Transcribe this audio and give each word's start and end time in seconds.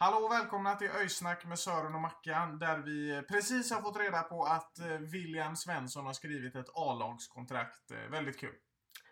Hallå 0.00 0.16
och 0.16 0.32
välkomna 0.32 0.74
till 0.74 0.90
Öjsnack 0.90 1.46
med 1.46 1.58
Sören 1.58 1.94
och 1.94 2.00
Mackan 2.00 2.58
där 2.58 2.78
vi 2.78 3.22
precis 3.28 3.72
har 3.72 3.82
fått 3.82 4.00
reda 4.00 4.22
på 4.22 4.44
att 4.44 4.78
eh, 4.78 4.86
William 4.86 5.56
Svensson 5.56 6.06
har 6.06 6.12
skrivit 6.12 6.56
ett 6.56 6.68
A-lagskontrakt. 6.74 7.90
Eh, 7.90 8.10
Väldigt 8.10 8.38
kul. 8.38 8.54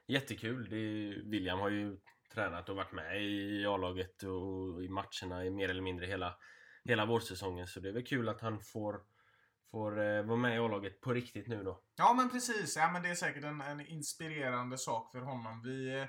Jättekul. 0.06 0.72
Är, 0.72 1.30
William 1.30 1.58
har 1.58 1.70
ju 1.70 1.96
tränat 2.34 2.68
och 2.68 2.76
varit 2.76 2.92
med 2.92 3.22
i 3.22 3.66
A-laget 3.66 4.22
och 4.22 4.84
i 4.84 4.88
matcherna 4.88 5.44
i 5.44 5.50
mer 5.50 5.68
eller 5.68 5.82
mindre 5.82 6.06
hela, 6.06 6.34
hela 6.84 7.06
vårsäsongen. 7.06 7.66
Så 7.66 7.80
det 7.80 7.88
är 7.88 7.92
väl 7.92 8.06
kul 8.06 8.28
att 8.28 8.40
han 8.40 8.60
får, 8.60 9.00
får 9.70 10.00
eh, 10.00 10.22
vara 10.22 10.38
med 10.38 10.56
i 10.56 10.58
A-laget 10.58 11.00
på 11.00 11.12
riktigt 11.12 11.48
nu 11.48 11.62
då. 11.62 11.82
Ja 11.96 12.14
men 12.14 12.30
precis, 12.30 12.76
ja, 12.76 12.90
men 12.92 13.02
det 13.02 13.08
är 13.08 13.14
säkert 13.14 13.44
en, 13.44 13.60
en 13.60 13.86
inspirerande 13.86 14.78
sak 14.78 15.12
för 15.12 15.20
honom. 15.20 15.62
Vi, 15.62 16.00
eh, 16.00 16.06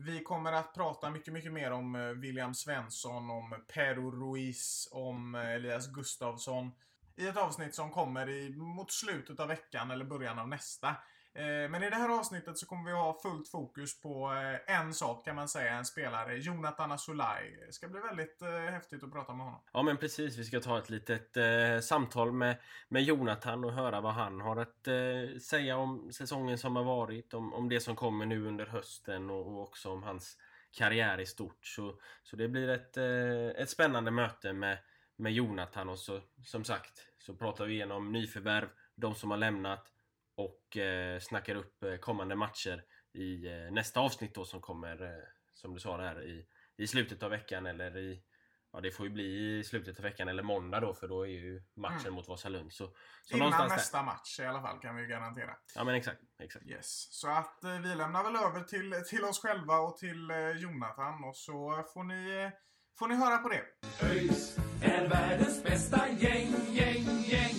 vi 0.00 0.22
kommer 0.22 0.52
att 0.52 0.74
prata 0.74 1.10
mycket, 1.10 1.32
mycket 1.32 1.52
mer 1.52 1.70
om 1.70 1.94
eh, 1.94 2.02
William 2.02 2.54
Svensson, 2.54 3.30
om 3.30 3.54
Pero 3.74 4.10
Ruiz, 4.10 4.88
om 4.92 5.34
eh, 5.34 5.50
Elias 5.50 5.86
Gustavsson 5.86 6.70
i 7.16 7.26
ett 7.26 7.36
avsnitt 7.36 7.74
som 7.74 7.90
kommer 7.90 8.28
i, 8.28 8.50
mot 8.50 8.92
slutet 8.92 9.40
av 9.40 9.48
veckan 9.48 9.90
eller 9.90 10.04
början 10.04 10.38
av 10.38 10.48
nästa. 10.48 10.96
Eh, 11.38 11.70
men 11.70 11.82
i 11.82 11.90
det 11.90 11.96
här 11.96 12.18
avsnittet 12.18 12.58
så 12.58 12.66
kommer 12.66 12.84
vi 12.84 12.92
ha 12.92 13.18
fullt 13.22 13.48
fokus 13.48 14.00
på 14.00 14.32
eh, 14.32 14.76
en 14.76 14.94
sak 14.94 15.24
kan 15.24 15.36
man 15.36 15.48
säga, 15.48 15.72
en 15.72 15.84
spelare, 15.84 16.36
Jonathan 16.36 16.92
Asulaj. 16.92 17.64
Det 17.66 17.72
ska 17.72 17.88
bli 17.88 18.00
väldigt 18.00 18.42
eh, 18.42 18.48
häftigt 18.48 19.02
att 19.02 19.12
prata 19.12 19.34
med 19.34 19.46
honom. 19.46 19.60
Ja 19.72 19.82
men 19.82 19.96
precis, 19.96 20.36
vi 20.36 20.44
ska 20.44 20.60
ta 20.60 20.78
ett 20.78 20.90
litet 20.90 21.36
eh, 21.36 21.80
samtal 21.82 22.32
med, 22.32 22.56
med 22.88 23.02
Jonathan 23.02 23.64
och 23.64 23.72
höra 23.72 24.00
vad 24.00 24.14
han 24.14 24.40
har 24.40 24.56
att 24.56 24.86
eh, 24.86 25.38
säga 25.42 25.76
om 25.76 26.12
säsongen 26.12 26.58
som 26.58 26.76
har 26.76 26.84
varit, 26.84 27.34
om, 27.34 27.54
om 27.54 27.68
det 27.68 27.80
som 27.80 27.96
kommer 27.96 28.26
nu 28.26 28.46
under 28.46 28.66
hösten 28.66 29.30
och, 29.30 29.46
och 29.46 29.62
också 29.62 29.90
om 29.90 30.02
hans 30.02 30.36
karriär 30.70 31.20
i 31.20 31.26
stort. 31.26 31.66
Så, 31.66 32.00
så 32.22 32.36
det 32.36 32.48
blir 32.48 32.68
ett, 32.68 32.96
eh, 32.96 33.62
ett 33.62 33.70
spännande 33.70 34.10
möte 34.10 34.52
med, 34.52 34.78
med 35.16 35.32
Jonathan 35.32 35.88
och 35.88 35.98
så 35.98 36.20
som 36.44 36.64
sagt 36.64 37.06
så 37.18 37.34
pratar 37.34 37.66
vi 37.66 37.74
igenom 37.74 38.12
nyförvärv, 38.12 38.68
de 38.94 39.14
som 39.14 39.30
har 39.30 39.38
lämnat 39.38 39.92
och 40.38 40.76
eh, 40.76 41.20
snackar 41.20 41.54
upp 41.54 41.82
eh, 41.82 41.96
kommande 41.96 42.36
matcher 42.36 42.84
i 43.12 43.46
eh, 43.46 43.70
nästa 43.72 44.00
avsnitt 44.00 44.34
då 44.34 44.44
som 44.44 44.60
kommer, 44.60 45.02
eh, 45.02 45.24
som 45.54 45.74
du 45.74 45.80
sa 45.80 45.96
där, 45.96 46.22
i, 46.22 46.46
i 46.76 46.86
slutet 46.86 47.22
av 47.22 47.30
veckan 47.30 47.66
eller 47.66 47.96
i 47.96 48.22
Ja 48.72 48.80
det 48.80 48.90
får 48.90 49.06
ju 49.06 49.12
bli 49.12 49.58
i 49.58 49.64
slutet 49.64 49.98
av 49.98 50.02
veckan 50.02 50.28
eller 50.28 50.42
måndag 50.42 50.80
då 50.80 50.94
för 50.94 51.08
då 51.08 51.22
är 51.22 51.30
ju 51.30 51.62
matchen 51.76 52.00
Mm. 52.00 52.14
mot 52.14 52.28
Vasalund. 52.28 52.72
Så, 52.72 52.86
så 53.24 53.36
Innan 53.36 53.50
någonstans 53.50 53.72
nästa 53.72 54.02
match 54.02 54.40
i 54.40 54.44
alla 54.44 54.60
fall 54.62 54.78
kan 54.78 54.96
vi 54.96 55.06
garantera. 55.06 55.46
där. 55.46 55.56
Ja 55.74 55.84
men 55.84 55.94
exakt, 55.94 56.20
exakt. 56.42 56.66
Yes. 56.66 57.08
Så 57.20 57.28
att 57.28 57.64
eh, 57.64 57.78
vi 57.80 57.94
lämnar 57.94 58.24
väl 58.24 58.36
över 58.36 58.60
till, 58.64 58.94
till 59.08 59.24
oss 59.24 59.40
själva 59.42 59.78
och 59.78 59.96
till 59.96 60.30
eh, 60.30 60.50
Jonathan 60.50 61.24
och 61.24 61.36
så 61.36 61.84
får 61.94 62.04
ni, 62.04 62.30
eh, 62.44 62.50
får 62.98 63.08
ni 63.08 63.14
höra 63.14 63.38
på 63.38 63.48
det. 63.48 63.62
ÖIS 64.06 64.56
är 64.82 65.08
världens 65.08 65.62
bästa 65.62 66.08
gäng, 66.08 66.54
gäng, 66.68 67.04
gäng. 67.26 67.54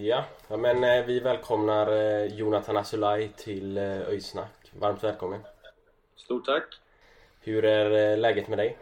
Ja, 0.00 0.24
ja 0.48 0.56
men 0.56 0.84
eh, 0.84 1.06
vi 1.06 1.20
välkomnar 1.20 1.92
eh, 1.92 2.24
Jonathan 2.24 2.76
Asulaj 2.76 3.32
till 3.36 3.76
eh, 3.76 4.08
Öjsnack. 4.08 4.72
Varmt 4.80 5.04
välkommen. 5.04 5.40
Stort 6.16 6.46
tack. 6.46 6.64
Hur 7.40 7.64
är 7.64 8.16
läget 8.16 8.48
med 8.48 8.58
dig? 8.58 8.78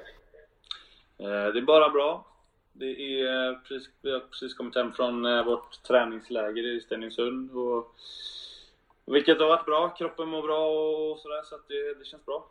Det 1.17 1.25
är 1.59 1.63
bara 1.63 1.91
bra. 1.91 2.27
Det 2.73 3.21
är 3.21 3.55
precis, 3.55 3.91
vi 4.03 4.13
har 4.13 4.21
precis 4.21 4.55
kommit 4.55 4.75
hem 4.75 4.93
från 4.93 5.23
vårt 5.23 5.83
träningsläger 5.83 6.67
i 6.77 6.81
Stenungsund. 6.81 7.51
Och, 7.51 7.95
vilket 9.05 9.41
har 9.41 9.49
varit 9.49 9.67
bra. 9.67 9.89
Kroppen 9.89 10.29
mår 10.29 10.43
bra 10.43 10.69
och 10.69 11.19
sådär 11.19 11.43
så 11.45 11.55
att 11.55 11.69
det, 11.69 11.95
det 11.99 12.05
känns 12.05 12.27
bra. 12.27 12.47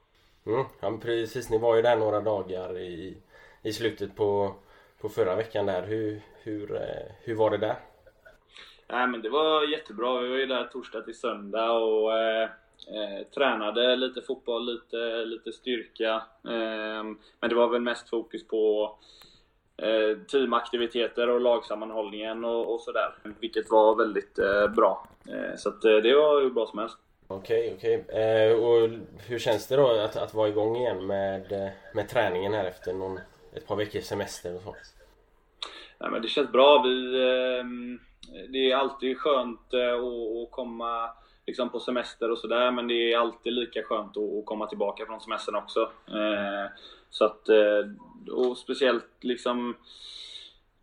Mm, 0.45 0.65
ja 0.79 0.99
precis, 1.01 1.49
ni 1.49 1.57
var 1.57 1.75
ju 1.75 1.81
där 1.81 1.95
några 1.95 2.21
dagar 2.21 2.77
i, 2.77 3.17
i 3.61 3.73
slutet 3.73 4.15
på, 4.15 4.55
på 5.01 5.09
förra 5.09 5.35
veckan 5.35 5.65
där. 5.65 5.83
Hur, 5.83 6.21
hur, 6.43 6.79
hur 7.23 7.35
var 7.35 7.49
det 7.49 7.57
där? 7.57 7.75
Nej 8.87 9.07
men 9.07 9.21
det 9.21 9.29
var 9.29 9.63
jättebra. 9.71 10.19
Vi 10.19 10.29
var 10.29 10.37
ju 10.37 10.45
där 10.45 10.63
torsdag 10.63 11.01
till 11.01 11.19
söndag 11.19 11.71
och 11.71 12.17
eh, 12.17 12.49
eh, 12.87 13.27
tränade 13.35 13.95
lite 13.95 14.21
fotboll, 14.21 14.65
lite, 14.65 15.25
lite 15.25 15.51
styrka. 15.51 16.13
Eh, 16.43 17.03
men 17.39 17.49
det 17.49 17.55
var 17.55 17.67
väl 17.67 17.81
mest 17.81 18.09
fokus 18.09 18.47
på 18.47 18.95
eh, 19.77 20.17
teamaktiviteter 20.31 21.29
och 21.29 21.41
lagsammanhållningen 21.41 22.45
och, 22.45 22.73
och 22.73 22.81
sådär. 22.81 23.15
Vilket 23.39 23.71
var 23.71 23.95
väldigt 23.95 24.39
eh, 24.39 24.67
bra. 24.67 25.07
Eh, 25.29 25.55
så 25.57 25.69
att, 25.69 25.85
eh, 25.85 25.95
det 25.95 26.15
var 26.15 26.41
ju 26.41 26.49
bra 26.49 26.65
som 26.65 26.79
helst. 26.79 26.97
Okej, 27.27 27.73
okej. 27.77 27.93
Eh, 28.07 28.63
och 28.63 28.89
hur 29.27 29.39
känns 29.39 29.67
det 29.67 29.75
då 29.75 29.87
att, 29.87 30.15
att 30.15 30.33
vara 30.33 30.47
igång 30.47 30.75
igen 30.75 31.07
med, 31.07 31.51
eh, 31.51 31.69
med 31.93 32.09
träningen 32.09 32.53
här 32.53 32.65
efter 32.65 32.93
någon, 32.93 33.19
ett 33.53 33.67
par 33.67 33.75
veckors 33.75 34.03
semester 34.03 34.55
och 34.55 34.61
så? 34.61 34.75
Nej, 35.99 36.11
men 36.11 36.21
det 36.21 36.27
känns 36.27 36.51
bra. 36.51 36.81
Vi, 36.81 37.21
ehm, 37.59 37.99
det 38.49 38.71
är 38.71 38.75
alltid 38.75 39.17
skönt 39.17 39.73
eh, 39.73 39.93
att, 39.93 40.51
komma 40.51 41.09
liksom 41.45 41.69
på 41.69 41.79
semester 41.79 42.31
och 42.31 42.37
sådär, 42.37 42.71
men 42.71 42.87
det 42.87 43.13
är 43.13 43.17
alltid 43.17 43.53
lika 43.53 43.83
skönt 43.83 44.17
att, 44.17 44.45
komma 44.45 44.67
tillbaka 44.67 45.05
från 45.05 45.21
semestern 45.21 45.55
också. 45.55 45.81
Eh, 46.07 46.71
Så 47.09 47.25
att, 47.25 47.49
eh, 47.49 48.33
och 48.33 48.57
speciellt 48.57 49.23
liksom 49.23 49.75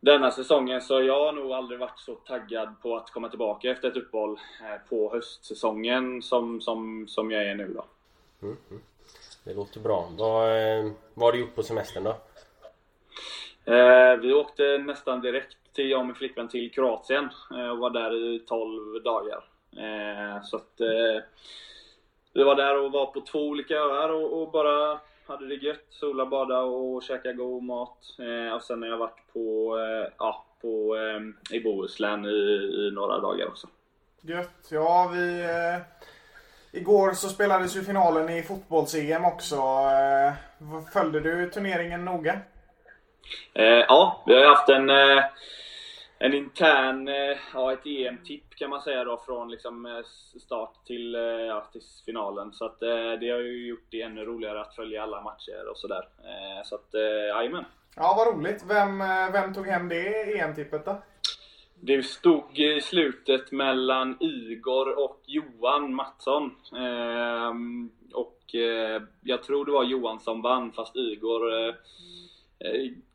denna 0.01 0.31
säsongen 0.31 0.81
så 0.81 0.95
har 0.95 1.03
jag 1.03 1.35
nog 1.35 1.53
aldrig 1.53 1.81
varit 1.81 2.01
så 2.01 2.15
taggad 2.15 2.81
på 2.83 2.97
att 2.97 3.11
komma 3.11 3.29
tillbaka 3.29 3.71
efter 3.71 3.89
ett 3.89 3.97
uppehåll 3.97 4.39
eh, 4.61 4.89
på 4.89 5.13
höstsäsongen 5.13 6.23
som, 6.23 6.61
som, 6.61 7.09
som 7.09 7.31
jag 7.31 7.47
är 7.47 7.55
nu 7.55 7.75
då. 7.75 7.85
Mm. 8.43 8.57
mm. 8.71 8.83
Det 9.45 9.55
låter 9.55 9.81
bra. 9.81 10.09
Vad, 10.19 10.49
eh, 10.49 10.93
vad 11.15 11.27
har 11.27 11.33
du 11.33 11.41
gjort 11.41 11.55
på 11.55 11.63
semestern 11.63 12.05
då? 12.05 12.17
Eh, 13.65 14.17
vi 14.21 14.33
åkte 14.33 14.79
nästan 14.79 15.21
direkt 15.21 15.57
till 15.75 15.91
jag 15.91 16.01
och 16.01 16.07
min 16.07 16.15
flickvän 16.15 16.49
till 16.49 16.71
Kroatien 16.71 17.29
eh, 17.51 17.69
och 17.69 17.79
var 17.79 17.91
där 17.91 18.35
i 18.35 18.39
12 18.39 19.03
dagar. 19.03 19.45
Eh, 19.77 20.43
så 20.43 20.57
att 20.57 20.81
eh, 20.81 21.23
vi 22.35 22.45
var 22.45 22.55
där 22.55 22.79
och 22.79 22.93
var 22.93 23.07
på 23.07 23.21
två 23.21 23.49
olika 23.49 23.75
öar 23.75 24.09
och, 24.09 24.43
och 24.43 24.51
bara 24.51 25.01
hade 25.27 25.49
det 25.49 25.55
gött. 25.55 25.87
Sola, 25.91 26.27
bada 26.27 26.61
och 26.61 27.03
käka 27.03 27.33
god 27.33 27.63
mat. 27.63 27.99
Eh, 28.19 28.55
och 28.55 28.63
sen 28.63 28.83
har 28.83 28.89
jag 28.89 28.99
varit 28.99 29.33
på, 29.33 29.79
eh, 29.79 30.13
ja, 30.19 30.45
på, 30.61 30.97
eh, 30.97 31.57
i 31.57 31.61
Bohuslän 31.61 32.25
i, 32.25 32.29
i 32.29 32.91
några 32.95 33.19
dagar 33.19 33.47
också. 33.47 33.67
Gött. 34.21 34.69
Ja, 34.71 35.11
vi... 35.15 35.41
Eh, 35.41 35.81
igår 36.81 37.13
så 37.13 37.29
spelades 37.29 37.77
ju 37.77 37.83
finalen 37.83 38.29
i 38.29 38.43
fotbolls-EM 38.43 39.25
också. 39.25 39.57
Eh, 39.57 40.33
följde 40.93 41.21
du 41.21 41.51
turneringen 41.51 42.05
noga? 42.05 42.39
Eh, 43.55 43.65
ja, 43.65 44.23
vi 44.27 44.35
har 44.35 44.41
ju 44.41 44.47
haft 44.47 44.69
en, 44.69 44.91
eh, 44.91 45.25
en 46.19 46.35
intern, 46.35 47.09
eh, 47.09 47.39
ja 47.55 47.73
ett 47.73 47.87
EM-tipp 47.87 48.55
kan 48.55 48.71
man 48.71 48.81
säga 48.81 49.05
då 49.05 49.23
från 49.27 49.51
liksom 49.51 50.03
start 50.41 50.75
till, 50.87 51.13
ja, 51.49 51.67
till 51.73 51.83
finalen. 52.07 52.53
Så 52.53 52.65
att 52.65 52.81
det 53.21 53.31
har 53.31 53.41
ju 53.41 53.67
gjort 53.67 53.87
det 53.91 54.03
ännu 54.03 54.25
roligare 54.25 54.61
att 54.61 54.75
följa 54.75 55.03
alla 55.03 55.21
matcher 55.21 55.69
och 55.71 55.77
sådär. 55.77 56.09
Så 56.65 56.75
att, 56.75 56.89
jajamän. 57.29 57.65
Ja, 57.97 58.15
vad 58.17 58.35
roligt. 58.35 58.65
Vem, 58.69 58.99
vem 59.33 59.55
tog 59.55 59.67
hem 59.67 59.89
det 59.89 60.39
EM-tippet 60.39 60.85
då? 60.85 61.03
Det 61.81 62.03
stod 62.03 62.59
i 62.59 62.81
slutet 62.81 63.53
mellan 63.53 64.17
Igor 64.21 65.05
och 65.05 65.21
Johan 65.27 65.95
Mattsson. 65.95 66.51
Ehm, 66.77 67.91
och 68.13 68.39
jag 69.23 69.43
tror 69.43 69.65
det 69.65 69.73
var 69.73 69.85
Johan 69.85 70.21
som 70.21 70.43
vann 70.43 70.73
fast 70.73 70.97
Igor 70.97 71.75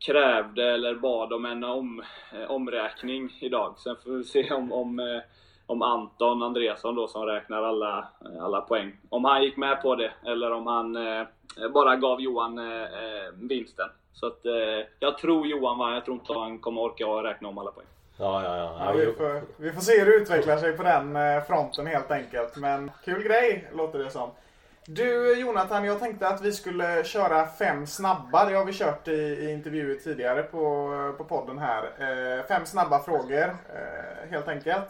krävde 0.06 0.74
eller 0.74 0.94
bad 0.94 1.32
om 1.32 1.44
en 1.44 1.64
om, 1.64 2.02
eh, 2.32 2.50
omräkning 2.50 3.36
idag. 3.40 3.74
Sen 3.78 3.96
får 4.04 4.10
vi 4.10 4.24
se 4.24 4.50
om, 4.50 4.72
om, 4.72 4.98
eh, 4.98 5.20
om 5.66 5.82
Anton 5.82 6.42
Andreasson 6.42 6.94
då 6.94 7.08
som 7.08 7.26
räknar 7.26 7.62
alla, 7.62 8.08
alla 8.40 8.60
poäng. 8.60 8.96
Om 9.08 9.24
han 9.24 9.42
gick 9.42 9.56
med 9.56 9.82
på 9.82 9.94
det 9.94 10.12
eller 10.26 10.52
om 10.52 10.66
han 10.66 10.96
eh, 10.96 11.26
bara 11.74 11.96
gav 11.96 12.20
Johan 12.20 12.58
eh, 12.58 12.82
eh 12.82 13.32
vinsten. 13.34 13.88
Så 14.12 14.26
att, 14.26 14.46
eh, 14.46 14.86
jag 14.98 15.18
tror 15.18 15.46
Johan 15.46 15.78
vann. 15.78 15.94
Jag 15.94 16.04
tror 16.04 16.14
inte 16.14 16.32
han 16.32 16.58
kommer 16.58 16.80
orka 16.80 17.04
räkna 17.04 17.48
om 17.48 17.58
alla 17.58 17.70
poäng. 17.70 17.86
Ja, 18.16 18.44
ja, 18.44 18.56
ja. 18.56 18.76
ja 18.84 18.92
vi, 18.92 19.12
får, 19.12 19.42
vi 19.56 19.72
får 19.72 19.80
se 19.80 19.98
hur 19.98 20.06
det 20.06 20.16
utvecklar 20.16 20.56
sig 20.56 20.76
på 20.76 20.82
den 20.82 21.16
eh, 21.16 21.42
fronten 21.42 21.86
helt 21.86 22.10
enkelt. 22.10 22.56
Men 22.56 22.90
kul 23.04 23.22
grej 23.22 23.70
låter 23.74 23.98
det 23.98 24.10
som. 24.10 24.30
Du 24.90 25.40
Jonathan, 25.40 25.84
jag 25.84 25.98
tänkte 25.98 26.28
att 26.28 26.42
vi 26.42 26.52
skulle 26.52 27.04
köra 27.04 27.46
fem 27.46 27.86
snabba. 27.86 28.44
Det 28.44 28.54
har 28.54 28.64
vi 28.64 28.72
kört 28.72 29.08
i, 29.08 29.12
i 29.12 29.52
intervjuer 29.52 29.94
tidigare 29.94 30.42
på, 30.42 31.14
på 31.18 31.24
podden 31.24 31.58
här. 31.58 31.82
Eh, 31.82 32.46
fem 32.46 32.66
snabba 32.66 33.02
frågor 33.02 33.56
eh, 33.74 34.30
helt 34.30 34.48
enkelt. 34.48 34.88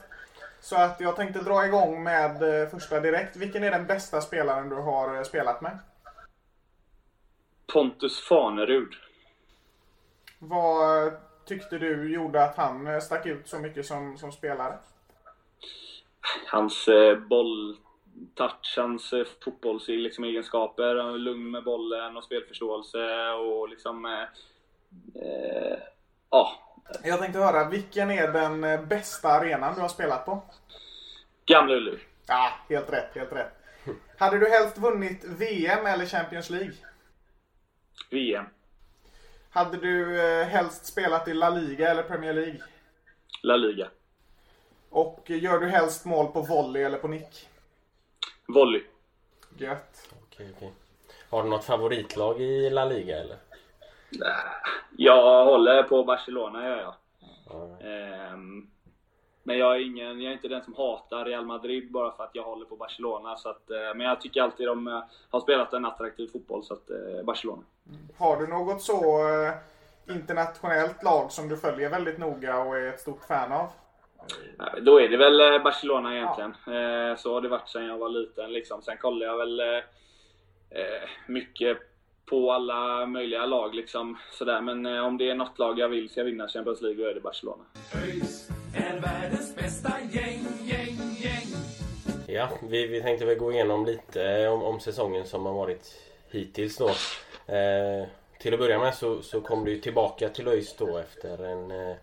Så 0.61 0.77
att 0.77 1.01
jag 1.01 1.17
tänkte 1.17 1.41
dra 1.41 1.67
igång 1.67 2.03
med 2.03 2.63
eh, 2.63 2.69
första 2.69 3.01
direkt. 3.01 3.37
Vilken 3.37 3.65
är 3.65 3.71
den 3.71 3.87
bästa 3.87 4.21
spelaren 4.21 4.69
du 4.69 4.77
har 4.77 5.17
eh, 5.17 5.23
spelat 5.23 5.61
med? 5.61 5.79
Pontus 7.73 8.21
Fanerud. 8.29 8.93
Vad 10.39 11.13
tyckte 11.45 11.79
du 11.79 12.13
gjorde 12.13 12.45
att 12.45 12.57
han 12.57 12.87
eh, 12.87 13.01
stack 13.01 13.27
ut 13.27 13.49
så 13.49 13.59
mycket 13.59 13.87
som, 13.87 14.19
som 14.19 14.33
spelare? 14.33 14.79
Hans 16.47 16.89
eh, 16.89 17.19
bolltouch, 17.19 17.88
hans 18.77 19.13
eh, 19.13 19.27
fotbollsegenskaper, 19.45 20.95
liksom, 20.95 21.17
lugn 21.17 21.51
med 21.51 21.65
bollen 21.65 22.17
och 22.17 22.25
spelförståelse 22.25 23.31
och 23.31 23.69
liksom... 23.69 24.05
Eh, 24.05 24.23
eh, 25.23 25.79
ja. 26.31 26.53
Jag 27.05 27.21
tänkte 27.21 27.39
höra, 27.39 27.69
vilken 27.69 28.11
är 28.11 28.33
den 28.33 28.65
eh, 28.65 28.83
bästa 28.83 29.29
arenan 29.29 29.75
du 29.75 29.81
har 29.81 29.89
spelat 29.89 30.27
på? 30.27 30.43
Gamla 31.47 31.75
Ullevi. 31.75 31.99
Ja, 32.27 32.53
helt 32.69 32.93
rätt, 32.93 33.15
helt 33.15 33.33
rätt. 33.33 33.53
Hade 34.19 34.39
du 34.39 34.49
helst 34.49 34.79
vunnit 34.79 35.25
VM 35.25 35.87
eller 35.87 36.07
Champions 36.07 36.51
League? 36.51 36.75
VM. 38.11 38.45
Hade 39.51 39.77
du 39.77 40.23
eh, 40.23 40.47
helst 40.47 40.87
spelat 40.87 41.29
i 41.29 41.35
La 41.35 41.51
Liga 41.51 41.91
eller 41.91 42.03
Premier 42.03 42.35
League? 42.35 42.61
La 43.43 43.57
Liga. 43.57 43.89
Och 44.91 45.31
gör 45.31 45.59
du 45.59 45.67
helst 45.67 46.05
mål 46.05 46.27
på 46.27 46.41
volley 46.41 46.83
eller 46.83 46.99
på 46.99 47.09
nick? 47.09 47.49
Volley. 48.49 48.83
Gött. 49.59 50.15
Okej, 50.23 50.53
okej. 50.57 50.73
Har 51.31 51.43
du 51.43 51.49
något 51.49 51.65
favoritlag 51.65 52.41
i 52.41 52.71
La 52.71 52.85
Liga 52.85 53.21
eller? 53.21 53.37
Jag 54.97 55.45
håller 55.45 55.83
på 55.83 56.05
Barcelona 56.05 56.69
gör 56.69 56.79
jag. 56.79 56.95
Mm. 57.81 58.69
Men 59.43 59.59
jag 59.59 59.77
är, 59.77 59.87
ingen, 59.87 60.21
jag 60.21 60.31
är 60.31 60.35
inte 60.35 60.49
den 60.49 60.65
som 60.65 60.75
hatar 60.75 61.25
Real 61.25 61.47
Madrid 61.47 61.93
bara 61.93 62.13
för 62.13 62.25
att 62.25 62.31
jag 62.33 62.43
håller 62.43 62.67
på 62.67 62.77
Barcelona. 62.77 63.37
Så 63.37 63.49
att, 63.49 63.71
eh, 63.71 63.95
men 63.95 64.07
jag 64.07 64.21
tycker 64.21 64.43
alltid 64.43 64.67
de 64.67 64.89
eh, 64.89 65.03
har 65.31 65.41
spelat 65.41 65.73
en 65.73 65.85
attraktiv 65.85 66.29
fotboll, 66.29 66.65
så 66.65 66.75
att 66.75 66.91
eh, 66.91 67.25
Barcelona. 67.25 67.63
Har 68.19 68.37
du 68.37 68.47
något 68.47 68.83
så 68.83 69.21
internationellt 70.09 71.03
lag 71.03 71.33
som 71.33 71.49
du 71.49 71.57
följer 71.57 71.91
väldigt 71.91 72.19
noga 72.19 72.59
och 72.59 72.79
är 72.79 72.89
ett 72.89 73.01
stort 73.01 73.25
fan 73.25 73.53
av? 73.53 73.69
Då 74.81 75.01
är 75.01 75.09
det 75.09 75.17
väl 75.17 75.61
Barcelona 75.61 76.17
egentligen. 76.17 76.55
Ja. 76.67 77.17
Så 77.17 77.35
har 77.35 77.41
det 77.41 77.49
varit 77.49 77.69
sedan 77.69 77.87
jag 77.87 77.99
var 77.99 78.09
liten. 78.09 78.53
Liksom. 78.53 78.83
Sen 78.83 78.97
kollar 78.97 79.27
jag 79.27 79.37
väl 79.37 79.83
mycket 81.27 81.79
på 82.27 82.53
alla 82.53 83.07
möjliga 83.07 83.47
lag. 83.47 83.75
Liksom, 83.75 84.19
sådär. 84.33 84.61
Men 84.61 84.87
om 84.87 85.19
det 85.19 85.31
är 85.31 85.35
något 85.35 85.59
lag 85.59 85.79
jag 85.79 85.89
vill 85.89 86.09
ska 86.09 86.23
vinna 86.23 86.49
Champions 86.49 86.83
League, 86.83 87.05
då 87.05 87.11
är 87.11 87.15
det 87.15 87.21
Barcelona. 87.21 87.65
ÖIS 88.05 88.49
är 88.75 89.01
världens 89.01 89.57
bästa 89.57 89.93
gäng, 90.11 90.47
gäng, 90.65 90.99
gäng. 91.23 91.49
Ja, 92.27 92.49
vi, 92.63 92.87
vi 92.87 93.03
tänkte 93.03 93.27
väl 93.27 93.39
gå 93.39 93.53
igenom 93.53 93.87
lite 93.87 94.49
om, 94.49 94.63
om 94.63 94.81
säsongen 94.81 95.27
som 95.27 95.47
har 95.47 95.55
varit 95.55 96.03
hittills 96.31 96.77
då. 96.77 96.89
Eh, 97.55 98.07
till 98.39 98.55
att 98.55 98.61
börja 98.61 98.79
med 98.79 98.95
så, 98.95 99.23
så 99.23 99.41
kom 99.41 99.65
du 99.65 99.79
tillbaka 99.81 100.29
till 100.29 100.49
ÖIS 100.49 100.77
då 100.77 100.99
efter 100.99 101.45
en 101.45 101.71
eh, 101.71 101.97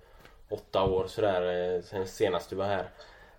åtta 0.55 0.83
år 0.83 1.07
sådär 1.07 1.75
eh, 1.75 1.81
sen 1.81 2.07
senast 2.07 2.49
du 2.49 2.55
var 2.55 2.65
här. 2.65 2.89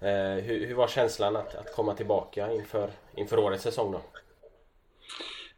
Eh, 0.00 0.44
hur, 0.44 0.66
hur, 0.66 0.74
var 0.74 0.88
känslan 0.88 1.36
att, 1.36 1.54
att 1.54 1.74
komma 1.74 1.94
tillbaka 1.94 2.52
inför, 2.52 2.90
inför 3.16 3.38
årets 3.38 3.62
säsong 3.62 3.92
då? 3.92 4.00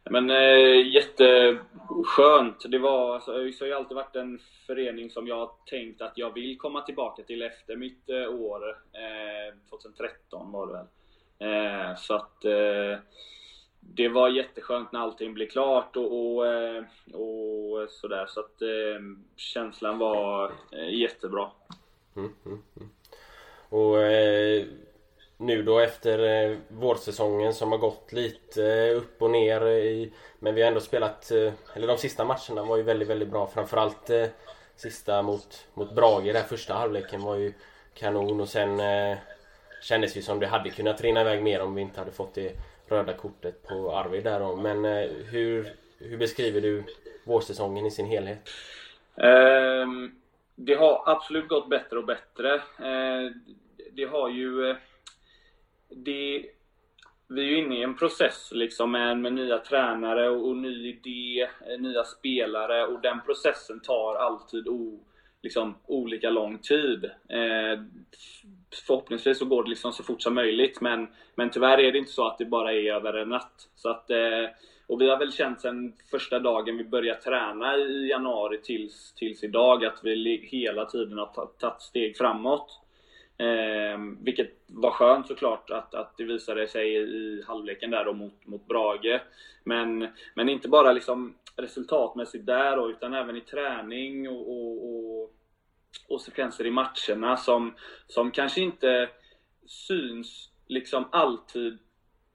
Men 0.09 0.29
eh, 0.29 0.87
jätteskönt. 0.93 2.71
Det 2.71 2.79
var, 2.79 3.15
alltså, 3.15 3.31
ÖIS 3.31 3.59
har 3.59 3.67
ju 3.67 3.73
alltid 3.73 3.95
varit 3.95 4.15
en 4.15 4.39
förening 4.67 5.09
som 5.09 5.27
jag 5.27 5.51
tänkt 5.65 6.01
att 6.01 6.17
jag 6.17 6.33
vill 6.33 6.57
komma 6.57 6.81
tillbaka 6.81 7.23
till 7.23 7.41
efter 7.41 7.75
mitt 7.75 8.09
eh, 8.09 8.29
år. 8.29 8.69
Eh, 8.93 9.53
2013 9.69 10.51
var 10.51 10.67
det 10.67 10.73
väl. 10.73 10.87
Eh, 11.39 11.95
så 11.95 12.15
att 12.15 12.45
eh, 12.45 12.97
det 13.79 14.09
var 14.09 14.29
jätteskönt 14.29 14.91
när 14.91 14.99
allting 14.99 15.33
blev 15.33 15.47
klart 15.47 15.95
och, 15.95 16.35
och, 16.35 16.47
eh, 16.47 16.83
och 17.13 17.89
sådär. 17.89 18.25
Så 18.27 18.39
att 18.39 18.61
eh, 18.61 19.01
känslan 19.35 19.97
var 19.97 20.51
eh, 20.71 20.99
jättebra. 20.99 21.51
Mm, 22.15 22.33
mm, 22.45 22.63
mm. 22.77 22.89
Och 23.69 23.97
nu 25.41 25.63
då 25.63 25.79
efter 25.79 26.19
eh, 26.19 26.57
vårsäsongen 26.67 27.53
som 27.53 27.71
har 27.71 27.79
gått 27.79 28.11
lite 28.11 28.65
eh, 28.65 28.97
upp 28.97 29.21
och 29.21 29.29
ner 29.29 29.67
i, 29.67 30.11
Men 30.39 30.55
vi 30.55 30.61
har 30.61 30.67
ändå 30.67 30.79
spelat, 30.79 31.31
eh, 31.31 31.53
eller 31.73 31.87
de 31.87 31.97
sista 31.97 32.25
matcherna 32.25 32.63
var 32.63 32.77
ju 32.77 32.83
väldigt, 32.83 33.07
väldigt 33.07 33.29
bra. 33.29 33.47
Framförallt 33.47 34.09
eh, 34.09 34.25
sista 34.75 35.21
mot, 35.21 35.67
mot 35.73 35.95
Brage, 35.95 36.33
där 36.33 36.43
första 36.43 36.73
halvleken 36.73 37.21
var 37.21 37.35
ju 37.35 37.53
kanon 37.93 38.41
och 38.41 38.49
sen 38.49 38.79
eh, 38.79 39.17
kändes 39.81 40.13
det 40.13 40.21
som 40.21 40.39
det 40.39 40.47
hade 40.47 40.69
kunnat 40.69 41.01
rinna 41.01 41.21
iväg 41.21 41.43
mer 41.43 41.61
om 41.61 41.75
vi 41.75 41.81
inte 41.81 41.99
hade 41.99 42.11
fått 42.11 42.33
det 42.33 42.53
röda 42.91 43.13
kortet 43.13 43.67
på 43.67 43.95
Arvid 43.95 44.23
där 44.23 44.39
då. 44.39 44.55
Men 44.55 44.85
eh, 44.85 45.09
hur, 45.09 45.67
hur 45.97 46.17
beskriver 46.17 46.61
du 46.61 46.83
vårsäsongen 47.23 47.85
i 47.85 47.91
sin 47.91 48.05
helhet? 48.05 48.49
Um, 49.15 50.21
det 50.55 50.73
har 50.73 51.03
absolut 51.05 51.47
gått 51.47 51.69
bättre 51.69 51.97
och 51.97 52.05
bättre. 52.05 52.53
Uh, 52.55 53.31
det 53.91 54.05
har 54.05 54.29
ju 54.29 54.69
eh, 54.69 54.75
det, 55.89 56.45
vi 57.27 57.41
är 57.41 57.45
ju 57.45 57.57
inne 57.57 57.79
i 57.79 57.83
en 57.83 57.97
process 57.97 58.49
liksom 58.51 58.91
med, 58.91 59.17
med 59.17 59.33
nya 59.33 59.57
tränare 59.57 60.29
och, 60.29 60.47
och, 60.47 60.57
ny 60.57 60.89
idé, 60.89 61.41
eh, 61.41 61.79
nya 61.79 62.03
spelare 62.03 62.85
och 62.85 63.01
den 63.01 63.21
processen 63.25 63.79
tar 63.79 64.15
alltid 64.15 64.67
o, 64.67 64.99
liksom, 65.41 65.75
olika 65.85 66.29
lång 66.29 66.57
tid. 66.57 67.05
Eh, 67.05 67.79
förhoppningsvis 68.87 69.39
så 69.39 69.45
går 69.45 69.63
det 69.63 69.69
liksom 69.69 69.91
så 69.91 70.03
fort 70.03 70.21
som 70.21 70.35
möjligt 70.35 70.81
men, 70.81 71.07
men 71.35 71.49
tyvärr 71.49 71.77
är 71.77 71.91
det 71.91 71.97
inte 71.97 72.11
så 72.11 72.27
att 72.27 72.37
det 72.37 72.45
bara 72.45 72.73
är 72.73 72.93
över 72.93 73.13
en 73.13 73.29
natt. 73.29 73.69
Så 73.75 73.89
att, 73.89 74.09
eh, 74.11 74.45
och 74.87 75.01
vi 75.01 75.09
har 75.09 75.17
väl 75.17 75.31
känt 75.33 75.61
sen 75.61 75.93
första 76.11 76.39
dagen 76.39 76.77
vi 76.77 76.83
började 76.83 77.21
träna 77.21 77.77
i 77.77 78.09
januari 78.09 78.61
tills, 78.61 79.13
tills 79.13 79.43
idag 79.43 79.85
att 79.85 79.99
vi 80.03 80.47
hela 80.51 80.85
tiden 80.85 81.17
har 81.17 81.49
tagit 81.59 81.81
steg 81.81 82.17
framåt. 82.17 82.79
Eh, 83.39 83.99
vilket 84.21 84.49
var 84.67 84.91
skönt 84.91 85.27
såklart 85.27 85.69
att, 85.69 85.95
att 85.95 86.17
det 86.17 86.23
visade 86.23 86.67
sig 86.67 86.95
i 86.95 87.43
halvleken 87.47 87.91
där 87.91 88.05
då 88.05 88.13
mot, 88.13 88.45
mot 88.45 88.67
Brage. 88.67 89.21
Men, 89.63 90.07
men 90.35 90.49
inte 90.49 90.69
bara 90.69 90.91
liksom 90.91 91.35
resultatmässigt 91.55 92.45
där 92.45 92.77
då, 92.77 92.89
utan 92.89 93.13
även 93.13 93.35
i 93.35 93.41
träning 93.41 94.29
och, 94.29 94.51
och, 94.51 94.89
och, 94.89 95.33
och 96.07 96.21
sekvenser 96.21 96.65
i 96.65 96.71
matcherna 96.71 97.37
som, 97.37 97.75
som 98.07 98.31
kanske 98.31 98.61
inte 98.61 99.09
syns 99.65 100.51
liksom 100.67 101.05
alltid 101.11 101.77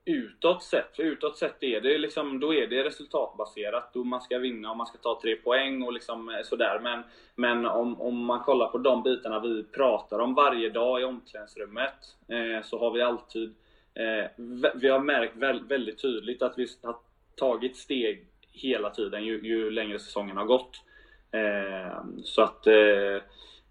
utåt 0.04 0.62
sett. 0.62 0.96
För 0.96 1.02
utåt 1.02 1.38
sett 1.38 1.62
är 1.62 1.80
det 1.80 1.98
liksom, 1.98 2.40
då 2.40 2.54
är 2.54 2.66
det 2.66 2.84
resultatbaserat. 2.84 3.90
Då 3.94 4.04
man 4.04 4.20
ska 4.20 4.38
vinna 4.38 4.70
och 4.70 4.76
man 4.76 4.86
ska 4.86 4.98
ta 4.98 5.20
tre 5.22 5.36
poäng 5.36 5.82
och 5.82 5.92
liksom 5.92 6.28
eh, 6.28 6.42
sådär. 6.44 6.80
Men, 6.82 7.02
men 7.34 7.66
om, 7.66 8.00
om 8.00 8.24
man 8.24 8.40
kollar 8.40 8.66
på 8.66 8.78
de 8.78 9.02
bitarna 9.02 9.40
vi 9.40 9.64
pratar 9.64 10.18
om 10.18 10.34
varje 10.34 10.68
dag 10.68 11.00
i 11.00 11.04
omklädningsrummet 11.04 12.16
eh, 12.28 12.64
så 12.64 12.78
har 12.78 12.90
vi 12.90 13.02
alltid 13.02 13.54
eh, 13.94 14.30
vi 14.74 14.88
har 14.88 15.00
märkt 15.00 15.36
väldigt 15.68 16.02
tydligt 16.02 16.42
att 16.42 16.58
vi 16.58 16.66
har 16.82 16.96
tagit 17.36 17.76
steg 17.76 18.26
hela 18.52 18.90
tiden 18.90 19.24
ju, 19.24 19.40
ju 19.42 19.70
längre 19.70 19.98
säsongen 19.98 20.36
har 20.36 20.44
gått. 20.44 20.82
Eh, 21.30 22.04
så 22.24 22.42
att 22.42 22.66
eh, 22.66 23.14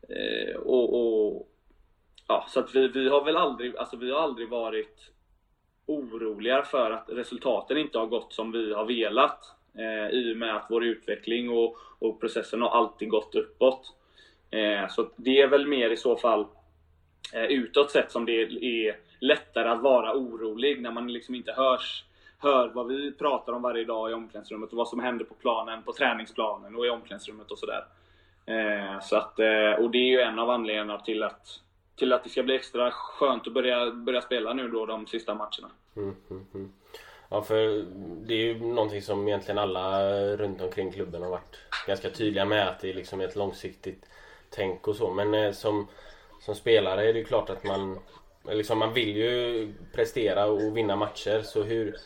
eh 0.09 0.55
och, 0.55 0.93
och, 0.93 1.49
ja, 2.27 2.45
så 2.49 2.59
att 2.59 2.75
vi, 2.75 2.87
vi 2.87 3.09
har 3.09 3.25
väl 3.25 3.37
aldrig, 3.37 3.77
alltså 3.77 3.97
vi 3.97 4.11
har 4.11 4.19
aldrig 4.19 4.49
varit 4.49 5.12
oroliga 5.85 6.63
för 6.63 6.91
att 6.91 7.05
resultaten 7.07 7.77
inte 7.77 7.99
har 7.99 8.05
gått 8.05 8.33
som 8.33 8.51
vi 8.51 8.73
har 8.73 8.85
velat. 8.85 9.39
Eh, 9.77 10.09
I 10.09 10.33
och 10.33 10.37
med 10.37 10.55
att 10.55 10.65
vår 10.69 10.83
utveckling 10.83 11.49
och, 11.49 11.77
och 11.99 12.19
processen 12.19 12.61
har 12.61 12.69
alltid 12.69 13.09
gått 13.09 13.35
uppåt. 13.35 13.93
Eh, 14.51 14.87
så 14.89 15.09
det 15.15 15.41
är 15.41 15.47
väl 15.47 15.67
mer 15.67 15.89
i 15.89 15.97
så 15.97 16.17
fall 16.17 16.45
eh, 17.33 17.43
utåt 17.43 17.91
sett 17.91 18.11
som 18.11 18.25
det 18.25 18.41
är 18.61 18.97
lättare 19.19 19.69
att 19.69 19.81
vara 19.81 20.13
orolig 20.13 20.81
när 20.81 20.91
man 20.91 21.13
liksom 21.13 21.35
inte 21.35 21.51
hörs, 21.51 22.03
hör 22.37 22.67
vad 22.67 22.87
vi 22.87 23.11
pratar 23.11 23.53
om 23.53 23.61
varje 23.61 23.85
dag 23.85 24.11
i 24.11 24.13
omklädningsrummet 24.13 24.71
och 24.71 24.77
vad 24.77 24.87
som 24.87 24.99
händer 24.99 25.25
på 25.25 25.33
planen, 25.33 25.83
på 25.83 25.93
träningsplanen 25.93 26.75
och 26.75 26.85
i 26.85 26.89
omklädningsrummet 26.89 27.51
och 27.51 27.59
sådär. 27.59 27.85
Eh, 28.45 28.99
så 28.99 29.15
att, 29.15 29.39
eh, 29.39 29.71
och 29.71 29.91
det 29.91 29.97
är 29.97 30.09
ju 30.09 30.19
en 30.19 30.39
av 30.39 30.49
anledningarna 30.49 30.97
till 30.97 31.23
att 31.23 31.59
till 31.95 32.13
att 32.13 32.23
det 32.23 32.29
ska 32.29 32.43
bli 32.43 32.55
extra 32.55 32.91
skönt 32.91 33.47
att 33.47 33.53
börja, 33.53 33.91
börja 33.91 34.21
spela 34.21 34.53
nu 34.53 34.67
då 34.67 34.85
de 34.85 35.07
sista 35.07 35.33
matcherna. 35.33 35.71
Mm, 35.95 36.15
mm, 36.29 36.45
mm. 36.53 36.73
Ja, 37.29 37.41
för 37.41 37.85
det 38.25 38.33
är 38.33 38.37
ju 38.37 38.59
någonting 38.59 39.01
som 39.01 39.27
egentligen 39.27 39.57
alla 39.57 40.09
runt 40.35 40.61
omkring 40.61 40.91
klubben 40.91 41.21
har 41.21 41.29
varit 41.29 41.57
ganska 41.87 42.09
tydliga 42.09 42.45
med 42.45 42.67
att 42.67 42.79
det 42.79 42.89
är 42.89 42.93
liksom 42.93 43.21
ett 43.21 43.35
långsiktigt 43.35 44.05
tänk 44.49 44.87
och 44.87 44.95
så. 44.95 45.13
Men 45.13 45.33
eh, 45.33 45.51
som, 45.51 45.87
som 46.39 46.55
spelare 46.55 47.09
är 47.09 47.13
det 47.13 47.19
ju 47.19 47.25
klart 47.25 47.49
att 47.49 47.63
man 47.63 47.99
liksom 48.51 48.79
man 48.79 48.93
vill 48.93 49.17
ju 49.17 49.73
prestera 49.93 50.45
och 50.45 50.77
vinna 50.77 50.95
matcher. 50.95 51.41
Så 51.41 51.63
hur 51.63 51.97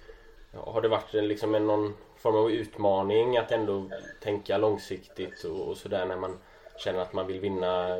har 0.53 0.81
det 0.81 0.87
varit 0.87 1.13
liksom 1.13 1.55
en, 1.55 1.67
någon 1.67 1.93
form 2.17 2.35
av 2.35 2.51
utmaning 2.51 3.37
att 3.37 3.51
ändå 3.51 3.89
tänka 4.21 4.57
långsiktigt 4.57 5.43
och, 5.43 5.67
och 5.67 5.77
sådär 5.77 6.05
när 6.05 6.17
man 6.17 6.37
känner 6.77 6.99
att 6.99 7.13
man 7.13 7.27
vill 7.27 7.39
vinna, 7.39 7.97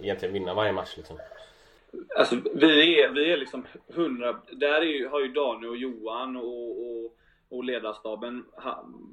egentligen 0.00 0.34
vinna 0.34 0.54
varje 0.54 0.72
match 0.72 0.96
liksom? 0.96 1.18
Alltså, 2.18 2.36
vi 2.54 3.00
är, 3.00 3.08
vi 3.08 3.32
är 3.32 3.36
liksom 3.36 3.66
hundra... 3.88 4.40
Där 4.50 4.82
är 4.82 5.08
har 5.08 5.20
ju 5.20 5.28
Daniel 5.28 5.70
och 5.70 5.76
Johan 5.76 6.36
och, 6.36 6.70
och, 6.70 7.16
och 7.48 7.64
ledarstaben 7.64 8.44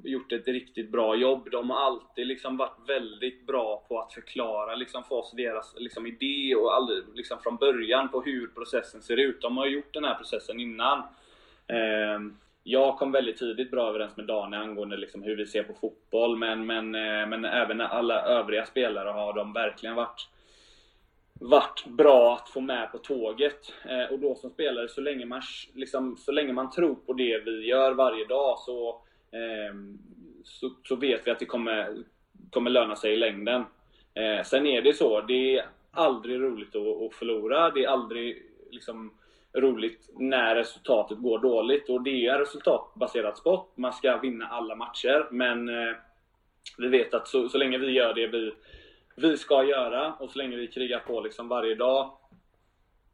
gjort 0.04 0.32
ett 0.32 0.48
riktigt 0.48 0.92
bra 0.92 1.16
jobb. 1.16 1.48
De 1.50 1.70
har 1.70 1.80
alltid 1.80 2.26
liksom 2.26 2.56
varit 2.56 2.88
väldigt 2.88 3.46
bra 3.46 3.84
på 3.88 4.00
att 4.00 4.12
förklara 4.12 4.74
liksom 4.74 5.04
för 5.04 5.14
oss 5.16 5.32
deras 5.36 5.74
liksom 5.76 6.06
idé 6.06 6.54
och 6.54 6.74
all, 6.74 7.04
liksom 7.14 7.38
från 7.42 7.56
början 7.56 8.08
på 8.08 8.22
hur 8.22 8.46
processen 8.46 9.02
ser 9.02 9.16
ut. 9.16 9.42
De 9.42 9.56
har 9.56 9.66
gjort 9.66 9.94
den 9.94 10.04
här 10.04 10.14
processen 10.14 10.60
innan. 10.60 10.98
Eh, 11.66 12.20
jag 12.66 12.98
kom 12.98 13.12
väldigt 13.12 13.36
tidigt 13.36 13.70
bra 13.70 13.88
överens 13.88 14.16
med 14.16 14.26
Daniel 14.26 14.62
angående 14.62 14.96
liksom 14.96 15.22
hur 15.22 15.36
vi 15.36 15.46
ser 15.46 15.62
på 15.62 15.74
fotboll, 15.74 16.36
men, 16.36 16.66
men, 16.66 16.94
eh, 16.94 17.26
men 17.26 17.44
även 17.44 17.80
alla 17.80 18.22
övriga 18.22 18.66
spelare 18.66 19.08
har 19.08 19.32
de 19.32 19.52
verkligen 19.52 19.94
varit 19.94 20.28
varit 21.40 21.84
bra 21.86 22.34
att 22.34 22.48
få 22.48 22.60
med 22.60 22.92
på 22.92 22.98
tåget. 22.98 23.72
Eh, 23.84 24.12
och 24.12 24.18
då 24.18 24.34
som 24.34 24.50
spelare, 24.50 24.88
så 24.88 25.00
länge, 25.00 25.26
man, 25.26 25.42
liksom, 25.74 26.16
så 26.16 26.32
länge 26.32 26.52
man 26.52 26.70
tror 26.70 26.94
på 26.94 27.12
det 27.12 27.38
vi 27.44 27.66
gör 27.66 27.92
varje 27.92 28.24
dag 28.24 28.58
så, 28.58 28.88
eh, 29.30 29.74
så, 30.44 30.70
så, 30.84 30.96
vet 30.96 31.26
vi 31.26 31.30
att 31.30 31.38
det 31.38 31.46
kommer, 31.46 31.96
kommer 32.50 32.70
löna 32.70 32.96
sig 32.96 33.12
i 33.12 33.16
längden. 33.16 33.64
Eh, 34.14 34.44
sen 34.44 34.66
är 34.66 34.82
det 34.82 34.94
så, 34.94 35.20
det 35.20 35.58
är 35.58 35.66
aldrig 35.90 36.40
roligt 36.40 36.76
att, 36.76 37.02
att 37.02 37.14
förlora. 37.14 37.70
Det 37.70 37.84
är 37.84 37.88
aldrig 37.88 38.42
liksom, 38.70 39.12
roligt 39.54 40.10
när 40.18 40.54
resultatet 40.54 41.18
går 41.18 41.38
dåligt. 41.38 41.88
Och 41.88 42.02
det 42.02 42.26
är 42.26 42.38
resultatbaserat 42.38 43.38
sport. 43.38 43.72
Man 43.76 43.92
ska 43.92 44.16
vinna 44.16 44.46
alla 44.46 44.74
matcher. 44.74 45.28
Men 45.30 45.68
eh, 45.68 45.96
vi 46.78 46.88
vet 46.88 47.14
att 47.14 47.28
så, 47.28 47.48
så 47.48 47.58
länge 47.58 47.78
vi 47.78 47.90
gör 47.90 48.14
det 48.14 48.26
vi 48.26 48.52
vi 49.16 49.36
ska 49.36 49.64
göra 49.64 50.14
och 50.14 50.30
så 50.30 50.38
länge 50.38 50.56
vi 50.56 50.66
krigar 50.66 50.98
på 50.98 51.20
liksom 51.20 51.48
varje 51.48 51.74
dag 51.74 52.10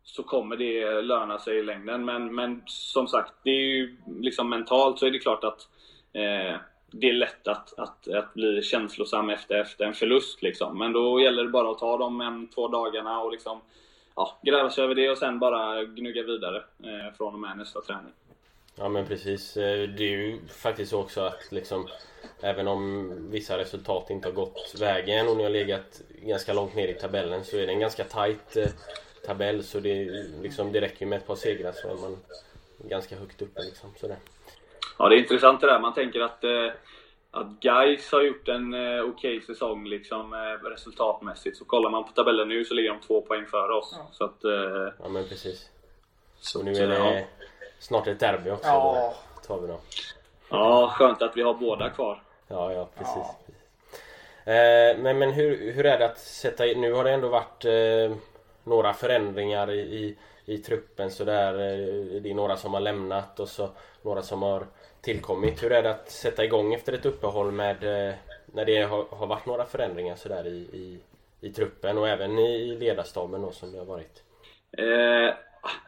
så 0.02 0.23
kommer 0.23 0.56
det 0.56 1.02
löna 1.02 1.38
sig 1.38 1.59
i 1.59 1.62
längden. 1.62 2.04
Men, 2.04 2.35
men 2.35 2.62
som 2.66 3.09
sagt, 3.09 3.32
det 3.44 3.50
är 3.50 3.61
ju 3.61 3.97
liksom 4.20 4.50
mentalt 4.50 4.99
så 4.99 5.06
är 5.06 5.11
det 5.11 5.18
klart 5.18 5.44
att 5.44 5.68
eh, 6.12 6.61
det 6.92 7.09
är 7.09 7.12
lätt 7.12 7.49
att, 7.49 7.78
att, 7.78 8.09
att 8.09 8.35
bli 8.35 8.62
känslosam 8.62 9.30
efter, 9.30 9.61
efter 9.61 9.85
en 9.85 9.94
förlust. 9.94 10.42
Liksom. 10.42 10.78
Men 10.78 10.92
då 10.92 11.20
gäller 11.20 11.44
det 11.44 11.50
bara 11.50 11.70
att 11.70 11.78
ta 11.78 11.99
de 11.99 12.20
en, 12.20 12.49
två 12.49 12.68
dagarna 12.68 13.20
och 13.20 13.32
liksom, 13.32 13.61
ja, 14.14 14.38
gräva 14.43 14.71
sig 14.71 14.85
över 14.85 14.95
det 14.95 15.11
och 15.11 15.19
sen 15.19 15.38
bara 15.38 15.85
gnugga 15.85 16.23
vidare 16.23 16.57
eh, 16.57 17.17
från 17.17 17.35
och 17.35 17.40
med 17.40 17.59
nästa 17.59 17.81
träning. 17.81 18.12
Ja 18.76 18.88
men 18.88 19.07
precis. 19.07 19.57
Eh, 19.57 19.88
det 19.88 20.05
är 20.05 20.11
ju 20.11 20.38
faktiskt 20.49 20.90
så 20.90 21.00
också 21.00 21.21
att 21.21 21.52
liksom 21.52 21.88
Även 22.43 22.69
om 22.69 23.12
vissa 23.31 23.59
resultat 23.59 24.11
inte 24.11 24.29
har 24.29 24.33
gått 24.33 24.75
vägen 24.81 25.29
och 25.29 25.37
ni 25.37 25.43
har 25.43 25.50
legat 25.50 26.00
ganska 26.23 26.52
långt 26.52 26.75
ner 26.75 26.88
i 26.88 26.95
tabellen 26.95 27.45
så 27.45 27.57
är 27.57 27.67
det 27.67 27.73
en 27.73 27.81
ganska 27.81 28.05
tight 28.05 28.57
eh, 28.57 28.67
tabell 29.26 29.64
så 29.64 29.81
det, 29.81 30.05
liksom, 30.43 30.73
det 30.73 30.81
räcker 30.81 31.07
med 31.07 31.17
ett 31.17 31.26
par 31.26 31.35
segrar 31.35 31.73
så 31.73 31.88
är 31.88 31.95
man 31.95 32.17
ganska 32.79 33.17
högt 33.17 33.43
uppe 33.43 33.61
liksom. 33.62 33.90
Sådär. 34.00 34.17
Ja 34.99 35.09
det 35.09 35.14
är 35.14 35.19
intressant 35.19 35.61
det 35.61 35.67
där. 35.67 35.81
Man 35.81 35.95
tänker 35.95 36.21
att 36.21 36.45
eh, 36.45 36.71
att 37.31 37.61
Gais 37.61 38.13
har 38.13 38.23
gjort 38.23 38.49
en 38.49 38.75
eh, 38.75 38.81
okej 38.81 39.39
okay 39.39 39.41
säsong 39.41 39.87
liksom, 39.87 40.33
eh, 40.33 40.69
resultatmässigt. 40.69 41.57
Så 41.57 41.65
kollar 41.65 41.91
man 41.91 42.05
på 42.05 42.11
tabellen 42.11 42.49
nu 42.49 42.65
så 42.65 42.75
ligger 42.75 42.91
de 42.91 43.01
två 43.01 43.21
poäng 43.21 43.47
före 43.47 43.73
oss. 43.73 43.95
Ja. 43.99 44.09
Så 44.13 44.25
att, 44.25 44.45
eh, 44.45 44.93
ja 45.03 45.09
men 45.09 45.25
precis. 45.29 45.71
Så 46.41 46.63
nu 46.63 46.73
är 46.73 46.89
det 46.89 47.27
snart 47.79 48.07
ett 48.07 48.21
derby 48.21 48.51
också. 48.51 48.67
Ja. 48.67 49.15
Då 49.35 49.47
tar 49.47 49.61
vi 49.61 49.69
då. 49.69 49.81
Ja, 50.49 50.93
skönt 50.97 51.23
att 51.23 51.37
vi 51.37 51.43
har 51.43 51.55
båda 51.55 51.91
kvar. 51.91 52.23
Ja, 52.49 52.73
ja 52.73 52.89
precis. 52.99 53.17
Ja. 53.17 54.53
Eh, 54.53 54.99
men 54.99 55.19
men 55.19 55.33
hur, 55.33 55.73
hur 55.73 55.87
är 55.87 55.99
det 55.99 56.05
att 56.05 56.19
sätta 56.19 56.67
in, 56.67 56.81
nu 56.81 56.93
har 56.93 57.05
det 57.05 57.11
ändå 57.11 57.29
varit 57.29 57.65
eh, 57.65 58.17
några 58.65 58.93
förändringar 58.93 59.71
i, 59.71 59.81
i, 59.81 60.17
i 60.44 60.59
truppen 60.59 61.11
sådär. 61.11 61.54
Eh, 61.54 62.23
det 62.23 62.30
är 62.30 62.35
några 62.35 62.56
som 62.56 62.75
har 62.75 62.80
lämnat 62.80 63.40
och 63.40 63.49
så 63.49 63.68
några 64.02 64.23
som 64.23 64.42
har 64.42 64.66
tillkommit. 65.00 65.62
Hur 65.62 65.73
är 65.73 65.82
det 65.82 65.90
att 65.90 66.11
sätta 66.11 66.44
igång 66.44 66.75
efter 66.75 66.92
ett 66.92 67.06
uppehåll 67.06 67.52
med 67.52 67.85
eh, 67.85 68.14
när 68.47 68.64
det 68.64 68.82
har, 68.82 69.04
har 69.11 69.26
varit 69.26 69.47
några 69.47 69.64
förändringar 69.64 70.16
sådär 70.16 70.47
i, 70.47 70.56
i, 70.56 71.00
i 71.40 71.52
truppen 71.52 71.99
och 71.99 72.09
även 72.09 72.38
i 72.38 72.76
ledarstaben 72.76 73.42
då 73.42 73.50
som 73.50 73.73
det 73.73 73.78
har 73.78 73.87
varit? 73.87 74.23
Eh, 74.78 75.35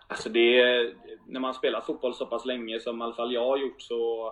alltså 0.08 0.28
det 0.28 0.92
när 1.26 1.40
man 1.40 1.54
spelar 1.54 1.80
fotboll 1.80 2.14
så 2.14 2.26
pass 2.26 2.44
länge 2.44 2.80
som 2.80 3.00
i 3.00 3.04
alla 3.04 3.14
fall 3.14 3.32
jag 3.32 3.46
har 3.46 3.56
gjort 3.56 3.82
så 3.82 4.26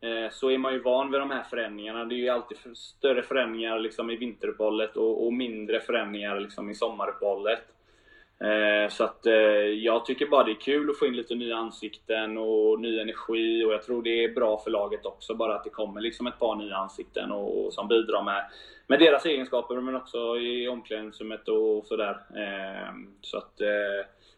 eh, 0.00 0.30
så 0.30 0.50
är 0.50 0.58
man 0.58 0.72
ju 0.72 0.80
van 0.80 1.10
vid 1.10 1.20
de 1.20 1.30
här 1.30 1.42
förändringarna. 1.42 2.04
Det 2.04 2.14
är 2.14 2.16
ju 2.16 2.28
alltid 2.28 2.58
större 2.76 3.22
förändringar 3.22 3.78
liksom 3.78 4.10
i 4.10 4.16
vinteruppehållet 4.16 4.96
och, 4.96 5.26
och 5.26 5.32
mindre 5.32 5.80
förändringar 5.80 6.40
liksom 6.40 6.70
i 6.70 6.74
sommaruppehållet. 6.74 7.62
Eh, 8.40 8.88
så 8.90 9.04
att 9.04 9.26
eh, 9.26 9.32
jag 9.84 10.06
tycker 10.06 10.26
bara 10.26 10.44
det 10.44 10.50
är 10.50 10.60
kul 10.60 10.90
att 10.90 10.98
få 10.98 11.06
in 11.06 11.16
lite 11.16 11.34
nya 11.34 11.56
ansikten 11.56 12.38
och 12.38 12.80
ny 12.80 13.00
energi 13.00 13.64
och 13.64 13.72
jag 13.72 13.82
tror 13.82 14.02
det 14.02 14.24
är 14.24 14.34
bra 14.34 14.58
för 14.58 14.70
laget 14.70 15.06
också 15.06 15.34
bara 15.34 15.54
att 15.54 15.64
det 15.64 15.70
kommer 15.70 16.00
liksom 16.00 16.26
ett 16.26 16.38
par 16.38 16.54
nya 16.54 16.76
ansikten 16.76 17.32
och, 17.32 17.66
och 17.66 17.72
som 17.72 17.88
bidrar 17.88 18.22
med, 18.22 18.44
med 18.86 18.98
deras 18.98 19.26
egenskaper 19.26 19.80
men 19.80 19.96
också 19.96 20.38
i 20.38 20.68
omklädningsrummet 20.68 21.48
och 21.48 21.86
sådär. 21.86 22.18
Eh, 22.36 22.92
så 23.20 23.38
att 23.38 23.56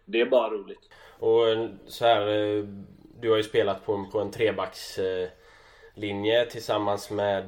det 0.04 0.20
är 0.20 0.26
bara 0.26 0.50
roligt. 0.50 0.90
Och 1.18 1.44
så 1.86 2.04
här, 2.04 2.26
du 3.20 3.30
har 3.30 3.36
ju 3.36 3.42
spelat 3.42 3.86
på 3.86 3.94
en, 3.94 4.10
på 4.10 4.20
en 4.20 4.30
trebackslinje 4.30 6.46
tillsammans 6.50 7.10
med, 7.10 7.44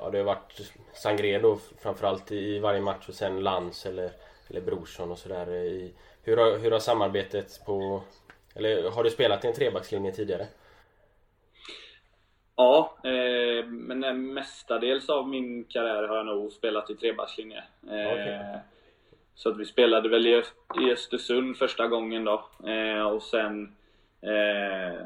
ja 0.00 0.10
det 0.10 0.18
har 0.18 0.24
varit 0.24 0.72
Sangredo 0.92 1.58
framförallt 1.82 2.32
i 2.32 2.58
varje 2.58 2.80
match 2.80 3.08
och 3.08 3.14
sen 3.14 3.40
Lans 3.40 3.86
eller, 3.86 4.10
eller 4.50 4.60
Brorsson 4.60 5.10
och 5.10 5.18
sådär. 5.18 5.46
Hur 6.22 6.36
har, 6.36 6.58
hur 6.58 6.70
har 6.70 6.78
samarbetet 6.78 7.60
på, 7.66 8.02
eller 8.54 8.90
har 8.90 9.04
du 9.04 9.10
spelat 9.10 9.44
i 9.44 9.48
en 9.48 9.54
trebackslinje 9.54 10.12
tidigare? 10.12 10.46
Ja, 12.56 12.96
eh, 13.04 13.66
men 13.66 14.32
mestadels 14.34 15.08
av 15.08 15.28
min 15.28 15.64
karriär 15.64 16.08
har 16.08 16.16
jag 16.16 16.26
nog 16.26 16.52
spelat 16.52 16.90
i 16.90 16.94
trebackslinje. 16.94 17.64
Eh, 17.90 18.12
okay. 18.12 18.38
Så 19.34 19.48
att 19.48 19.58
vi 19.58 19.64
spelade 19.64 20.08
väl 20.08 20.26
i, 20.26 20.42
i 20.80 20.92
Östersund 20.92 21.56
första 21.56 21.86
gången 21.86 22.24
då 22.24 22.44
eh, 22.66 23.06
och 23.06 23.22
sen 23.22 23.76
eh, 24.22 25.00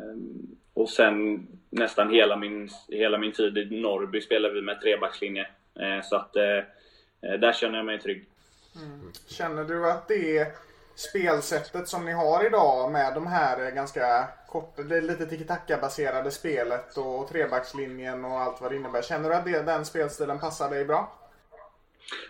och 0.74 0.88
sen 0.88 1.46
nästan 1.70 2.10
hela 2.10 2.36
min, 2.36 2.68
hela 2.88 3.18
min 3.18 3.32
tid 3.32 3.58
i 3.58 3.80
Norrby 3.80 4.20
spelade 4.20 4.54
vi 4.54 4.62
med 4.62 4.80
trebackslinje. 4.80 5.46
Eh, 5.80 6.02
så 6.02 6.16
att 6.16 6.36
eh, 6.36 6.58
eh, 7.22 7.38
där 7.40 7.52
känner 7.52 7.76
jag 7.76 7.86
mig 7.86 7.98
trygg. 7.98 8.24
Mm. 8.76 9.12
Känner 9.26 9.64
du 9.64 9.90
att 9.90 10.08
det 10.08 10.54
spelsättet 10.94 11.88
som 11.88 12.04
ni 12.04 12.12
har 12.12 12.46
idag 12.46 12.92
med 12.92 13.14
de 13.14 13.26
här 13.26 13.66
eh, 13.66 13.74
ganska 13.74 14.28
korta, 14.48 14.82
det 14.82 14.96
är 14.96 15.02
lite 15.02 15.26
tiki-taka 15.26 15.78
baserade 15.80 16.30
spelet 16.30 16.96
och 16.96 17.28
trebackslinjen 17.28 18.24
och 18.24 18.40
allt 18.40 18.60
vad 18.60 18.72
det 18.72 18.76
innebär. 18.76 19.02
Känner 19.02 19.28
du 19.28 19.34
att 19.34 19.44
det, 19.44 19.62
den 19.62 19.84
spelstilen 19.84 20.38
passar 20.38 20.70
dig 20.70 20.84
bra? 20.84 21.12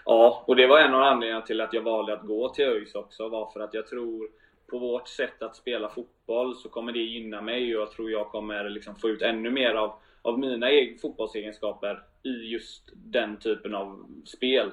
Ja, 0.04 0.44
och 0.46 0.56
det 0.56 0.66
var 0.66 0.78
en 0.78 0.94
av 0.94 1.02
anledningarna 1.02 1.46
till 1.46 1.60
att 1.60 1.72
jag 1.72 1.82
valde 1.82 2.12
att 2.12 2.26
gå 2.26 2.48
till 2.48 2.64
ÖIS 2.64 2.94
också. 2.94 3.28
Var 3.28 3.50
för 3.50 3.60
att 3.60 3.74
jag 3.74 3.86
tror 3.86 4.28
på 4.70 4.78
vårt 4.78 5.08
sätt 5.08 5.42
att 5.42 5.56
spela 5.56 5.88
fotboll 5.88 6.56
så 6.56 6.68
kommer 6.68 6.92
det 6.92 6.98
gynna 6.98 7.40
mig 7.40 7.76
och 7.76 7.82
jag 7.82 7.90
tror 7.90 8.10
jag 8.10 8.28
kommer 8.28 8.68
liksom 8.68 8.96
få 8.96 9.08
ut 9.08 9.22
ännu 9.22 9.50
mer 9.50 9.74
av, 9.74 9.92
av 10.22 10.38
mina 10.38 10.66
fotbollsegenskaper 11.02 12.02
i 12.22 12.52
just 12.52 12.82
den 12.94 13.36
typen 13.36 13.74
av 13.74 14.06
spel. 14.24 14.70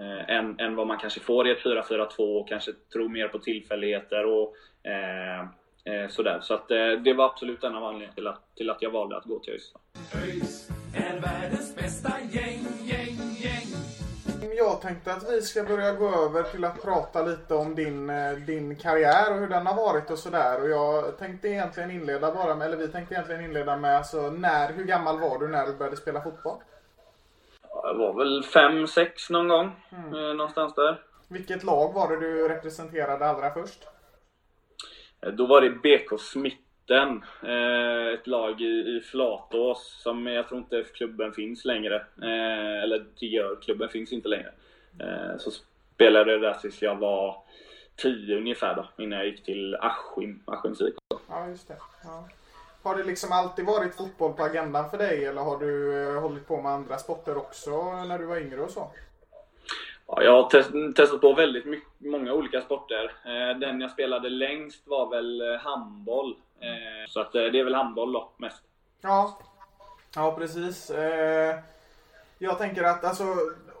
Eh, 0.00 0.36
än, 0.36 0.60
än 0.60 0.76
vad 0.76 0.86
man 0.86 0.98
kanske 0.98 1.20
får 1.20 1.48
i 1.48 1.50
ett 1.50 1.64
4-4-2 1.64 2.40
och 2.40 2.48
kanske 2.48 2.72
tror 2.92 3.08
mer 3.08 3.28
på 3.28 3.38
tillfälligheter 3.38 4.26
och 4.26 4.54
eh, 4.90 5.40
eh, 5.84 6.08
sådär. 6.08 6.40
Så 6.40 6.54
att, 6.54 6.70
eh, 6.70 6.90
det 7.04 7.12
var 7.12 7.24
absolut 7.24 7.64
en 7.64 7.74
av 7.74 7.84
anledningarna 7.84 8.14
till 8.14 8.26
att, 8.26 8.56
till 8.56 8.70
att 8.70 8.82
jag 8.82 8.90
valde 8.90 9.16
att 9.16 9.24
gå 9.24 9.38
till 9.38 9.52
ÖIS. 9.52 9.72
ÖIS 10.14 10.68
är 10.94 11.20
världens 11.20 11.76
bästa 11.76 12.12
gäng, 12.30 12.66
gäng, 12.82 13.18
gäng. 13.42 13.66
Jag 14.56 14.80
tänkte 14.80 15.12
att 15.12 15.30
vi 15.30 15.42
ska 15.42 15.64
börja 15.64 15.92
gå 15.92 16.24
över 16.24 16.42
till 16.42 16.64
att 16.64 16.82
prata 16.82 17.22
lite 17.22 17.54
om 17.54 17.74
din, 17.74 18.10
eh, 18.10 18.32
din 18.32 18.76
karriär 18.76 19.32
och 19.32 19.40
hur 19.40 19.48
den 19.48 19.66
har 19.66 19.76
varit 19.76 20.10
och 20.10 20.18
sådär. 20.18 20.62
Och 20.62 20.68
jag 20.68 21.18
tänkte 21.18 21.48
egentligen 21.48 21.90
inleda 21.90 22.34
bara 22.34 22.54
med, 22.54 22.66
eller 22.66 22.76
vi 22.76 22.88
tänkte 22.88 23.14
egentligen 23.14 23.44
inleda 23.44 23.76
med, 23.76 23.96
alltså 23.96 24.30
när, 24.30 24.72
hur 24.72 24.84
gammal 24.84 25.20
var 25.20 25.38
du 25.38 25.48
när 25.48 25.66
du 25.66 25.74
började 25.74 25.96
spela 25.96 26.20
fotboll? 26.20 26.58
Jag 27.86 27.94
var 27.94 28.12
väl 28.12 28.42
5-6 28.42 29.32
någon 29.32 29.48
gång. 29.48 29.72
Mm. 29.92 30.14
Eh, 30.14 30.34
någonstans 30.34 30.74
där. 30.74 31.02
Vilket 31.28 31.64
lag 31.64 31.92
var 31.92 32.10
det 32.10 32.20
du 32.20 32.48
representerade 32.48 33.26
allra 33.26 33.50
först? 33.50 33.84
Eh, 35.20 35.32
då 35.32 35.46
var 35.46 35.60
det 35.60 35.70
BK 35.70 36.20
Smitten, 36.20 37.24
eh, 37.42 38.06
ett 38.14 38.26
lag 38.26 38.60
i, 38.60 38.96
i 38.96 39.00
Flatås 39.00 40.02
som 40.02 40.26
jag 40.26 40.48
tror 40.48 40.60
inte 40.60 40.84
klubben 40.94 41.32
finns 41.32 41.64
längre. 41.64 41.96
Eh, 42.22 42.82
eller 42.82 43.04
gör, 43.16 43.56
klubben 43.62 43.88
finns 43.88 44.12
inte 44.12 44.28
längre. 44.28 44.52
Så 45.38 45.50
spelade 45.94 46.32
jag 46.32 46.42
där 46.42 46.54
tills 46.54 46.82
jag 46.82 46.96
var 46.96 47.36
10 47.96 48.36
ungefär 48.36 48.74
då, 48.74 49.02
innan 49.04 49.18
jag 49.18 49.28
gick 49.28 49.44
till 49.44 49.74
Askim, 49.74 50.42
Askims 50.44 50.80
IK. 50.80 50.94
Ja, 51.28 51.48
just 51.48 51.68
det. 51.68 51.76
Ja. 52.04 52.28
Har 52.84 52.96
det 52.96 53.04
liksom 53.04 53.32
alltid 53.32 53.64
varit 53.64 53.94
fotboll 53.94 54.32
på 54.32 54.44
agendan 54.44 54.90
för 54.90 54.98
dig 54.98 55.24
eller 55.24 55.42
har 55.42 55.58
du 55.58 56.18
hållit 56.18 56.48
på 56.48 56.62
med 56.62 56.72
andra 56.72 56.98
sporter 56.98 57.36
också 57.36 57.92
när 58.04 58.18
du 58.18 58.24
var 58.24 58.36
yngre 58.36 58.60
och 58.60 58.70
så? 58.70 58.90
Ja, 60.06 60.22
jag 60.22 60.42
har 60.42 60.50
test, 60.50 60.70
testat 60.96 61.20
på 61.20 61.32
väldigt 61.32 61.64
mycket, 61.64 61.88
många 61.98 62.32
olika 62.32 62.60
sporter. 62.60 63.04
Eh, 63.04 63.58
den 63.58 63.80
jag 63.80 63.90
spelade 63.90 64.28
längst 64.28 64.86
var 64.86 65.10
väl 65.10 65.40
eh, 65.40 65.60
handboll. 65.60 66.36
Eh, 66.60 67.08
så 67.08 67.20
att 67.20 67.32
det 67.32 67.58
är 67.58 67.64
väl 67.64 67.74
handboll 67.74 68.12
då, 68.12 68.30
mest. 68.36 68.62
Ja, 69.00 69.38
ja 70.14 70.34
precis. 70.38 70.90
Jag 72.38 72.58
tänker 72.58 72.82
att 72.82 73.04
alltså, 73.04 73.24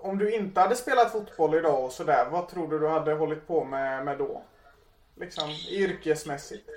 om 0.02 0.18
du 0.18 0.34
inte 0.34 0.60
hade 0.60 0.76
spelat 0.76 1.12
fotboll 1.12 1.54
idag 1.54 1.84
och 1.84 1.92
sådär, 1.92 2.26
vad 2.30 2.48
tror 2.48 2.68
du 2.68 2.78
du 2.78 2.88
hade 2.88 3.12
hållit 3.12 3.46
på 3.46 3.64
med, 3.64 4.04
med 4.04 4.18
då? 4.18 4.42
Liksom 5.16 5.50
yrkesmässigt. 5.70 6.70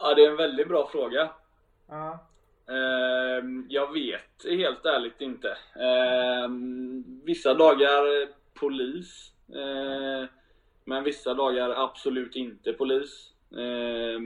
Ja, 0.00 0.14
det 0.14 0.24
är 0.24 0.30
en 0.30 0.36
väldigt 0.36 0.68
bra 0.68 0.88
fråga. 0.92 1.30
Ja. 1.88 2.26
Jag 3.68 3.92
vet 3.92 4.44
helt 4.44 4.86
ärligt 4.86 5.20
inte. 5.20 5.56
Vissa 7.24 7.54
dagar 7.54 8.28
polis. 8.60 9.32
Eh, 9.54 10.28
men 10.84 11.04
vissa 11.04 11.34
dagar 11.34 11.70
absolut 11.70 12.36
inte 12.36 12.72
polis. 12.72 13.32
Eh, 13.50 14.20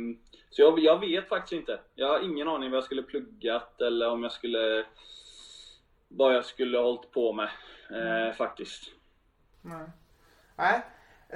så 0.50 0.62
jag, 0.62 0.78
jag, 0.78 1.00
vet 1.00 1.28
faktiskt 1.28 1.52
inte. 1.52 1.80
Jag 1.94 2.08
har 2.08 2.20
ingen 2.20 2.48
aning 2.48 2.70
vad 2.70 2.76
jag 2.76 2.84
skulle 2.84 3.02
pluggat 3.02 3.80
eller 3.80 4.10
om 4.10 4.22
jag 4.22 4.32
skulle... 4.32 4.84
Vad 6.08 6.34
jag 6.34 6.44
skulle 6.44 6.78
hållit 6.78 7.10
på 7.10 7.32
med 7.32 7.48
eh, 7.90 8.34
faktiskt. 8.34 8.90
Nej. 9.62 9.86
Nej. 10.56 10.82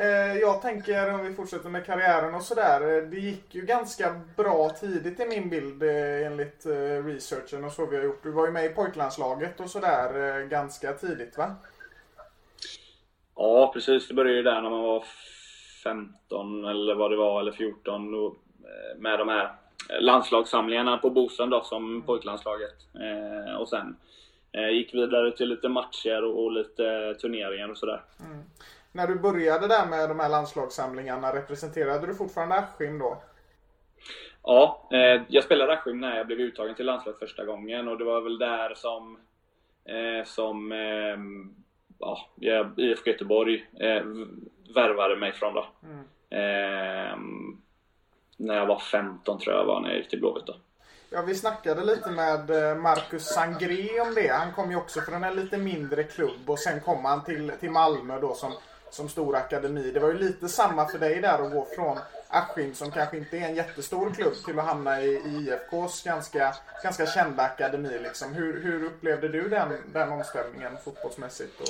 Eh, 0.00 0.38
jag 0.38 0.62
tänker 0.62 1.14
om 1.14 1.26
vi 1.26 1.34
fortsätter 1.34 1.68
med 1.68 1.86
karriären 1.86 2.34
och 2.34 2.42
sådär. 2.42 2.80
Eh, 2.80 3.02
det 3.02 3.16
gick 3.16 3.54
ju 3.54 3.60
ganska 3.60 4.20
bra 4.36 4.68
tidigt 4.68 5.20
i 5.20 5.26
min 5.26 5.48
bild 5.48 5.82
eh, 5.82 6.26
enligt 6.26 6.66
researchen 7.04 7.64
och 7.64 7.72
så 7.72 7.86
vi 7.86 7.96
har 7.96 8.04
gjort. 8.04 8.22
Du 8.22 8.30
var 8.30 8.46
ju 8.46 8.52
med 8.52 8.64
i 8.64 8.68
pojklandslaget 8.68 9.60
och 9.60 9.70
sådär 9.70 10.42
ganska 10.46 10.92
tidigt 10.92 11.38
va? 11.38 11.54
Ja, 13.36 13.70
precis. 13.74 14.08
Det 14.08 14.14
började 14.14 14.36
ju 14.36 14.42
där 14.42 14.62
när 14.62 14.70
man 14.70 14.82
var 14.82 15.04
15 15.84 16.64
eller 16.64 16.94
vad 16.94 17.10
det 17.10 17.16
var, 17.16 17.40
eller 17.40 17.52
14. 17.52 18.14
Och, 18.14 18.36
eh, 18.60 18.98
med 18.98 19.18
de 19.18 19.28
här 19.28 19.52
landslagssamlingarna 20.00 20.98
på 20.98 21.10
Bosön 21.10 21.50
då, 21.50 21.62
som 21.62 22.02
pojklandslaget. 22.02 22.76
Och 23.58 23.68
sen 23.68 23.96
gick 24.72 24.94
vidare 24.94 25.36
till 25.36 25.48
lite 25.48 25.68
matcher 25.68 26.24
och, 26.24 26.44
och 26.44 26.52
lite 26.52 27.14
turneringar 27.20 27.68
och 27.68 27.78
sådär. 27.78 28.02
Mm. 28.20 28.44
När 28.98 29.06
du 29.06 29.14
började 29.14 29.68
där 29.68 29.86
med 29.86 30.08
de 30.08 30.20
här 30.20 30.28
landslagssamlingarna, 30.28 31.34
representerade 31.34 32.06
du 32.06 32.14
fortfarande 32.14 32.54
Askim 32.54 32.98
då? 32.98 33.22
Ja, 34.42 34.88
eh, 34.92 35.22
jag 35.28 35.44
spelade 35.44 35.72
Askim 35.72 36.00
när 36.00 36.16
jag 36.16 36.26
blev 36.26 36.38
uttagen 36.38 36.74
till 36.74 36.86
landslaget 36.86 37.18
första 37.18 37.44
gången 37.44 37.88
och 37.88 37.98
det 37.98 38.04
var 38.04 38.20
väl 38.20 38.38
där 38.38 38.74
som, 38.74 39.18
eh, 39.84 40.24
som 40.24 40.72
ehm, 40.72 41.54
ja, 41.98 42.74
IFK 42.76 43.10
Göteborg 43.10 43.66
eh, 43.80 44.04
värvade 44.74 45.16
mig 45.16 45.32
från 45.32 45.54
då. 45.54 45.66
Mm. 45.82 46.04
Eh, 46.30 47.18
när 48.36 48.54
jag 48.54 48.66
var 48.66 48.78
15 48.78 49.38
tror 49.38 49.56
jag 49.56 49.64
var 49.64 49.80
när 49.80 49.88
jag 49.88 49.98
gick 49.98 50.10
till 50.10 50.20
Blåvitt 50.20 50.46
då. 50.46 50.56
Ja, 51.10 51.22
vi 51.22 51.34
snackade 51.34 51.84
lite 51.84 52.10
med 52.10 52.50
eh, 52.50 52.76
Marcus 52.76 53.26
Sangré 53.26 54.00
om 54.00 54.14
det. 54.14 54.28
Han 54.28 54.52
kom 54.52 54.70
ju 54.70 54.76
också 54.76 55.00
från 55.00 55.24
en 55.24 55.36
lite 55.36 55.58
mindre 55.58 56.04
klubb 56.04 56.50
och 56.50 56.58
sen 56.58 56.80
kom 56.80 57.04
han 57.04 57.24
till, 57.24 57.52
till 57.60 57.70
Malmö 57.70 58.20
då 58.20 58.34
som, 58.34 58.52
som 58.90 59.08
stor 59.08 59.36
akademi. 59.36 59.90
Det 59.90 60.00
var 60.00 60.08
ju 60.08 60.18
lite 60.18 60.48
samma 60.48 60.88
för 60.88 60.98
dig 60.98 61.20
där 61.20 61.44
att 61.44 61.52
gå 61.52 61.66
från 61.74 61.98
Askim 62.28 62.74
som 62.74 62.90
kanske 62.90 63.16
inte 63.16 63.36
är 63.36 63.48
en 63.48 63.54
jättestor 63.54 64.10
klubb 64.10 64.34
till 64.44 64.58
att 64.58 64.64
hamna 64.64 65.02
i, 65.02 65.08
i 65.08 65.48
IFKs 65.48 66.04
ganska, 66.04 66.54
ganska 66.82 67.06
kända 67.06 67.42
akademi. 67.42 67.98
Liksom. 68.02 68.34
Hur, 68.34 68.62
hur 68.62 68.84
upplevde 68.84 69.28
du 69.28 69.48
den, 69.48 69.68
den 69.92 70.12
omställningen 70.12 70.76
fotbollsmässigt? 70.84 71.60
Och... 71.60 71.68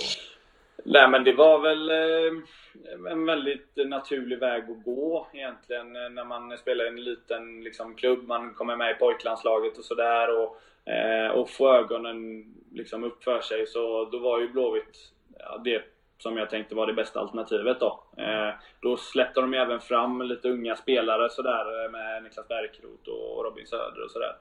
Nej 0.85 1.09
men 1.09 1.25
det 1.25 1.33
var 1.33 1.59
väl 1.59 1.91
eh, 1.91 3.13
en 3.13 3.27
väldigt 3.27 3.77
naturlig 3.77 4.39
väg 4.39 4.63
att 4.71 4.85
gå 4.85 5.29
egentligen 5.33 5.97
eh, 5.97 6.11
när 6.11 6.25
man 6.25 6.59
spelar 6.59 6.85
i 6.85 6.89
en 6.89 7.05
liten 7.05 7.61
liksom, 7.65 7.95
klubb. 7.95 8.29
Man 8.29 8.55
kommer 8.55 8.77
med 8.77 8.91
i 8.91 8.95
pojklandslaget 8.95 9.79
och 9.79 9.85
sådär 9.85 10.29
och, 10.39 10.61
eh, 10.93 11.31
och 11.31 11.51
får 11.51 11.77
ögonen 11.77 12.45
liksom, 12.73 13.05
upp 13.05 13.25
för 13.25 13.41
sig. 13.41 13.67
Så 13.67 14.05
då 14.13 14.19
var 14.19 14.41
ju 14.41 14.49
Blåvitt 14.49 15.13
ja, 15.39 15.61
det 15.65 15.83
som 16.19 16.37
jag 16.37 16.51
tänkte 16.51 16.75
var 16.75 16.87
det 16.87 16.93
bästa 16.93 17.21
alternativet 17.21 17.81
då. 17.81 18.03
Eh, 18.17 18.55
då 18.81 18.97
släppte 18.97 19.41
de 19.41 19.55
även 19.55 19.81
fram 19.81 20.23
lite 20.23 20.49
unga 20.49 20.77
spelare 20.77 21.31
sådär 21.31 21.85
eh, 21.85 21.91
med 21.91 22.23
Niklas 22.23 22.49
Bärkroth 22.49 23.09
och 23.09 23.45
Robin 23.45 23.67
Söder 23.67 24.05
och 24.05 24.11
sådär. 24.11 24.37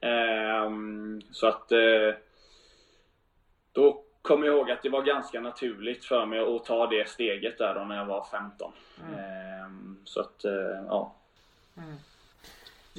Eh, 0.00 0.70
så 1.30 1.46
att 1.46 1.72
eh, 1.72 2.14
då 3.72 4.04
kom 4.22 4.44
jag 4.44 4.54
ihåg 4.56 4.70
att 4.70 4.82
det 4.82 4.88
var 4.88 5.02
ganska 5.02 5.40
naturligt 5.40 6.04
för 6.04 6.26
mig 6.26 6.38
att 6.38 6.64
ta 6.64 6.86
det 6.86 7.08
steget 7.08 7.58
där 7.58 7.74
då 7.74 7.80
när 7.80 7.96
jag 7.96 8.06
var 8.06 8.24
15. 8.24 8.72
Mm. 9.08 9.18
Ehm, 9.18 9.96
så 10.04 10.20
att, 10.20 10.44
eh, 10.44 10.84
ja. 10.88 11.14
Mm. 11.76 11.94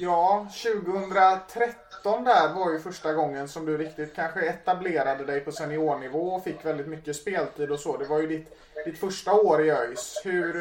Ja, 0.02 0.46
2013 0.62 2.24
där 2.24 2.54
var 2.54 2.72
ju 2.72 2.78
första 2.78 3.12
gången 3.12 3.48
som 3.48 3.66
du 3.66 3.78
riktigt 3.78 4.14
kanske 4.14 4.40
etablerade 4.40 5.24
dig 5.24 5.40
på 5.40 5.52
seniornivå 5.52 6.18
och 6.18 6.44
fick 6.44 6.64
väldigt 6.64 6.86
mycket 6.86 7.16
speltid 7.16 7.70
och 7.70 7.80
så. 7.80 7.96
Det 7.96 8.04
var 8.04 8.20
ju 8.20 8.26
ditt, 8.26 8.48
ditt 8.84 9.00
första 9.00 9.32
år 9.32 9.64
i 9.64 9.70
ÖIS. 9.70 10.20
Hur, 10.24 10.54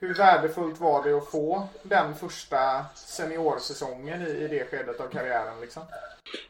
hur 0.00 0.14
värdefullt 0.14 0.80
var 0.80 1.04
det 1.04 1.16
att 1.16 1.30
få 1.30 1.68
den 1.82 2.14
första 2.14 2.84
seniorsäsongen 2.94 4.22
i, 4.22 4.30
i 4.30 4.48
det 4.48 4.64
skedet 4.64 5.00
av 5.00 5.08
karriären? 5.08 5.60
Liksom? 5.60 5.82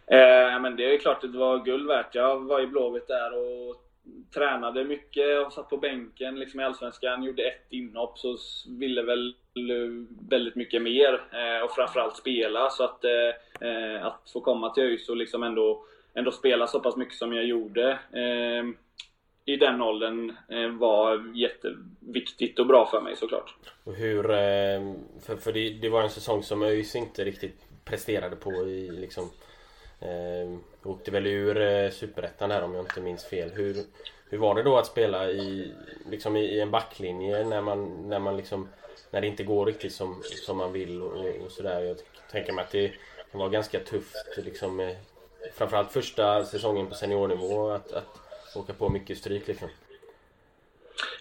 Eh, 0.07 0.61
men 0.61 0.77
det 0.77 0.95
är 0.95 0.99
klart 0.99 1.25
att 1.25 1.33
det 1.33 1.39
var 1.39 1.65
guld 1.65 1.89
värt. 1.89 2.15
Jag 2.15 2.41
var 2.41 2.61
i 2.61 2.67
Blåvitt 2.67 3.09
där 3.09 3.33
och 3.39 3.77
tränade 4.35 4.85
mycket 4.85 5.47
och 5.47 5.53
satt 5.53 5.71
på 5.71 5.77
bänken 5.77 6.39
liksom 6.39 6.61
i 6.61 6.65
Allsvenskan. 6.65 7.23
Gjorde 7.23 7.43
ett 7.43 7.67
inhopp 7.71 8.19
så 8.19 8.37
ville 8.69 9.03
väl 9.03 9.35
väldigt 10.31 10.57
mycket 10.57 10.83
mer 10.83 11.13
eh, 11.15 11.65
och 11.65 11.71
framförallt 11.71 12.17
spela. 12.17 12.71
Så 12.71 12.85
att, 12.85 13.05
eh, 13.05 13.69
eh, 13.69 14.07
att 14.07 14.31
få 14.33 14.41
komma 14.41 14.71
till 14.71 14.83
ÖIS 14.83 15.09
och 15.09 15.17
liksom 15.17 15.43
ändå, 15.43 15.85
ändå 16.15 16.31
spela 16.31 16.67
så 16.67 16.81
pass 16.81 16.97
mycket 16.97 17.15
som 17.15 17.33
jag 17.33 17.45
gjorde 17.45 17.91
eh, 18.13 18.65
i 19.45 19.57
den 19.57 19.83
åldern 19.83 20.37
eh, 20.49 20.69
var 20.69 21.33
jätteviktigt 21.35 22.59
och 22.59 22.67
bra 22.67 22.87
för 22.87 23.01
mig 23.01 23.17
såklart. 23.17 23.55
Och 23.85 23.95
hur, 23.95 24.31
eh, 24.31 24.95
för, 25.27 25.37
för 25.37 25.53
det, 25.53 25.71
det, 25.71 25.89
var 25.89 26.03
en 26.03 26.11
säsong 26.11 26.43
som 26.43 26.63
ÖIS 26.63 26.97
inte 26.97 27.25
riktigt 27.25 27.67
presterade 27.85 28.37
på 28.37 28.53
i 28.53 28.91
liksom 28.91 29.31
eh, 30.01 30.59
Åkte 30.85 31.11
väl 31.11 31.27
ur 31.27 31.61
eh, 31.61 31.91
Superettan 31.91 32.49
där 32.49 32.63
om 32.63 32.75
jag 32.75 32.83
inte 32.83 33.01
minns 33.01 33.25
fel. 33.25 33.51
Hur, 33.51 33.77
hur 34.31 34.39
var 34.39 34.55
det 34.55 34.63
då 34.63 34.79
att 34.79 34.87
spela 34.87 35.31
i, 35.31 35.73
liksom 36.11 36.37
i, 36.37 36.41
i 36.41 36.61
en 36.61 36.71
backlinje 36.71 37.45
när 37.45 37.61
man, 37.61 38.09
när 38.09 38.19
man 38.19 38.37
liksom 38.37 38.69
när 39.13 39.21
det 39.21 39.27
inte 39.27 39.45
går 39.45 39.67
riktigt 39.67 39.93
som, 39.93 40.23
som 40.23 40.57
man 40.57 40.73
vill 40.73 41.03
och, 41.03 41.27
och 41.45 41.51
sådär. 41.51 41.81
Jag 41.81 41.97
tänker 42.31 42.53
mig 42.53 42.65
att 42.65 42.71
det 42.71 42.93
kan 43.31 43.39
vara 43.39 43.49
ganska 43.49 43.81
tufft 43.81 44.37
liksom 44.37 44.81
eh, 44.81 44.97
Framförallt 45.55 45.93
första 45.93 46.45
säsongen 46.45 46.87
på 46.87 46.95
seniornivå 46.95 47.71
att, 47.71 47.93
att 47.93 48.19
åka 48.57 48.73
på 48.73 48.89
mycket 48.89 49.19
stryk 49.19 49.49
liksom? 49.49 49.69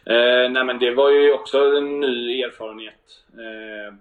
Eh, 0.05 0.51
nej 0.51 0.63
men 0.63 0.79
det 0.79 0.91
var 0.91 1.09
ju 1.09 1.33
också 1.33 1.77
en 1.77 1.99
ny 1.99 2.41
erfarenhet. 2.41 3.23
Eh, 3.33 3.95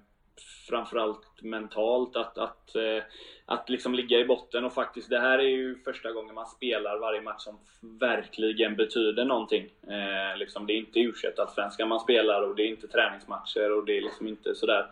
framförallt 0.68 1.42
mentalt 1.42 2.16
att, 2.16 2.38
att, 2.38 2.76
eh, 2.76 3.03
att 3.51 3.69
liksom 3.69 3.95
ligga 3.95 4.19
i 4.19 4.25
botten 4.25 4.65
och 4.65 4.73
faktiskt 4.73 5.11
det 5.11 5.21
här 5.21 5.39
är 5.39 5.49
ju 5.49 5.79
första 5.85 6.13
gången 6.13 6.35
man 6.35 6.47
spelar 6.47 6.99
varje 6.99 7.21
match 7.21 7.43
som 7.43 7.59
verkligen 7.81 8.77
betyder 8.77 9.25
någonting. 9.25 9.69
Eh, 9.89 10.39
liksom, 10.39 10.67
det 10.67 10.73
är 10.73 10.77
inte 10.77 11.01
u 11.01 11.13
allsvenskan 11.39 11.89
man 11.89 12.01
spelar 12.01 12.43
och 12.43 12.57
det 12.57 12.63
är 12.63 12.67
inte 12.67 12.89
träningsmatcher 12.89 13.73
och 13.73 13.85
det 13.85 13.97
är 13.97 14.03
liksom 14.03 14.29
inte 14.29 14.55
sådär. 14.55 14.87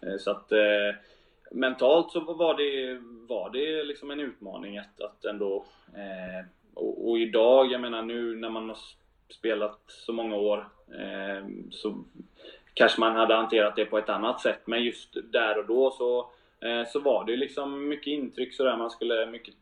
Eh, 0.00 0.16
så 0.18 0.30
att 0.30 0.52
eh, 0.52 0.94
mentalt 1.50 2.12
så 2.12 2.20
var 2.20 2.54
det, 2.54 2.98
var 3.28 3.50
det 3.50 3.84
liksom 3.84 4.10
en 4.10 4.20
utmaning 4.20 4.78
att, 4.78 5.00
att 5.00 5.24
ändå 5.24 5.64
eh, 5.94 6.46
och, 6.74 7.10
och, 7.10 7.18
idag, 7.18 7.72
jag 7.72 7.80
menar 7.80 8.02
nu 8.02 8.36
när 8.36 8.50
man 8.50 8.68
har 8.68 8.78
spelat 9.28 9.80
så 9.86 10.12
många 10.12 10.36
år 10.36 10.68
eh, 10.88 11.46
så 11.70 12.04
kanske 12.74 13.00
man 13.00 13.16
hade 13.16 13.34
hanterat 13.34 13.76
det 13.76 13.84
på 13.84 13.98
ett 13.98 14.08
annat 14.08 14.40
sätt. 14.40 14.60
Men 14.64 14.82
just 14.84 15.16
där 15.32 15.58
och 15.58 15.66
då 15.66 15.90
så, 15.90 16.30
Eh, 16.62 16.88
så 16.88 17.00
var 17.00 17.24
det 17.24 17.36
liksom 17.36 17.88
mycket 17.88 18.06
intryck 18.06 18.54
sådär 18.54 18.76
man 18.76 18.90
skulle, 18.90 19.26
mycket, 19.26 19.54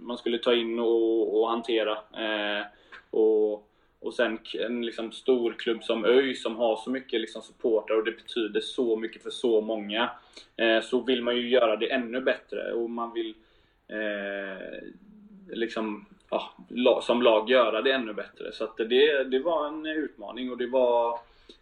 man 0.00 0.18
skulle 0.18 0.38
ta 0.38 0.54
in 0.54 0.78
och, 0.78 1.40
och 1.40 1.48
hantera. 1.48 1.92
Eh, 1.92 2.66
och, 3.10 3.68
och 4.00 4.14
sen 4.14 4.38
en 4.54 4.86
liksom 4.86 5.12
stor 5.12 5.52
klubb 5.52 5.84
som 5.84 6.04
ÖIS 6.04 6.42
som 6.42 6.56
har 6.56 6.76
så 6.76 6.90
mycket 6.90 7.20
liksom 7.20 7.42
supportrar 7.42 7.96
och 7.96 8.04
det 8.04 8.12
betyder 8.12 8.60
så 8.60 8.96
mycket 8.96 9.22
för 9.22 9.30
så 9.30 9.60
många. 9.60 10.10
Eh, 10.56 10.80
så 10.80 11.00
vill 11.00 11.22
man 11.22 11.36
ju 11.36 11.48
göra 11.48 11.76
det 11.76 11.92
ännu 11.92 12.20
bättre 12.20 12.72
och 12.72 12.90
man 12.90 13.12
vill 13.12 13.34
eh, 13.88 14.88
liksom 15.48 16.06
ja, 16.30 17.00
som 17.02 17.22
lag 17.22 17.50
göra 17.50 17.82
det 17.82 17.92
ännu 17.92 18.12
bättre. 18.12 18.52
Så 18.52 18.64
att 18.64 18.76
det, 18.76 19.24
det 19.24 19.38
var 19.38 19.66
en 19.66 19.86
utmaning 19.86 20.50
och 20.50 20.58
det 20.58 20.66
var 20.66 21.18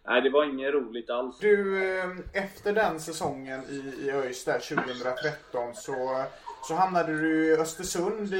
Nej, 0.07 0.21
det 0.21 0.29
var 0.29 0.45
inget 0.45 0.73
roligt 0.73 1.09
alls. 1.09 1.39
Du, 1.39 1.83
eh, 1.99 2.09
efter 2.33 2.73
den 2.73 2.99
säsongen 2.99 3.61
i, 3.69 4.05
i 4.05 4.11
ÖIS 4.11 4.45
där 4.45 4.59
2013 4.59 5.75
så, 5.75 6.23
så 6.67 6.75
hamnade 6.75 7.17
du 7.17 7.45
i 7.45 7.57
Östersund 7.57 8.33
i, 8.33 8.37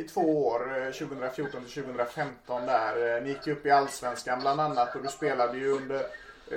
i 0.00 0.06
två 0.14 0.46
år, 0.46 0.92
2014 0.92 1.64
till 1.64 1.82
2015 1.82 2.66
där. 2.66 3.20
Ni 3.20 3.28
gick 3.28 3.46
upp 3.46 3.66
i 3.66 3.70
Allsvenskan 3.70 4.40
bland 4.40 4.60
annat 4.60 4.96
och 4.96 5.02
du 5.02 5.08
spelade 5.08 5.58
ju 5.58 5.70
under 5.70 6.02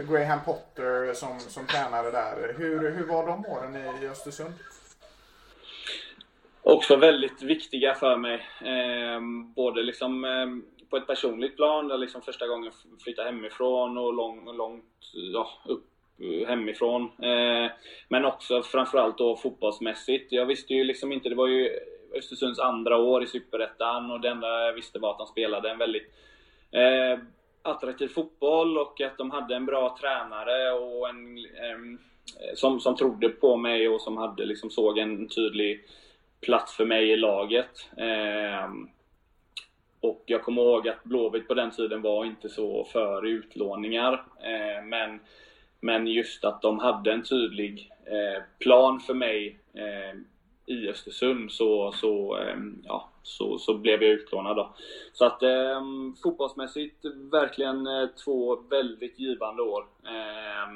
Graham 0.09 0.39
Potter 0.45 1.13
som, 1.13 1.39
som 1.39 1.65
tränare 1.65 2.11
där. 2.11 2.55
Hur, 2.57 2.91
hur 2.91 3.07
var 3.07 3.27
de 3.27 3.45
åren 3.45 3.75
i, 3.75 4.05
i 4.05 4.07
Östersund? 4.07 4.53
Också 6.61 6.95
väldigt 6.95 7.41
viktiga 7.41 7.93
för 7.93 8.17
mig. 8.17 8.35
Eh, 8.61 9.21
både 9.55 9.83
liksom 9.83 10.25
eh, 10.25 10.76
på 10.89 10.97
ett 10.97 11.07
personligt 11.07 11.55
plan, 11.55 11.87
där 11.87 11.97
liksom 11.97 12.21
första 12.21 12.47
gången 12.47 12.71
flytta 13.03 13.23
hemifrån 13.23 13.97
och 13.97 14.13
lång, 14.13 14.55
långt 14.55 15.11
ja, 15.33 15.49
upp 15.65 15.85
hemifrån. 16.47 17.03
Eh, 17.03 17.71
men 18.09 18.25
också 18.25 18.63
framförallt 18.63 19.17
då 19.17 19.35
fotbollsmässigt. 19.35 20.31
Jag 20.31 20.45
visste 20.45 20.73
ju 20.73 20.83
liksom 20.83 21.11
inte, 21.11 21.29
det 21.29 21.35
var 21.35 21.47
ju 21.47 21.69
Östersunds 22.15 22.59
andra 22.59 22.97
år 22.97 23.23
i 23.23 23.27
Superettan 23.27 24.11
och 24.11 24.21
det 24.21 24.29
enda 24.29 24.65
jag 24.65 24.73
visste 24.73 24.99
var 24.99 25.11
att 25.11 25.17
de 25.17 25.27
spelade 25.27 25.69
en 25.69 25.77
väldigt 25.77 26.13
eh, 26.71 27.19
attraktiv 27.61 28.07
fotboll 28.07 28.77
och 28.77 29.01
att 29.01 29.17
de 29.17 29.31
hade 29.31 29.55
en 29.55 29.65
bra 29.65 29.97
tränare 30.01 30.71
och 30.71 31.09
en, 31.09 31.37
eh, 31.37 31.97
som, 32.55 32.79
som 32.79 32.95
trodde 32.95 33.29
på 33.29 33.57
mig 33.57 33.89
och 33.89 34.01
som 34.01 34.17
hade 34.17 34.45
liksom 34.45 34.69
såg 34.69 34.97
en 34.97 35.27
tydlig 35.27 35.85
plats 36.41 36.75
för 36.75 36.85
mig 36.85 37.11
i 37.11 37.17
laget. 37.17 37.89
Eh, 37.97 38.69
och 40.01 40.23
jag 40.25 40.43
kommer 40.43 40.61
ihåg 40.61 40.87
att 40.89 41.03
Blåvitt 41.03 41.47
på 41.47 41.53
den 41.53 41.71
tiden 41.71 42.01
var 42.01 42.25
inte 42.25 42.49
så 42.49 42.83
för 42.83 43.25
utlåningar. 43.25 44.13
Eh, 44.39 44.85
men, 44.85 45.19
men 45.79 46.07
just 46.07 46.45
att 46.45 46.61
de 46.61 46.79
hade 46.79 47.11
en 47.11 47.23
tydlig 47.23 47.91
eh, 48.05 48.43
plan 48.59 48.99
för 48.99 49.13
mig 49.13 49.59
eh, 49.73 50.19
i 50.65 50.89
Östersund 50.89 51.51
så, 51.51 51.91
så, 51.91 52.39
ja, 52.83 53.09
så, 53.23 53.57
så 53.57 53.73
blev 53.73 54.03
jag 54.03 54.11
utlånad. 54.11 54.55
Då. 54.55 54.73
Så 55.13 55.25
att 55.25 55.43
eh, 55.43 55.81
fotbollsmässigt 56.23 57.05
verkligen 57.31 57.87
två 58.25 58.55
väldigt 58.55 59.19
givande 59.19 59.61
år 59.61 59.85
eh, 60.05 60.71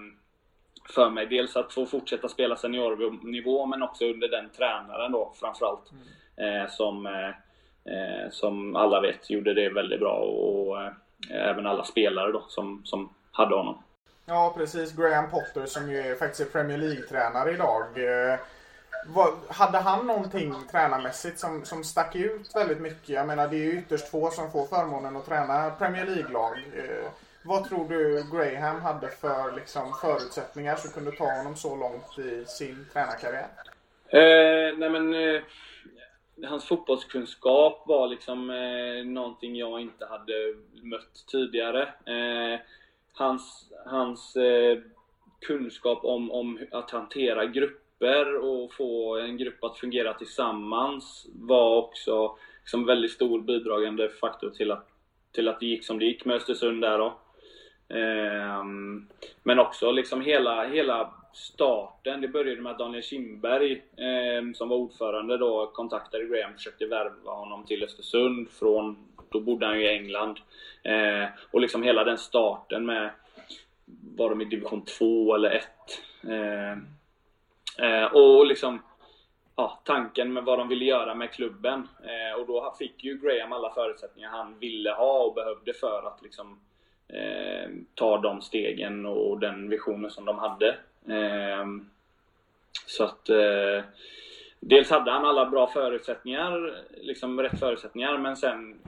för 0.95 1.09
mig. 1.09 1.25
Dels 1.25 1.55
att 1.55 1.73
få 1.73 1.85
fortsätta 1.85 2.29
spela 2.29 2.55
seniornivå 2.55 3.65
men 3.65 3.83
också 3.83 4.05
under 4.05 4.27
den 4.27 4.49
tränaren 4.49 5.11
då 5.11 5.33
framförallt. 5.39 5.91
Mm. 5.91 6.03
Eh, 6.41 6.69
som 6.69 7.05
eh, 7.05 7.29
som 8.31 8.75
alla 8.75 9.01
vet 9.01 9.29
gjorde 9.29 9.53
det 9.53 9.69
väldigt 9.69 9.99
bra 9.99 10.15
och 10.17 10.81
eh, 10.81 10.91
även 11.29 11.67
alla 11.67 11.83
spelare 11.83 12.31
då 12.31 12.45
som, 12.47 12.81
som 12.85 13.09
hade 13.31 13.55
honom. 13.55 13.83
Ja 14.25 14.53
precis, 14.57 14.95
Graham 14.95 15.29
Potter 15.29 15.65
som 15.65 15.91
ju 15.91 16.15
faktiskt 16.15 16.41
är 16.41 16.51
Premier 16.51 16.77
League-tränare 16.77 17.51
idag. 17.51 17.83
Eh, 17.95 18.39
vad, 19.07 19.33
hade 19.49 19.77
han 19.77 20.07
någonting 20.07 20.55
tränarmässigt 20.71 21.39
som, 21.39 21.65
som 21.65 21.83
stack 21.83 22.15
ut 22.15 22.55
väldigt 22.55 22.81
mycket? 22.81 23.09
Jag 23.09 23.27
menar 23.27 23.47
det 23.47 23.55
är 23.55 23.65
ju 23.65 23.79
ytterst 23.79 24.09
få 24.09 24.29
som 24.29 24.51
får 24.51 24.65
förmånen 24.65 25.15
att 25.15 25.25
träna 25.25 25.69
Premier 25.69 26.05
League-lag. 26.05 26.57
Eh, 26.75 27.11
vad 27.43 27.69
tror 27.69 27.89
du 27.89 28.23
Graham 28.31 28.81
hade 28.81 29.07
för 29.07 29.55
liksom, 29.55 29.93
förutsättningar 30.01 30.75
som 30.75 30.91
kunde 30.91 31.11
ta 31.11 31.31
honom 31.31 31.55
så 31.55 31.75
långt 31.75 32.19
i 32.19 32.45
sin 32.45 32.87
tränarkarriär? 32.93 33.47
Eh, 34.07 34.77
nej 34.77 34.89
men, 34.89 35.13
eh, 35.13 35.41
hans 36.43 36.65
fotbollskunskap 36.65 37.83
var 37.87 38.07
liksom 38.07 38.49
eh, 38.49 39.05
någonting 39.05 39.55
jag 39.55 39.81
inte 39.81 40.05
hade 40.05 40.33
mött 40.81 41.25
tidigare. 41.31 41.81
Eh, 41.81 42.59
hans 43.13 43.71
hans 43.85 44.35
eh, 44.35 44.77
kunskap 45.39 46.05
om, 46.05 46.31
om 46.31 46.59
att 46.71 46.91
hantera 46.91 47.45
grupper 47.45 48.35
och 48.35 48.73
få 48.73 49.17
en 49.17 49.37
grupp 49.37 49.63
att 49.63 49.77
fungera 49.77 50.13
tillsammans 50.13 51.27
var 51.33 51.77
också 51.77 52.37
liksom 52.61 52.85
väldigt 52.85 53.11
stor 53.11 53.41
bidragande 53.41 54.09
faktor 54.09 54.49
till 54.49 54.71
att, 54.71 54.87
till 55.31 55.47
att 55.47 55.59
det 55.59 55.65
gick 55.65 55.85
som 55.85 55.99
det 55.99 56.05
gick 56.05 56.25
med 56.25 56.35
Östersund 56.35 56.81
där 56.81 56.97
då. 56.97 57.19
Eh, 57.95 58.63
men 59.43 59.59
också 59.59 59.91
liksom 59.91 60.21
hela, 60.21 60.67
hela 60.67 61.13
starten, 61.33 62.21
det 62.21 62.27
började 62.27 62.61
med 62.61 62.71
att 62.71 62.79
Daniel 62.79 63.03
Kindberg, 63.03 63.71
eh, 63.97 64.53
som 64.53 64.69
var 64.69 64.77
ordförande 64.77 65.37
då, 65.37 65.67
kontaktade 65.67 66.25
Graham 66.25 66.51
och 66.51 66.57
försökte 66.57 66.85
värva 66.85 67.31
honom 67.31 67.65
till 67.65 67.83
Östersund 67.83 68.49
från, 68.49 69.07
då 69.29 69.39
bodde 69.39 69.65
han 69.65 69.79
ju 69.79 69.85
i 69.85 69.97
England. 69.97 70.39
Eh, 70.83 71.25
och 71.51 71.61
liksom 71.61 71.83
hela 71.83 72.03
den 72.03 72.17
starten 72.17 72.85
med, 72.85 73.09
var 74.15 74.29
de 74.29 74.41
i 74.41 74.45
division 74.45 74.85
2 74.85 75.35
eller 75.35 75.51
1? 75.51 75.63
Ehm, 76.23 76.87
eh, 77.79 78.05
och 78.05 78.45
liksom 78.45 78.79
ja, 79.55 79.81
tanken 79.83 80.33
med 80.33 80.43
vad 80.43 80.59
de 80.59 80.67
ville 80.67 80.85
göra 80.85 81.15
med 81.15 81.31
klubben. 81.31 81.87
Eh, 82.03 82.39
och 82.39 82.47
då 82.47 82.75
fick 82.79 83.03
ju 83.03 83.17
Graham 83.17 83.53
alla 83.53 83.73
förutsättningar 83.73 84.29
han 84.29 84.59
ville 84.59 84.91
ha 84.91 85.23
och 85.23 85.33
behövde 85.33 85.73
för 85.73 86.07
att 86.07 86.21
liksom 86.21 86.59
eh, 87.07 87.69
ta 87.95 88.17
de 88.17 88.41
stegen 88.41 89.05
och 89.05 89.39
den 89.39 89.69
visionen 89.69 90.11
som 90.11 90.25
de 90.25 90.39
hade. 90.39 90.75
Ehm, 91.07 91.89
så 92.85 93.03
att 93.03 93.29
eh, 93.29 93.83
Dels 94.63 94.89
hade 94.89 95.11
han 95.11 95.25
alla 95.25 95.45
bra 95.45 95.67
förutsättningar, 95.67 96.83
liksom 97.01 97.41
rätt 97.41 97.59
förutsättningar, 97.59 98.17
men 98.17 98.37
sen 98.37 98.81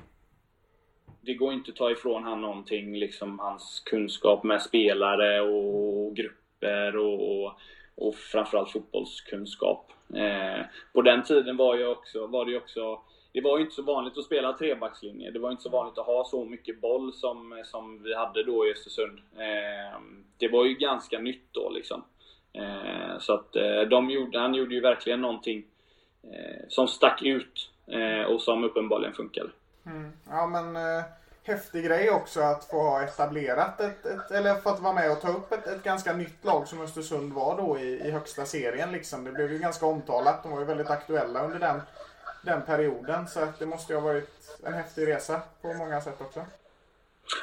det 1.21 1.33
går 1.33 1.53
inte 1.53 1.71
att 1.71 1.77
ta 1.77 1.91
ifrån 1.91 2.23
han 2.23 2.41
någonting, 2.41 2.95
liksom 2.95 3.39
hans 3.39 3.83
kunskap 3.85 4.43
med 4.43 4.61
spelare 4.61 5.41
och 5.41 6.15
grupper 6.15 6.97
och, 6.97 7.43
och, 7.43 7.53
och 7.95 8.15
framförallt 8.15 8.71
fotbollskunskap. 8.71 9.91
Eh, 10.15 10.65
på 10.93 11.01
den 11.01 11.23
tiden 11.23 11.57
var, 11.57 11.75
jag 11.75 11.91
också, 11.91 12.27
var 12.27 12.45
det 12.45 12.57
också 12.57 13.01
det 13.33 13.41
var 13.41 13.57
ju 13.57 13.63
inte 13.63 13.75
så 13.75 13.81
vanligt 13.81 14.17
att 14.17 14.23
spela 14.23 14.53
trebackslinje. 14.53 15.31
Det 15.31 15.39
var 15.39 15.51
inte 15.51 15.63
så 15.63 15.69
vanligt 15.69 15.97
att 15.97 16.05
ha 16.05 16.25
så 16.25 16.45
mycket 16.45 16.81
boll 16.81 17.13
som, 17.13 17.63
som 17.65 18.03
vi 18.03 18.15
hade 18.15 18.43
då 18.43 18.67
i 18.67 18.71
Östersund. 18.71 19.19
Eh, 19.37 19.99
det 20.37 20.47
var 20.47 20.65
ju 20.65 20.73
ganska 20.73 21.19
nytt 21.19 21.47
då 21.51 21.69
liksom. 21.69 22.03
Eh, 22.53 23.19
så 23.19 23.33
att 23.33 23.55
eh, 23.55 23.81
de 23.89 24.09
gjorde, 24.09 24.39
han 24.39 24.53
gjorde 24.53 24.75
ju 24.75 24.81
verkligen 24.81 25.21
någonting 25.21 25.65
eh, 26.23 26.65
som 26.69 26.87
stack 26.87 27.21
ut 27.23 27.71
eh, 27.87 28.23
och 28.23 28.41
som 28.41 28.63
uppenbarligen 28.63 29.13
funkade. 29.13 29.49
Mm. 29.85 30.11
Ja 30.29 30.47
men 30.47 30.75
häftig 31.43 31.85
grej 31.85 32.11
också 32.11 32.41
att 32.41 32.65
få 32.65 32.77
ha 32.77 33.03
etablerat 33.03 33.81
ett, 33.81 34.05
ett 34.05 34.31
eller 34.31 34.55
fått 34.55 34.79
vara 34.79 34.93
med 34.93 35.11
och 35.11 35.21
ta 35.21 35.29
upp 35.29 35.51
ett, 35.51 35.67
ett 35.67 35.83
ganska 35.83 36.13
nytt 36.13 36.45
lag 36.45 36.67
som 36.67 36.81
Östersund 36.81 37.33
var 37.33 37.57
då 37.57 37.79
i, 37.79 38.07
i 38.07 38.11
högsta 38.11 38.45
serien 38.45 38.91
liksom. 38.91 39.23
Det 39.23 39.31
blev 39.31 39.51
ju 39.51 39.57
ganska 39.57 39.85
omtalat. 39.85 40.43
De 40.43 40.51
var 40.51 40.59
ju 40.59 40.65
väldigt 40.65 40.89
aktuella 40.89 41.45
under 41.45 41.59
den 41.59 41.81
den 42.43 42.61
perioden. 42.61 43.27
Så 43.27 43.39
att 43.39 43.59
det 43.59 43.65
måste 43.65 43.93
ju 43.93 43.99
ha 43.99 44.05
varit 44.07 44.59
en 44.65 44.73
häftig 44.73 45.07
resa 45.07 45.41
på 45.61 45.73
många 45.73 46.01
sätt 46.01 46.21
också. 46.21 46.45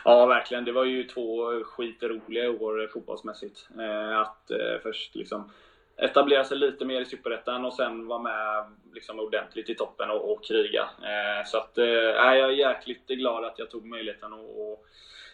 Ja, 0.05 0.27
verkligen. 0.27 0.65
Det 0.65 0.73
var 0.73 0.85
ju 0.85 1.05
två 1.05 1.51
skitroliga 1.65 2.51
år 2.51 2.91
fotbollsmässigt. 2.93 3.69
Eh, 3.79 4.19
att 4.19 4.51
eh, 4.51 4.83
först 4.83 5.15
liksom 5.15 5.53
etablera 5.97 6.45
sig 6.45 6.57
lite 6.57 6.85
mer 6.85 7.01
i 7.01 7.05
Superettan 7.05 7.65
och 7.65 7.75
sen 7.75 8.07
vara 8.07 8.23
med 8.23 8.65
liksom 8.95 9.21
ordentligt 9.21 9.71
i 9.71 9.75
toppen 9.75 10.11
och, 10.11 10.33
och 10.33 10.45
kriga. 10.45 10.83
Eh, 10.83 11.47
så 11.47 11.59
att, 11.59 11.71
jag 11.75 12.39
är 12.39 12.49
jäkligt 12.49 13.07
glad 13.07 13.45
att 13.45 13.59
jag 13.59 13.71
tog 13.71 13.85
möjligheten 13.85 14.33
att, 14.33 14.81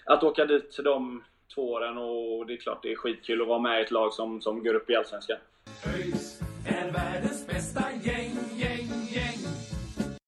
att 0.04 0.24
åka 0.24 0.44
dit 0.44 0.72
till 0.72 0.84
de 0.84 1.24
två 1.54 1.72
åren 1.72 1.98
och 1.98 2.46
det 2.46 2.52
är 2.52 2.56
klart 2.56 2.82
det 2.82 2.92
är 2.92 2.96
skitkul 2.96 3.42
att 3.42 3.48
vara 3.48 3.58
med 3.58 3.80
i 3.80 3.84
ett 3.84 3.90
lag 3.90 4.12
som, 4.12 4.40
som 4.40 4.64
går 4.64 4.74
upp 4.74 4.90
i 4.90 4.96
Allsvenskan 4.96 5.38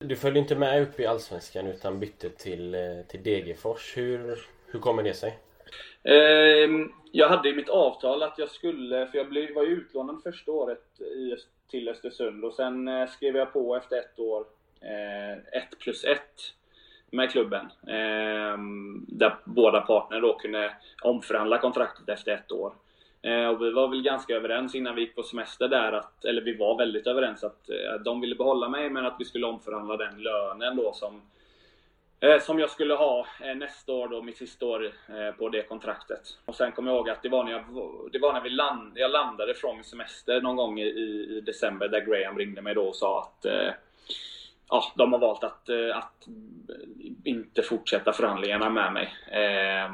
du 0.09 0.17
följde 0.17 0.41
inte 0.41 0.57
med 0.57 0.83
upp 0.83 1.01
i 1.01 1.07
Allsvenskan 1.07 1.67
utan 1.67 2.01
bytte 2.01 2.31
till, 2.31 2.75
eh, 2.75 2.81
till 3.09 3.23
Degerfors. 3.23 3.97
Hur, 3.97 4.39
hur 4.67 4.81
kommer 4.81 5.03
det 5.03 5.15
sig? 5.15 5.39
Ehm, 6.03 6.93
jag 7.13 7.29
hade 7.29 7.49
i 7.49 7.55
mitt 7.55 7.69
avtal 7.69 8.23
att 8.23 8.39
jag 8.39 8.49
skulle, 8.49 9.07
för 9.07 9.19
jag 9.19 9.29
blev, 9.29 9.55
var 9.55 9.63
ju 9.63 9.71
utlånad 9.71 10.23
första 10.23 10.53
året 10.53 11.01
i, 11.01 11.37
till 11.71 11.89
Östersund 11.89 12.45
och 12.45 12.55
sen 12.55 12.89
eh, 12.89 13.09
skrev 13.09 13.37
jag 13.37 13.53
på 13.53 13.77
efter 13.77 13.97
ett 13.97 14.19
år, 14.19 14.45
eh, 14.81 15.33
ett 15.33 15.79
plus 15.79 16.05
ett 16.05 16.55
med 17.11 17.31
klubben. 17.31 17.67
Ehm, 17.87 19.05
där 19.09 19.37
båda 19.45 19.81
parterna 19.81 20.21
då 20.21 20.39
kunde 20.39 20.73
omförhandla 21.03 21.59
kontraktet 21.59 22.09
efter 22.09 22.33
ett 22.33 22.53
år. 22.53 22.73
Eh, 23.23 23.47
och 23.47 23.63
vi 23.63 23.71
var 23.71 23.89
väl 23.89 24.03
ganska 24.03 24.35
överens 24.35 24.75
innan 24.75 24.95
vi 24.95 25.01
gick 25.01 25.15
på 25.15 25.23
semester 25.23 25.69
där, 25.69 25.93
att, 25.93 26.25
eller 26.25 26.43
vi 26.43 26.57
var 26.57 26.79
väldigt 26.79 27.07
överens 27.07 27.45
att, 27.45 27.71
eh, 27.71 28.01
de 28.05 28.21
ville 28.21 28.35
behålla 28.35 28.69
mig 28.69 28.91
men 28.91 29.07
att 29.07 29.17
vi 29.19 29.25
skulle 29.25 29.47
omförhandla 29.47 29.97
den 29.97 30.23
lönen 30.23 30.77
då 30.77 30.93
som 30.93 31.23
eh, 32.21 32.41
som 32.41 32.59
jag 32.59 32.71
skulle 32.71 32.95
ha 32.95 33.27
nästa 33.57 33.93
år 33.93 34.09
då, 34.09 34.23
mitt 34.23 34.37
sista 34.37 34.67
år 34.67 34.93
på 35.39 35.49
det 35.49 35.63
kontraktet. 35.63 36.39
Och 36.45 36.55
sen 36.55 36.73
kommer 36.73 36.91
jag 36.91 36.97
ihåg 36.97 37.11
att 37.11 37.23
det 37.23 37.29
var 37.29 37.45
när, 37.45 37.53
jag, 37.53 37.65
det 38.13 38.19
var 38.19 38.33
när 38.33 38.41
vi 38.41 38.51
land, 38.51 38.93
jag 38.95 39.11
landade 39.11 39.55
från 39.55 39.77
min 39.77 39.85
semester 39.85 40.41
någon 40.41 40.57
gång 40.57 40.81
i, 40.81 40.87
i 40.87 41.43
december 41.47 41.89
där 41.89 42.01
Graham 42.01 42.39
ringde 42.39 42.63
mig 42.63 42.75
då 42.75 42.83
och 42.83 42.97
sa 42.97 43.21
att 43.23 43.47
ja, 44.69 44.93
de 44.97 45.13
har 45.13 45.21
valt 45.21 45.45
att, 45.45 45.71
att 45.95 46.29
inte 47.25 47.63
fortsätta 47.63 48.13
förhandlingarna 48.13 48.71
med 48.71 48.93
mig. 48.93 49.15
Eh, 49.31 49.91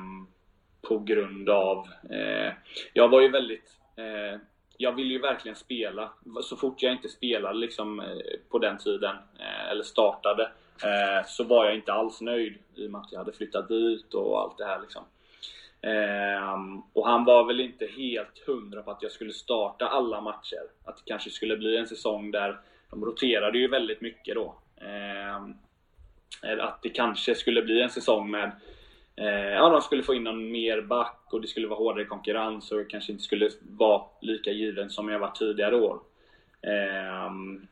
på 0.89 0.99
grund 0.99 1.49
av... 1.49 1.89
Eh, 2.11 2.53
jag 2.93 3.09
var 3.09 3.21
ju 3.21 3.29
väldigt... 3.29 3.71
Eh, 3.97 4.41
jag 4.77 4.93
ville 4.93 5.13
ju 5.13 5.21
verkligen 5.21 5.57
spela. 5.57 6.13
Så 6.43 6.57
fort 6.57 6.83
jag 6.83 6.93
inte 6.93 7.09
spelade 7.09 7.59
liksom, 7.59 8.01
eh, 8.01 8.07
på 8.51 8.59
den 8.59 8.79
tiden, 8.79 9.17
eh, 9.41 9.71
eller 9.71 9.83
startade, 9.83 10.51
Eh, 10.83 11.27
så 11.27 11.45
var 11.45 11.65
jag 11.65 11.75
inte 11.75 11.93
alls 11.93 12.21
nöjd 12.21 12.55
i 12.75 12.87
och 12.87 12.91
med 12.91 13.01
att 13.01 13.13
jag 13.13 13.19
hade 13.19 13.33
flyttat 13.33 13.69
dit 13.69 14.15
och 14.15 14.41
allt 14.41 14.59
det 14.59 14.65
här 14.65 14.81
liksom. 14.81 15.05
Eh, 15.81 16.81
och 16.93 17.07
han 17.07 17.25
var 17.25 17.45
väl 17.45 17.61
inte 17.61 17.87
helt 17.87 18.39
hundra 18.47 18.83
på 18.83 18.91
att 18.91 19.03
jag 19.03 19.13
skulle 19.13 19.33
starta 19.33 19.89
alla 19.89 20.21
matcher. 20.21 20.63
Att 20.85 20.97
det 20.97 21.03
kanske 21.05 21.31
skulle 21.31 21.57
bli 21.57 21.77
en 21.77 21.87
säsong 21.87 22.31
där 22.31 22.61
de 22.91 23.05
roterade 23.05 23.59
ju 23.59 23.69
väldigt 23.69 24.01
mycket 24.01 24.35
då. 24.35 24.55
Eh, 24.77 25.45
att 26.61 26.83
det 26.83 26.89
kanske 26.89 27.35
skulle 27.35 27.63
bli 27.63 27.83
en 27.83 27.91
säsong 27.91 28.31
med 28.31 28.51
Eh, 29.17 29.53
ja, 29.53 29.69
de 29.69 29.81
skulle 29.81 30.03
få 30.03 30.15
in 30.15 30.25
någon 30.25 30.53
mer 30.53 30.81
back 30.81 31.29
och 31.33 31.41
det 31.41 31.49
skulle 31.49 31.67
vara 31.67 31.79
hårdare 31.79 32.05
konkurrens 32.05 32.73
och 32.73 32.91
kanske 32.91 33.13
inte 33.13 33.25
skulle 33.25 33.51
vara 33.63 34.03
lika 34.21 34.51
given 34.51 34.91
som 34.91 35.09
jag 35.09 35.19
varit 35.19 35.39
tidigare 35.39 35.77
år. 35.77 36.01
Ehm, 36.63 37.67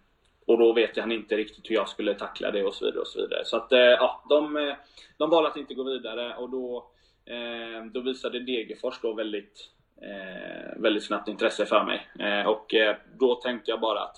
och 0.47 0.59
då 0.59 0.73
vet 0.73 0.97
han 0.97 1.13
inte 1.13 1.37
riktigt 1.37 1.71
hur 1.71 1.75
jag 1.75 1.89
skulle 1.89 2.15
tackla 2.15 2.51
det 2.51 2.65
och 2.65 2.75
så 2.75 2.85
vidare. 2.85 3.01
och 3.01 3.07
Så 3.07 3.21
vidare. 3.21 3.45
Så 3.45 3.57
att, 3.57 3.73
eh, 3.73 3.79
ja, 3.79 4.25
de, 4.29 4.57
eh, 4.57 4.75
de 5.17 5.31
valde 5.31 5.51
att 5.51 5.57
inte 5.57 5.75
gå 5.75 5.83
vidare 5.83 6.37
och 6.37 6.51
då, 6.51 6.91
eh, 7.25 7.85
då 7.85 8.01
visade 8.01 8.41
Degerfors 8.41 9.01
då 9.03 9.15
väldigt, 9.15 9.71
eh, 10.03 10.81
väldigt 10.83 11.05
snabbt 11.05 11.29
intresse 11.29 11.67
för 11.67 11.85
mig. 11.85 12.07
Och 12.47 12.75
då 13.19 13.35
tänkte 13.35 13.71
jag 13.71 13.81
bara 13.81 14.01
att 14.01 14.17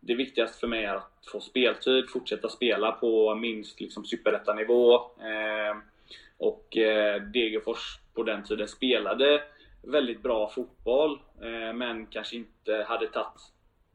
det 0.00 0.14
viktigaste 0.14 0.60
för 0.60 0.66
mig 0.66 0.84
är 0.84 0.94
att 0.94 1.26
få 1.32 1.40
speltid, 1.40 2.10
fortsätta 2.10 2.48
spela 2.48 2.92
på 2.92 3.34
minst 3.34 3.80
liksom 3.80 4.04
superettanivå. 4.04 5.00
Ehm, 5.20 5.82
och 6.38 6.76
eh, 6.76 7.22
Degerfors 7.22 7.98
på 8.14 8.22
den 8.22 8.44
tiden 8.44 8.68
spelade 8.68 9.42
väldigt 9.82 10.22
bra 10.22 10.48
fotboll, 10.48 11.20
eh, 11.40 11.72
men 11.74 12.06
kanske 12.06 12.36
inte 12.36 12.84
hade 12.88 13.06
tagit 13.06 13.52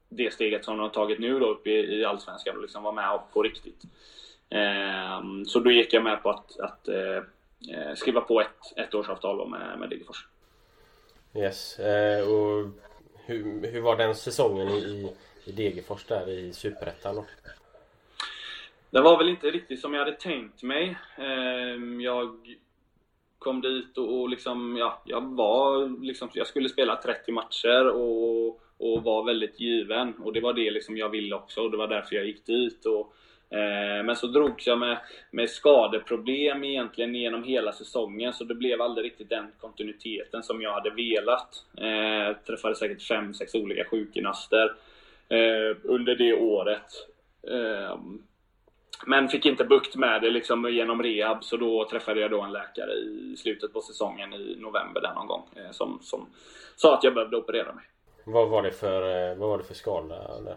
det 0.10 0.34
steget 0.34 0.66
som 0.66 0.78
de 0.78 0.84
har 0.84 0.90
tagit 0.90 1.20
nu 1.20 1.40
då 1.40 1.46
upp 1.46 1.68
i, 1.68 1.72
i 1.72 2.06
Allsvenskan 2.06 2.56
och 2.56 2.62
liksom 2.62 2.84
var 2.84 2.92
med 2.92 3.20
på 3.34 3.44
riktigt. 3.44 3.84
Eh, 4.50 5.22
så 5.46 5.60
då 5.60 5.72
gick 5.72 5.94
jag 5.94 6.04
med 6.04 6.24
på 6.24 6.30
att, 6.30 6.60
att 6.60 6.88
eh, 6.88 7.18
eh 7.72 7.94
skriva 7.96 8.22
på 8.22 8.42
ett 8.42 8.78
ettårsavtal 8.78 9.50
med, 9.50 9.80
med 9.80 9.90
Degerfors. 9.90 10.28
Yes, 11.36 11.80
eh, 11.80 12.28
och 12.28 12.68
hur, 13.26 13.72
hur 13.72 13.82
var 13.82 13.98
den 13.98 14.16
säsongen 14.16 14.68
i, 14.68 15.14
i 15.46 15.52
Degerfors 15.52 16.06
där 16.06 16.30
i 16.30 16.54
Superettan 16.54 17.16
då? 17.16 17.26
Den 18.92 19.04
var 19.04 19.18
väl 19.18 19.30
inte 19.30 19.52
riktigt 19.52 19.82
som 19.82 19.94
jag 19.94 20.06
hade 20.06 20.18
tänkt 20.18 20.64
mig. 20.64 20.98
Ehm, 21.18 22.02
jag 22.02 22.58
kom 23.40 23.62
dit 23.62 23.98
och, 23.98 24.22
och 24.22 24.30
liksom, 24.30 24.78
ja, 24.78 25.02
jag 25.06 25.36
var 25.36 26.02
liksom, 26.06 26.30
jag 26.34 26.48
skulle 26.48 26.70
spela 26.70 26.96
30 26.96 27.32
matcher 27.32 27.88
och 27.88 28.62
och 28.80 29.04
var 29.04 29.24
väldigt 29.24 29.60
given. 29.60 30.14
Och 30.14 30.34
det 30.34 30.42
var 30.42 30.54
det 30.54 30.72
liksom 30.72 30.98
jag 30.98 31.10
ville 31.10 31.36
också 31.36 31.62
och 31.62 31.72
det 31.72 31.78
var 31.78 31.88
därför 31.88 32.16
jag 32.16 32.26
gick 32.26 32.46
dit. 32.46 32.86
Och, 32.86 33.14
eh, 33.58 34.04
men 34.04 34.16
så 34.16 34.28
drogs 34.28 34.68
jag 34.68 34.80
med, 34.80 34.98
med 35.32 35.50
skadeproblem 35.50 36.64
egentligen 36.64 37.16
genom 37.16 37.44
hela 37.44 37.72
säsongen 37.72 38.34
så 38.34 38.44
det 38.44 38.56
blev 38.56 38.82
aldrig 38.82 39.06
riktigt 39.06 39.30
den 39.30 39.48
kontinuiteten 39.60 40.44
som 40.44 40.62
jag 40.62 40.74
hade 40.74 40.90
velat. 40.90 41.66
Eh, 41.78 42.38
träffade 42.48 42.76
säkert 42.76 43.02
fem, 43.02 43.34
sex 43.34 43.56
olika 43.56 43.86
sjukgymnaster 43.86 44.74
eh, 45.30 45.78
under 45.84 46.16
det 46.16 46.34
året. 46.34 47.08
Ehm, 47.52 48.24
men 49.06 49.30
fick 49.30 49.46
inte 49.46 49.64
bukt 49.64 49.96
med 49.96 50.22
det 50.22 50.30
liksom 50.30 50.70
genom 50.70 51.04
rehab 51.04 51.44
så 51.44 51.58
då 51.58 51.88
träffade 51.90 52.20
jag 52.20 52.32
då 52.32 52.42
en 52.42 52.52
läkare 52.52 52.94
i 52.94 53.36
slutet 53.38 53.74
på 53.74 53.82
säsongen 53.82 54.34
i 54.34 54.56
november 54.60 55.02
där 55.02 55.14
någon 55.14 55.28
gång 55.28 55.50
eh, 55.56 55.72
som, 55.72 56.00
som 56.02 56.28
sa 56.76 56.96
att 56.96 57.04
jag 57.04 57.14
behövde 57.14 57.38
operera 57.38 57.74
mig. 57.74 57.84
Vad 58.26 58.50
var 58.50 58.64
det 58.64 58.72
för, 58.72 59.02
eh, 59.02 59.38
vad 59.38 59.50
var 59.50 59.58
det 59.58 59.64
för 59.64 59.74
skada 59.74 60.42
där? 60.42 60.56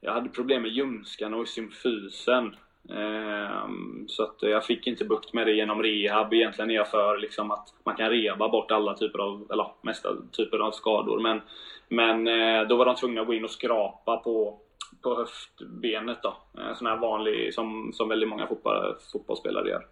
Jag 0.00 0.12
hade 0.12 0.28
problem 0.28 0.62
med 0.62 0.70
ljumskarna 0.70 1.36
och 1.36 1.48
symfysen. 1.48 2.56
Ehm, 2.88 4.04
så 4.08 4.22
att 4.22 4.36
jag 4.40 4.64
fick 4.64 4.86
inte 4.86 5.04
bukt 5.04 5.32
med 5.32 5.46
det 5.46 5.52
genom 5.52 5.82
rehab. 5.82 6.34
Egentligen 6.34 6.70
är 6.70 6.74
jag 6.74 6.88
för 6.88 7.18
liksom 7.18 7.50
att 7.50 7.74
man 7.84 7.96
kan 7.96 8.10
reba 8.10 8.48
bort 8.48 8.70
alla 8.70 8.94
typer 8.94 9.18
av, 9.18 9.46
eller 9.50 9.66
mesta 9.82 10.08
typer 10.32 10.58
av 10.58 10.70
skador. 10.70 11.20
Men, 11.20 11.40
men 11.88 12.26
eh, 12.26 12.68
då 12.68 12.76
var 12.76 12.84
de 12.84 12.96
tvungna 12.96 13.20
att 13.20 13.26
gå 13.26 13.34
in 13.34 13.44
och 13.44 13.50
skrapa 13.50 14.16
på, 14.16 14.58
på 15.02 15.14
höftbenet 15.14 16.22
då. 16.22 16.36
En 16.58 16.76
sån 16.76 16.86
här 16.86 16.96
vanlig, 16.96 17.54
som, 17.54 17.92
som 17.92 18.08
väldigt 18.08 18.28
många 18.28 18.46
fotboll, 18.46 18.96
fotbollsspelare 19.12 19.68
gör. 19.68 19.86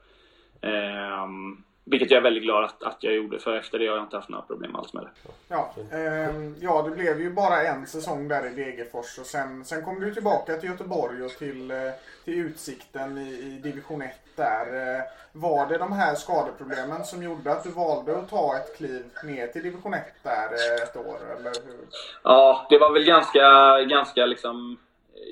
Ehm, 0.60 1.64
vilket 1.90 2.10
jag 2.10 2.18
är 2.18 2.22
väldigt 2.22 2.42
glad 2.42 2.64
att, 2.64 2.82
att 2.82 2.96
jag 3.00 3.14
gjorde 3.14 3.38
för 3.38 3.56
efter 3.56 3.78
det 3.78 3.86
har 3.86 3.96
jag 3.96 4.04
inte 4.04 4.16
haft 4.16 4.28
några 4.28 4.44
problem 4.44 4.76
alls 4.76 4.94
med 4.94 5.02
det. 5.02 5.30
Ja, 5.48 5.74
eh, 5.92 6.30
ja 6.60 6.82
det 6.82 6.90
blev 6.90 7.20
ju 7.20 7.30
bara 7.30 7.62
en 7.62 7.86
säsong 7.86 8.28
där 8.28 8.46
i 8.46 8.54
Degerfors 8.54 9.18
och 9.18 9.26
sen, 9.26 9.64
sen 9.64 9.84
kom 9.84 10.00
du 10.00 10.14
tillbaka 10.14 10.56
till 10.56 10.70
Göteborg 10.70 11.22
och 11.22 11.30
till, 11.30 11.70
eh, 11.70 11.76
till 12.24 12.34
Utsikten 12.34 13.18
i, 13.18 13.28
i 13.28 13.60
division 13.62 14.02
1 14.02 14.14
där. 14.36 14.96
Eh, 14.96 15.02
var 15.32 15.66
det 15.66 15.78
de 15.78 15.92
här 15.92 16.14
skadeproblemen 16.14 17.04
som 17.04 17.22
gjorde 17.22 17.52
att 17.52 17.64
du 17.64 17.70
valde 17.70 18.18
att 18.18 18.30
ta 18.30 18.56
ett 18.56 18.76
kliv 18.76 19.04
ner 19.24 19.46
till 19.46 19.62
division 19.62 19.94
1 19.94 20.04
där 20.22 20.48
eh, 20.48 20.82
ett 20.82 20.96
år? 20.96 21.18
Eller 21.38 21.66
hur? 21.66 21.78
Ja, 22.22 22.66
det 22.70 22.78
var 22.78 22.92
väl 22.92 23.04
ganska, 23.04 23.78
ganska 23.84 24.26
liksom 24.26 24.78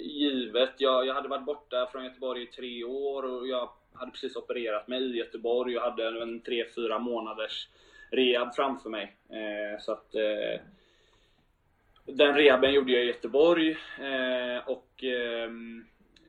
givet. 0.03 0.75
Jag, 0.79 1.07
jag 1.07 1.15
hade 1.15 1.29
varit 1.29 1.47
borta 1.47 1.89
från 1.93 2.05
Göteborg 2.05 2.43
i 2.43 2.47
tre 2.47 2.85
år 2.85 3.23
och 3.23 3.49
jag 3.49 3.71
hade 3.95 4.11
precis 4.11 4.37
opererat 4.37 4.89
mig 4.89 5.03
i 5.03 5.17
Göteborg 5.17 5.77
och 5.77 5.83
hade 5.83 6.23
en 6.23 6.43
3-4 6.43 6.99
månaders 6.99 7.69
rehab 8.11 8.55
framför 8.55 8.91
mig. 8.91 9.17
Eh, 9.29 9.81
så 9.81 9.93
att 9.93 10.15
eh, 10.15 10.61
den 12.05 12.35
rehaben 12.35 12.73
gjorde 12.73 12.93
jag 12.93 13.05
i 13.05 13.07
Göteborg 13.07 13.71
eh, 14.01 14.69
och 14.69 15.05
eh, 15.05 15.51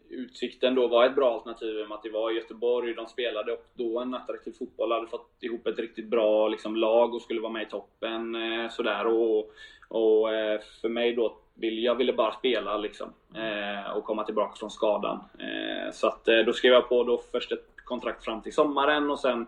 Utsikten 0.10 0.76
då 0.76 0.88
var 0.88 1.06
ett 1.06 1.15
bra 1.15 1.34
alternativ 1.34 1.80
i 1.80 1.84
och 1.84 1.88
med 1.88 1.96
att 1.96 2.04
det 2.04 2.10
var 2.10 2.32
i 2.32 2.36
Göteborg. 2.36 2.93
De 2.93 3.08
spelade 3.08 3.52
och 3.52 3.65
då 3.74 4.00
en 4.00 4.13
attraktiv 4.13 4.52
fotboll, 4.52 4.91
hade 4.91 5.08
fått 5.08 5.32
ihop 5.41 5.67
ett 5.67 5.80
riktigt 5.80 6.08
bra 6.08 6.48
liksom, 6.48 6.76
lag 6.76 7.13
och 7.13 7.22
skulle 7.22 7.41
vara 7.41 7.52
med 7.52 7.62
i 7.62 7.70
toppen. 7.70 8.36
Eh, 8.36 8.70
sådär. 8.70 9.08
Och, 9.08 9.52
och 9.88 10.34
eh, 10.34 10.62
för 10.82 10.89
mig 10.89 11.13
då, 11.13 11.38
jag 11.60 11.96
ville 11.96 12.13
bara 12.13 12.34
spela 12.34 12.78
liksom, 12.78 13.13
eh, 13.36 13.91
och 13.91 14.04
komma 14.04 14.24
tillbaka 14.24 14.56
från 14.56 14.72
skadan. 14.72 15.24
Eh, 15.39 15.91
så 15.93 16.08
att, 16.08 16.28
eh, 16.28 16.38
då 16.38 16.54
skrev 16.54 16.74
jag 16.74 16.89
på 16.89 17.04
då 17.04 17.22
först 17.32 17.52
ett 17.52 17.65
kontrakt 17.84 18.24
fram 18.24 18.41
till 18.41 18.54
sommaren 18.54 19.12
och 19.12 19.20
sen 19.20 19.48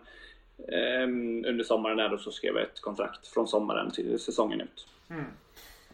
ehm, 0.72 1.44
under 1.44 1.64
sommaren 1.64 1.96
där 1.96 2.08
då 2.08 2.18
så 2.18 2.30
skrev 2.30 2.54
jag 2.54 2.62
ett 2.62 2.80
kontrakt 2.80 3.26
från 3.26 3.48
sommaren 3.48 3.90
till 3.90 4.18
säsongen 4.18 4.60
ut. 4.60 4.86
Mm. 5.10 5.24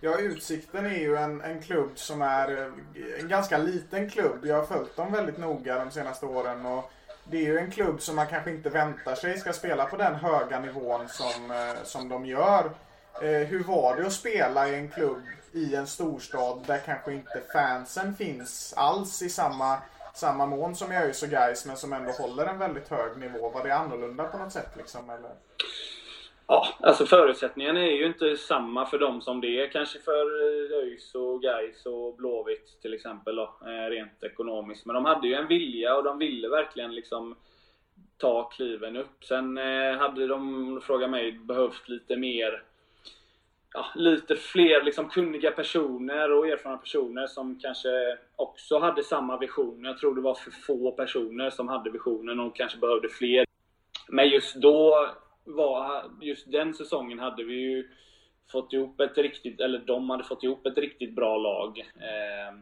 Ja, 0.01 0.19
Utsikten 0.19 0.87
är 0.87 0.99
ju 0.99 1.17
en, 1.17 1.41
en 1.41 1.63
klubb 1.63 1.91
som 1.95 2.23
är 2.23 2.57
eh, 2.57 3.21
en 3.21 3.29
ganska 3.29 3.59
liten 3.59 4.11
klubb. 4.11 4.47
Jag 4.47 4.57
har 4.57 4.67
följt 4.67 4.97
dem 4.97 5.13
väldigt 5.13 5.39
noga 5.39 5.85
de 5.85 5.91
senaste 5.91 6.27
åren. 6.27 6.67
Och 6.67 6.93
det 7.31 7.37
är 7.37 7.47
ju 7.47 7.59
en 7.59 7.71
klubb 7.71 8.01
som 8.01 8.17
man 8.17 8.27
kanske 8.27 8.51
inte 8.51 8.71
väntar 8.71 9.15
sig 9.15 9.39
ska 9.39 9.53
spela 9.53 9.85
på 9.85 9.97
den 9.97 10.15
höga 10.15 10.61
nivån 10.61 11.09
som, 11.09 11.51
eh, 11.51 11.83
som 11.85 12.09
de 12.09 12.27
gör. 12.27 12.71
Eh, 13.23 13.47
hur 13.49 13.65
var 13.65 13.97
det 13.97 14.07
att 14.07 14.13
spela 14.13 14.69
i 14.69 14.75
en 14.75 14.91
klubb 14.91 15.23
i 15.57 15.75
en 15.75 15.87
storstad 15.87 16.65
där 16.67 16.79
kanske 16.79 17.13
inte 17.13 17.43
fansen 17.53 18.15
finns 18.15 18.75
alls 18.77 19.23
i 19.23 19.29
samma, 19.29 19.79
samma 20.15 20.47
mån 20.47 20.77
som 20.77 20.93
i 20.93 20.97
ÖIS 20.97 21.23
och 21.23 21.29
Gais 21.29 21.67
men 21.67 21.77
som 21.77 21.93
ändå 21.93 22.11
håller 22.11 22.47
en 22.47 22.59
väldigt 22.59 22.89
hög 22.89 23.17
nivå? 23.17 23.51
Var 23.51 23.65
det 23.65 23.75
annorlunda 23.75 24.25
på 24.25 24.39
något 24.39 24.53
sätt 24.53 24.77
liksom? 24.77 25.11
Eller? 25.11 25.31
Ja, 26.49 26.67
alltså 26.81 27.07
förutsättningarna 27.07 27.81
är 27.81 27.97
ju 27.97 28.07
inte 28.07 28.37
samma 28.37 28.87
för 28.87 28.99
dem 28.99 29.21
som 29.21 29.41
det 29.41 29.61
är 29.61 29.69
kanske 29.69 29.99
för 29.99 30.43
eh, 30.43 30.79
ÖIS 30.79 31.15
och 31.15 31.43
Gais 31.43 31.87
och 31.87 32.17
Blåvitt 32.17 32.83
till 32.83 32.95
exempel 32.95 33.37
då, 33.37 33.55
eh, 33.67 33.91
rent 33.91 34.23
ekonomiskt. 34.23 34.87
Men 34.87 34.95
de 34.95 35.05
hade 35.05 35.29
ju 35.29 35.35
en 35.35 35.49
vilja 35.49 35.97
och 35.97 36.05
de 36.05 36.19
ville 36.19 36.49
verkligen 36.49 36.95
liksom 36.95 37.37
ta 38.19 38.45
kliven 38.45 38.97
upp. 38.97 39.25
Sen 39.25 39.59
eh, 39.59 39.97
hade 39.99 40.27
de, 40.27 40.81
frågat 40.83 41.11
mig, 41.11 41.33
behövt 41.33 41.89
lite 41.89 42.17
mer 42.17 42.63
ja, 43.77 43.87
lite 43.95 44.37
fler 44.37 44.83
liksom, 44.83 45.09
kunniga 45.09 45.51
personer 45.51 46.33
och 46.33 46.49
erfarna 46.49 46.77
personer 46.77 47.27
som 47.27 47.59
kanske 47.61 48.19
också 48.37 48.79
hade 48.79 49.03
samma 49.03 49.39
vision. 49.39 49.85
Jag 49.85 49.99
tror 49.99 50.15
det 50.15 50.21
var 50.21 50.35
för 50.35 50.51
få 50.51 50.93
personer 50.93 51.51
som 51.51 51.69
hade 51.69 51.91
visionen 51.91 52.41
och 52.41 52.57
kanske 52.57 52.79
behövde 52.79 53.09
fler. 53.09 53.45
Men 54.09 54.29
just 54.29 54.57
då, 54.57 55.09
var, 55.45 56.05
just 56.21 56.53
den 56.53 56.75
säsongen 56.75 57.19
hade 57.19 57.45
vi 57.45 57.55
ju 57.55 57.89
fått 58.53 58.73
ihop 58.73 59.01
ett 59.01 59.19
riktigt, 59.19 59.61
eller 59.61 59.79
de 59.79 60.11
hade 60.11 60.25
fått 60.25 60.43
ihop 60.43 60.67
ett 60.67 60.79
riktigt 60.79 61.15
bra 61.15 61.37
lag. 61.37 61.79
Eh, 61.79 62.59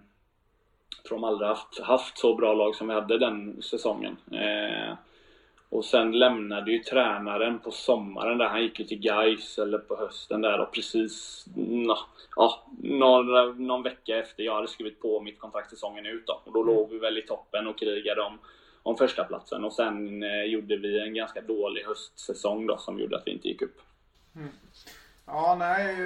tror 1.09 1.19
de 1.19 1.25
aldrig 1.25 1.49
haft, 1.49 1.81
haft 1.81 2.19
så 2.19 2.35
bra 2.35 2.55
lag 2.55 2.75
som 2.75 2.89
vi 2.89 2.95
hade 2.95 3.19
den 3.19 3.63
säsongen. 3.63 4.17
Eh, 4.33 4.95
och 5.75 5.85
sen 5.85 6.13
lämnade 6.13 6.73
ju 6.73 6.79
tränaren 6.79 7.59
på 7.59 7.71
sommaren 7.71 8.39
där. 8.39 8.49
Han 8.49 8.63
gick 8.63 8.81
ju 8.81 8.85
till 8.85 8.99
Gais 8.99 9.59
eller 9.59 9.79
på 9.79 9.97
hösten 9.97 10.41
där 10.41 10.61
och 10.61 10.73
precis 10.73 11.45
no, 11.57 11.97
ja, 12.37 12.67
någon, 12.83 13.67
någon 13.67 13.83
vecka 13.83 14.19
efter 14.19 14.43
jag 14.43 14.55
hade 14.55 14.69
skrivit 14.69 15.01
på 15.01 15.21
mitt 15.21 15.39
kontrakt 15.39 15.71
säsongen 15.71 16.07
ut 16.07 16.27
då. 16.27 16.43
Och 16.45 16.53
då 16.53 16.63
låg 16.63 16.91
vi 16.91 16.99
väl 16.99 17.19
i 17.19 17.23
toppen 17.23 17.67
och 17.67 17.79
krigade 17.79 18.23
om, 18.23 18.39
om 18.83 18.97
första 18.97 19.25
platsen 19.25 19.65
och 19.65 19.73
sen 19.73 20.23
eh, 20.23 20.45
gjorde 20.45 20.77
vi 20.77 21.01
en 21.01 21.15
ganska 21.15 21.41
dålig 21.41 21.83
höstsäsong 21.85 22.67
då 22.67 22.77
som 22.77 22.99
gjorde 22.99 23.17
att 23.17 23.27
vi 23.27 23.31
inte 23.31 23.49
gick 23.49 23.63
upp. 23.63 23.81
Mm. 24.37 24.49
Ja, 25.27 25.57
nej. 25.59 25.97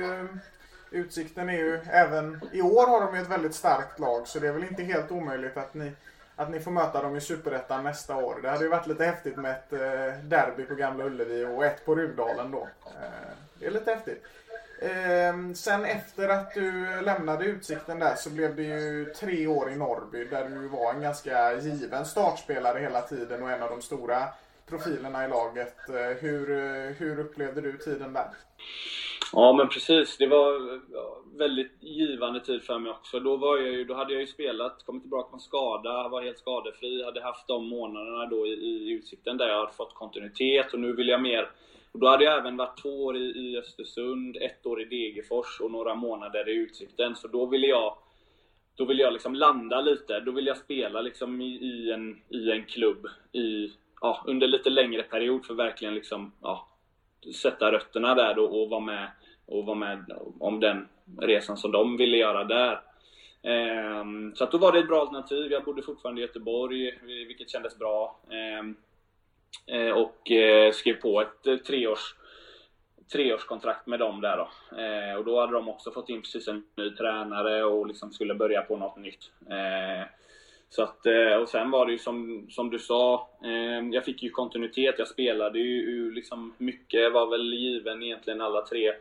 Utsikten 0.91 1.49
är 1.49 1.59
ju, 1.59 1.75
även 1.75 2.41
i 2.53 2.63
år 2.63 2.87
har 2.87 3.07
de 3.07 3.17
ju 3.17 3.23
ett 3.23 3.31
väldigt 3.31 3.55
starkt 3.55 3.99
lag 3.99 4.29
så 4.29 4.39
det 4.39 4.49
är 4.49 4.53
väl 4.53 4.65
inte 4.65 4.83
helt 4.83 5.11
omöjligt 5.11 5.57
att 5.57 5.75
ni, 5.75 5.93
att 6.39 6.51
ni 6.51 6.61
får 6.61 6.71
möta 6.71 7.03
dem 7.03 7.17
i 7.17 7.21
Superettan 7.21 7.85
nästa 7.85 8.17
år. 8.17 8.39
Det 8.43 8.51
hade 8.51 8.65
ju 8.65 8.71
varit 8.71 8.87
lite 8.87 9.05
häftigt 9.05 9.37
med 9.37 9.51
ett 9.51 9.73
eh, 9.73 10.23
derby 10.23 10.65
på 10.65 10.75
Gamla 10.75 11.05
Ullevi 11.05 11.45
och 11.45 11.65
ett 11.65 11.85
på 11.85 11.95
Rudalen 11.95 12.51
då. 12.51 12.69
Eh, 12.87 13.35
det 13.59 13.67
är 13.67 13.71
lite 13.71 13.91
häftigt. 13.91 14.25
Eh, 14.81 15.55
sen 15.55 15.85
efter 15.85 16.29
att 16.29 16.55
du 16.55 17.01
lämnade 17.01 17.45
Utsikten 17.45 17.99
där 17.99 18.15
så 18.15 18.31
blev 18.31 18.57
det 18.57 18.63
ju 18.63 19.05
tre 19.05 19.47
år 19.47 19.71
i 19.71 19.77
Norrby 19.77 20.25
där 20.25 20.49
du 20.49 20.69
var 20.69 20.95
en 20.95 21.01
ganska 21.01 21.53
given 21.53 22.05
startspelare 22.05 22.79
hela 22.79 23.03
tiden 23.03 23.43
och 23.43 23.51
en 23.51 23.63
av 23.63 23.71
de 23.71 23.83
stora 23.83 24.29
profilerna 24.69 25.25
i 25.25 25.29
laget. 25.29 25.89
Eh, 25.89 26.17
hur, 26.21 26.51
eh, 26.51 26.93
hur 26.99 27.21
upplevde 27.21 27.61
du 27.61 27.79
tiden 27.79 28.13
där? 28.13 28.29
Ja 29.33 29.53
men 29.53 29.69
precis, 29.69 30.17
det 30.17 30.27
var 30.27 30.81
väldigt 31.39 31.83
givande 31.83 32.41
tid 32.41 32.63
för 32.63 32.79
mig 32.79 32.93
också. 32.93 33.21
Då, 33.21 33.37
var 33.37 33.59
jag 33.59 33.73
ju, 33.73 33.85
då 33.85 33.95
hade 33.95 34.13
jag 34.13 34.21
ju 34.21 34.27
spelat, 34.27 34.83
kommit 34.87 35.03
tillbaka 35.03 35.31
från 35.31 35.41
skada, 35.41 36.09
var 36.09 36.23
helt 36.23 36.39
skadefri, 36.39 37.05
hade 37.05 37.23
haft 37.23 37.49
de 37.49 37.69
månaderna 37.69 38.27
då 38.27 38.47
i, 38.47 38.51
i 38.51 38.91
Utsikten 38.91 39.37
där 39.37 39.49
jag 39.49 39.61
hade 39.61 39.73
fått 39.73 39.95
kontinuitet 39.95 40.73
och 40.73 40.81
nu 40.81 40.93
vill 40.93 41.09
jag 41.09 41.23
mer 41.23 41.51
och 41.93 41.99
då 41.99 42.09
hade 42.09 42.25
jag 42.25 42.39
även 42.39 42.57
varit 42.57 42.83
två 42.83 43.05
år 43.05 43.17
i, 43.17 43.21
i 43.21 43.59
Östersund, 43.59 44.37
ett 44.37 44.67
år 44.67 44.83
i 44.83 44.85
Degerfors 44.85 45.61
och 45.61 45.71
några 45.71 45.95
månader 45.95 46.49
i 46.49 46.53
Utsikten. 46.53 47.17
Så 47.17 47.29
då 47.29 47.47
ville 47.47 47.67
jag 47.67 47.99
då 48.77 48.85
ville 48.85 49.03
jag 49.03 49.13
liksom 49.13 49.35
landa 49.35 49.81
lite. 49.81 50.21
Då 50.21 50.33
ville 50.33 50.51
jag 50.51 50.57
spela 50.57 51.01
liksom 51.01 51.41
i, 51.41 51.55
i, 51.55 51.93
en, 51.93 52.23
i 52.29 52.51
en 52.51 52.65
klubb 52.65 53.07
i, 53.33 53.73
ja, 54.01 54.25
under 54.27 54.47
lite 54.47 54.71
längre 54.71 55.03
period 55.03 55.47
för 55.47 55.55
verkligen 55.55 55.95
liksom, 55.95 56.33
ja, 56.43 56.69
sätta 57.43 57.73
rötterna 57.73 58.15
där 58.15 58.35
då 58.35 58.45
och 58.45 58.71
vara 58.71 58.81
med 58.81 59.11
och 59.47 59.67
vara 59.67 59.79
med 59.79 60.05
om 60.41 60.61
den 60.61 60.89
resan 61.21 61.57
som 61.57 61.73
de 61.73 61.97
ville 61.97 62.17
göra 62.17 62.45
där. 62.45 62.81
Ehm, 63.43 64.35
så 64.35 64.45
att 64.45 64.53
då 64.53 64.59
var 64.59 64.73
det 64.73 64.79
ett 64.79 64.89
bra 64.89 65.01
alternativ. 65.01 65.53
Jag 65.53 65.65
bodde 65.65 65.83
fortfarande 65.83 66.21
i 66.21 66.25
Göteborg, 66.25 66.89
eh, 66.89 67.27
vilket 67.27 67.51
kändes 67.51 67.79
bra. 67.79 68.21
Ehm, 68.31 68.77
eh, 69.67 69.91
och 69.91 70.31
eh, 70.31 70.73
skrev 70.73 70.95
på 70.95 71.21
ett 71.21 71.65
treårs, 71.67 72.15
treårskontrakt 73.13 73.87
med 73.87 73.99
dem 73.99 74.21
där 74.21 74.37
då. 74.37 74.49
och 75.19 75.25
då 75.25 75.41
hade 75.41 75.53
de 75.53 75.69
också 75.69 75.91
fått 75.91 76.09
in 76.09 76.23
precis 76.23 76.49
en 76.49 76.65
ny 76.77 76.91
tränare 76.91 77.65
och 77.65 77.87
liksom 77.87 78.13
skulle 78.13 78.35
börja 78.35 78.63
på 78.63 78.77
något 78.77 78.97
nytt. 78.97 79.31
Så 80.71 80.83
att, 80.83 81.07
eh, 81.07 81.35
och 81.43 81.49
sen 81.49 81.71
var 81.71 81.87
det 81.87 81.93
ju 81.93 81.99
som, 81.99 82.47
som 82.51 82.71
du 82.71 82.79
sa, 82.79 83.29
eh, 83.45 83.89
jag 83.93 84.05
fick 84.05 84.23
ju 84.23 84.31
kontinuitet. 84.31 84.95
Jag 84.99 85.09
spelade 85.09 85.59
ju 85.59 86.11
liksom 86.11 86.55
mycket, 86.59 87.13
var 87.13 87.27
väl 87.27 87.55
given 87.55 88.03
egentligen 88.03 88.41
alla 88.41 88.67
tre 88.67 88.93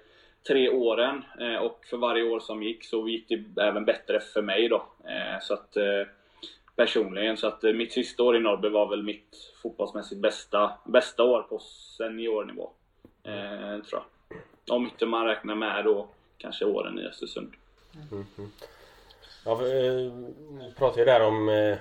tre 0.48 0.70
åren 0.70 1.24
eh, 1.40 1.56
och 1.56 1.86
för 1.90 1.98
varje 1.98 2.24
år 2.24 2.40
som 2.40 2.64
gick 2.64 2.86
så 2.86 3.08
gick 3.08 3.26
det 3.30 3.62
även 3.62 3.86
bättre 3.86 4.20
för 4.20 4.42
mig 4.42 4.70
då. 4.70 4.86
Eh, 5.04 5.42
så 5.42 5.54
att, 5.54 5.78
eh, 5.78 6.08
personligen, 6.76 7.38
så 7.38 7.48
att 7.48 7.64
mitt 7.64 7.94
sista 7.94 8.24
år 8.24 8.38
i 8.38 8.40
Norrby 8.40 8.70
var 8.70 8.90
väl 8.90 9.04
mitt 9.04 9.54
fotbollsmässigt 9.62 10.22
bästa, 10.22 10.72
bästa 10.86 11.24
år 11.24 11.42
på 11.42 11.60
seniornivå. 11.98 12.72
Tror 13.24 13.84
jag. 13.92 14.04
Om 14.76 14.84
inte 14.84 15.06
man 15.06 15.26
räknar 15.26 15.56
med 15.56 15.86
då 15.86 16.08
kanske 16.38 16.66
åren 16.66 17.00
i 17.00 17.06
Östersund. 17.06 17.54
Mm 18.12 18.26
-hmm. 18.36 18.48
Ja, 19.48 19.56
vi 19.56 19.88
eh, 19.88 20.74
pratade 20.78 21.00
ju 21.00 21.06
där 21.06 21.22
om 21.22 21.50
eh, 21.50 21.78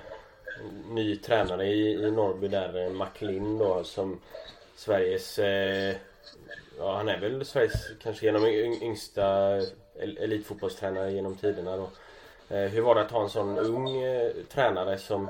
ny 0.89 1.15
tränare 1.15 1.67
i, 1.67 1.93
i 1.93 2.11
Norrby 2.11 2.47
där, 2.47 2.85
eh, 2.85 2.89
McLean 2.89 3.57
då 3.57 3.83
som 3.83 4.19
Sveriges 4.75 5.39
eh, 5.39 5.95
Ja, 6.79 6.95
han 6.95 7.09
är 7.09 7.19
väl 7.19 7.45
Sveriges 7.45 7.87
kanske 8.03 8.25
genom 8.25 8.45
yngsta 8.45 9.57
elitfotbollstränare 9.99 11.11
genom 11.11 11.35
tiderna 11.35 11.77
då. 11.77 11.89
Eh, 12.55 12.69
hur 12.69 12.81
var 12.81 12.95
det 12.95 13.01
att 13.01 13.11
ha 13.11 13.23
en 13.23 13.29
sån 13.29 13.57
ung 13.57 14.01
eh, 14.01 14.31
tränare 14.49 14.97
som 14.97 15.29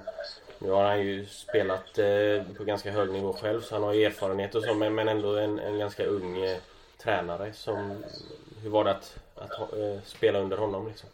nu 0.60 0.70
har 0.70 0.84
han 0.84 1.02
ju 1.02 1.26
spelat 1.26 1.98
eh, 1.98 2.44
på 2.58 2.64
ganska 2.64 2.92
hög 2.92 3.12
nivå 3.12 3.34
själv 3.34 3.62
så 3.62 3.76
han 3.76 3.84
har 3.84 3.94
ju 3.94 4.04
erfarenhet 4.04 4.56
och 4.56 4.64
så 4.64 4.74
men, 4.74 4.96
men 4.96 5.08
ändå 5.08 5.36
en, 5.36 5.60
en 5.60 5.80
ganska 5.80 6.06
ung 6.06 6.44
eh, 6.44 6.58
tränare 6.98 7.54
som 7.54 8.04
Hur 8.64 8.70
var 8.70 8.84
det 8.84 8.92
att, 8.92 9.18
att 9.36 9.70
spela 10.06 10.40
under 10.40 10.58
honom 10.58 10.88
liksom? 10.88 11.10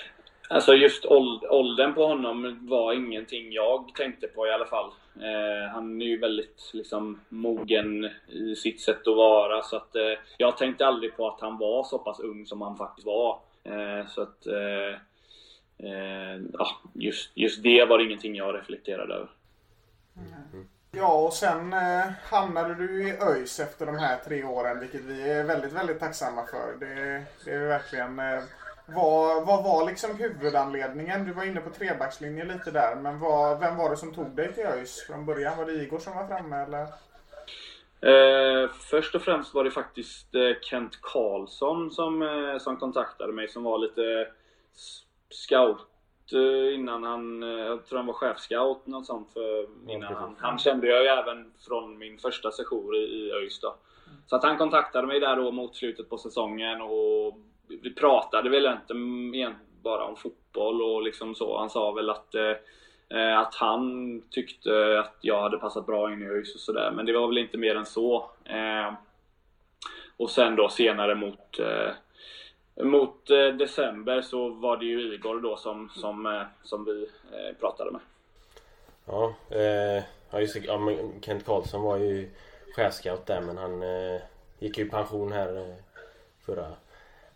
Alltså 0.49 0.73
just 0.73 1.05
åldern 1.49 1.93
på 1.93 2.05
honom 2.05 2.59
var 2.61 2.93
ingenting 2.93 3.51
jag 3.51 3.91
tänkte 3.95 4.27
på 4.27 4.47
i 4.47 4.51
alla 4.51 4.65
fall. 4.65 4.91
Eh, 5.15 5.71
han 5.73 6.01
är 6.01 6.05
ju 6.05 6.19
väldigt 6.19 6.71
liksom, 6.73 7.19
mogen 7.29 8.09
i 8.27 8.55
sitt 8.55 8.81
sätt 8.81 9.07
att 9.07 9.15
vara 9.15 9.61
så 9.63 9.75
att 9.75 9.95
eh, 9.95 10.19
jag 10.37 10.57
tänkte 10.57 10.85
aldrig 10.85 11.17
på 11.17 11.27
att 11.27 11.41
han 11.41 11.57
var 11.57 11.83
så 11.83 11.97
pass 11.97 12.19
ung 12.19 12.45
som 12.45 12.61
han 12.61 12.77
faktiskt 12.77 13.07
var. 13.07 13.39
Eh, 13.63 14.07
så 14.07 14.21
att 14.21 14.47
eh, 14.47 14.93
eh, 15.89 16.41
ja, 16.53 16.67
just, 16.93 17.31
just 17.33 17.63
det 17.63 17.85
var 17.85 17.99
ingenting 17.99 18.35
jag 18.35 18.55
reflekterade 18.55 19.13
över. 19.13 19.29
Mm. 20.17 20.67
Ja, 20.95 21.13
och 21.13 21.33
sen 21.33 21.73
eh, 21.73 22.11
hamnade 22.23 22.75
du 22.75 23.07
i 23.07 23.11
ÖIS 23.11 23.59
efter 23.59 23.85
de 23.85 23.97
här 23.97 24.17
tre 24.17 24.43
åren, 24.43 24.79
vilket 24.79 25.01
vi 25.01 25.31
är 25.31 25.43
väldigt, 25.43 25.73
väldigt 25.73 25.99
tacksamma 25.99 26.45
för. 26.45 26.85
Det, 26.85 27.23
det 27.45 27.51
är 27.51 27.67
verkligen 27.67 28.19
eh, 28.19 28.43
vad, 28.85 29.45
vad 29.45 29.63
var 29.63 29.85
liksom 29.85 30.15
huvudanledningen? 30.15 31.25
Du 31.25 31.33
var 31.33 31.43
inne 31.43 31.61
på 31.61 31.69
trebackslinjen 31.69 32.47
lite 32.47 32.71
där, 32.71 32.95
men 32.95 33.19
vad, 33.19 33.59
vem 33.59 33.77
var 33.77 33.89
det 33.89 33.97
som 33.97 34.13
tog 34.13 34.35
dig 34.35 34.53
till 34.53 34.65
ÖIS 34.65 35.03
från 35.07 35.25
början? 35.25 35.57
Var 35.57 35.65
det 35.65 35.71
Igor 35.71 35.99
som 35.99 36.15
var 36.15 36.27
framme 36.27 36.55
eller? 36.55 36.87
Eh, 38.03 38.69
först 38.69 39.15
och 39.15 39.21
främst 39.21 39.53
var 39.53 39.63
det 39.63 39.71
faktiskt 39.71 40.35
eh, 40.35 40.61
Kent 40.61 41.01
Karlsson 41.01 41.91
som, 41.91 42.21
eh, 42.21 42.57
som 42.57 42.77
kontaktade 42.77 43.33
mig 43.33 43.47
som 43.47 43.63
var 43.63 43.77
lite 43.77 44.27
scout 45.29 45.87
eh, 46.33 46.75
innan 46.75 47.03
han, 47.03 47.41
jag 47.41 47.85
tror 47.85 47.97
han 47.97 48.07
var 48.07 48.13
chefscout 48.13 48.87
något 48.87 49.05
sånt 49.05 49.33
för 49.33 49.67
innan 49.89 50.13
han, 50.13 50.35
han 50.39 50.59
kände 50.59 50.87
jag 50.87 51.01
ju 51.01 51.07
även 51.07 51.53
från 51.67 51.97
min 51.97 52.17
första 52.17 52.51
session 52.51 52.95
i, 52.95 52.97
i 52.97 53.31
ÖIS 53.31 53.59
då. 53.59 53.75
Så 54.27 54.35
att 54.35 54.43
han 54.43 54.57
kontaktade 54.57 55.07
mig 55.07 55.19
där 55.19 55.35
då 55.35 55.51
mot 55.51 55.75
slutet 55.75 56.09
på 56.09 56.17
säsongen 56.17 56.81
och 56.81 57.37
vi 57.81 57.93
pratade 57.93 58.49
väl 58.49 58.65
inte 58.65 58.93
bara 59.83 60.03
om 60.05 60.15
fotboll 60.15 60.81
och 60.81 61.03
liksom 61.03 61.35
så. 61.35 61.57
Han 61.57 61.69
sa 61.69 61.91
väl 61.91 62.09
att, 62.09 62.35
eh, 62.35 62.55
eh, 63.19 63.39
att 63.39 63.55
han 63.55 64.21
tyckte 64.29 64.99
att 64.99 65.17
jag 65.21 65.41
hade 65.41 65.57
passat 65.57 65.85
bra 65.85 66.13
in 66.13 66.21
i 66.21 66.25
ÖIS 66.25 66.55
och 66.55 66.61
sådär. 66.61 66.91
Men 66.91 67.05
det 67.05 67.13
var 67.13 67.27
väl 67.27 67.37
inte 67.37 67.57
mer 67.57 67.75
än 67.75 67.85
så. 67.85 68.29
Eh, 68.45 68.93
och 70.17 70.29
sen 70.29 70.55
då 70.55 70.69
senare 70.69 71.15
mot, 71.15 71.59
eh, 71.59 72.85
mot 72.85 73.29
eh, 73.29 73.47
december 73.47 74.21
så 74.21 74.49
var 74.49 74.77
det 74.77 74.85
ju 74.85 75.13
Igor 75.13 75.41
då 75.41 75.55
som, 75.55 75.89
som, 75.89 76.25
eh, 76.25 76.41
som 76.63 76.85
vi 76.85 77.07
eh, 77.31 77.55
pratade 77.59 77.91
med. 77.91 78.01
Ja, 79.05 79.33
eh, 79.49 80.03
ja, 80.31 80.39
just, 80.39 80.55
ja 80.55 80.91
Kent 81.21 81.45
Karlsson 81.45 81.81
var 81.81 81.97
ju 81.97 82.29
chefscout 82.75 83.25
där 83.25 83.41
men 83.41 83.57
han 83.57 83.83
eh, 83.83 84.21
gick 84.59 84.77
ju 84.77 84.85
i 84.85 84.89
pension 84.89 85.31
här 85.31 85.57
eh, 85.57 85.75
förra 86.45 86.67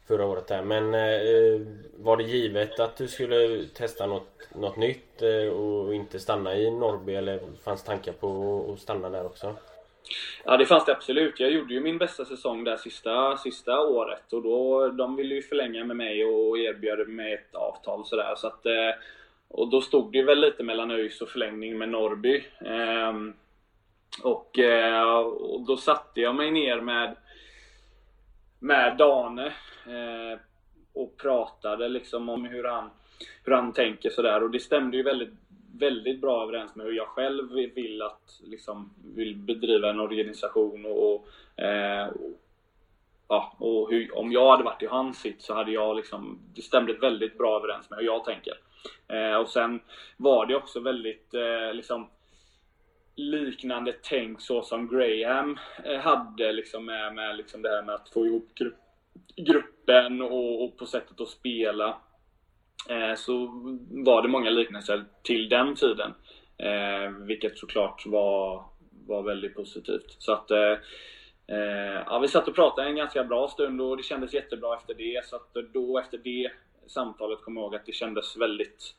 förra 0.07 0.25
året 0.25 0.47
där. 0.47 0.61
Men 0.61 0.93
eh, 0.93 1.67
var 1.97 2.17
det 2.17 2.23
givet 2.23 2.79
att 2.79 2.97
du 2.97 3.07
skulle 3.07 3.65
testa 3.67 4.07
något, 4.07 4.49
något 4.55 4.77
nytt 4.77 5.21
eh, 5.21 5.53
och 5.53 5.93
inte 5.93 6.19
stanna 6.19 6.55
i 6.55 6.71
Norrby 6.71 7.15
eller 7.15 7.39
fanns 7.63 7.83
tankar 7.83 8.11
på 8.11 8.71
att 8.73 8.79
stanna 8.79 9.09
där 9.09 9.25
också? 9.25 9.55
Ja 10.45 10.57
det 10.57 10.65
fanns 10.65 10.85
det 10.85 10.91
absolut. 10.91 11.39
Jag 11.39 11.51
gjorde 11.51 11.73
ju 11.73 11.79
min 11.79 11.97
bästa 11.97 12.25
säsong 12.25 12.63
där 12.63 12.77
sista, 12.77 13.37
sista 13.37 13.79
året 13.79 14.33
och 14.33 14.41
då, 14.41 14.87
de 14.87 15.15
ville 15.15 15.35
ju 15.35 15.41
förlänga 15.41 15.85
med 15.85 15.95
mig 15.95 16.25
och 16.25 16.57
erbjöd 16.57 17.09
mig 17.09 17.33
ett 17.33 17.55
avtal 17.55 18.05
sådär. 18.05 18.35
Så 18.35 18.47
att, 18.47 18.65
eh, 18.65 18.91
och 19.47 19.69
då 19.69 19.81
stod 19.81 20.11
det 20.11 20.23
väl 20.23 20.39
lite 20.39 20.63
mellan 20.63 20.91
ÖIS 20.91 21.21
och 21.21 21.29
förlängning 21.29 21.77
med 21.77 21.89
Norrby. 21.89 22.43
Ehm, 22.65 23.33
och, 24.23 24.59
eh, 24.59 25.19
och 25.19 25.61
då 25.61 25.77
satte 25.77 26.21
jag 26.21 26.35
mig 26.35 26.51
ner 26.51 26.81
med 26.81 27.15
med 28.59 28.97
Dane 28.97 29.45
eh, 29.85 30.39
och 30.93 31.17
pratade 31.17 31.89
liksom 31.89 32.29
om 32.29 32.45
hur 32.45 32.63
han, 32.63 32.89
hur 33.43 33.53
han 33.53 33.73
tänker 33.73 34.09
sådär 34.09 34.43
och 34.43 34.51
det 34.51 34.59
stämde 34.59 34.97
ju 34.97 35.03
väldigt, 35.03 35.33
väldigt 35.79 36.21
bra 36.21 36.43
överens 36.43 36.75
med 36.75 36.85
hur 36.85 36.93
jag 36.93 37.07
själv 37.07 37.51
vill 37.51 38.01
att 38.01 38.41
liksom, 38.43 38.93
vill 39.15 39.35
bedriva 39.35 39.89
en 39.89 39.99
organisation 39.99 40.85
och, 40.85 41.13
och, 41.13 41.27
eh, 41.63 42.09
ja, 43.27 43.55
och 43.59 43.89
hur, 43.89 44.17
om 44.17 44.31
jag 44.31 44.51
hade 44.51 44.63
varit 44.63 44.83
i 44.83 44.87
hans 44.87 45.19
sitt 45.19 45.41
så 45.41 45.53
hade 45.53 45.71
jag 45.71 45.95
liksom, 45.95 46.39
det 46.55 46.61
stämde 46.61 46.93
väldigt 46.93 47.37
bra 47.37 47.57
överens 47.57 47.89
med 47.89 47.99
hur 47.99 48.05
jag 48.05 48.23
tänker. 48.23 48.53
Eh, 49.07 49.35
och 49.35 49.49
sen 49.49 49.79
var 50.17 50.45
det 50.45 50.55
också 50.55 50.79
väldigt 50.79 51.33
eh, 51.33 51.73
liksom 51.73 52.07
liknande 53.17 53.93
tänk 54.03 54.41
så 54.41 54.63
som 54.63 54.87
Graham 54.87 55.59
eh, 55.83 55.99
hade 55.99 56.51
liksom 56.51 56.85
med, 56.85 57.15
med 57.15 57.37
liksom 57.37 57.61
det 57.61 57.69
här 57.69 57.83
med 57.83 57.95
att 57.95 58.09
få 58.09 58.25
ihop 58.25 58.55
gru 58.55 58.71
gruppen 59.35 60.21
och, 60.21 60.63
och, 60.63 60.77
på 60.77 60.85
sättet 60.85 61.21
att 61.21 61.27
spela. 61.27 61.97
Eh, 62.89 63.15
så 63.15 63.47
var 63.89 64.21
det 64.21 64.27
många 64.27 64.49
liknelser 64.49 65.05
till 65.23 65.49
den 65.49 65.75
tiden. 65.75 66.13
Eh, 66.57 67.09
vilket 67.09 67.57
såklart 67.57 68.05
var, 68.05 68.65
var 69.07 69.23
väldigt 69.23 69.55
positivt. 69.55 70.15
Så 70.19 70.31
att 70.31 70.51
eh, 70.51 70.77
eh, 71.47 72.03
ja, 72.05 72.19
vi 72.19 72.27
satt 72.27 72.47
och 72.47 72.55
pratade 72.55 72.87
en 72.87 72.95
ganska 72.95 73.23
bra 73.23 73.47
stund 73.47 73.81
och 73.81 73.97
det 73.97 74.03
kändes 74.03 74.33
jättebra 74.33 74.75
efter 74.75 74.93
det. 74.93 75.25
Så 75.25 75.35
att 75.35 75.53
då 75.73 75.99
efter 75.99 76.17
det 76.17 76.51
samtalet 76.87 77.41
kom 77.41 77.57
jag 77.57 77.63
ihåg 77.63 77.75
att 77.75 77.85
det 77.85 77.91
kändes 77.91 78.37
väldigt, 78.37 78.95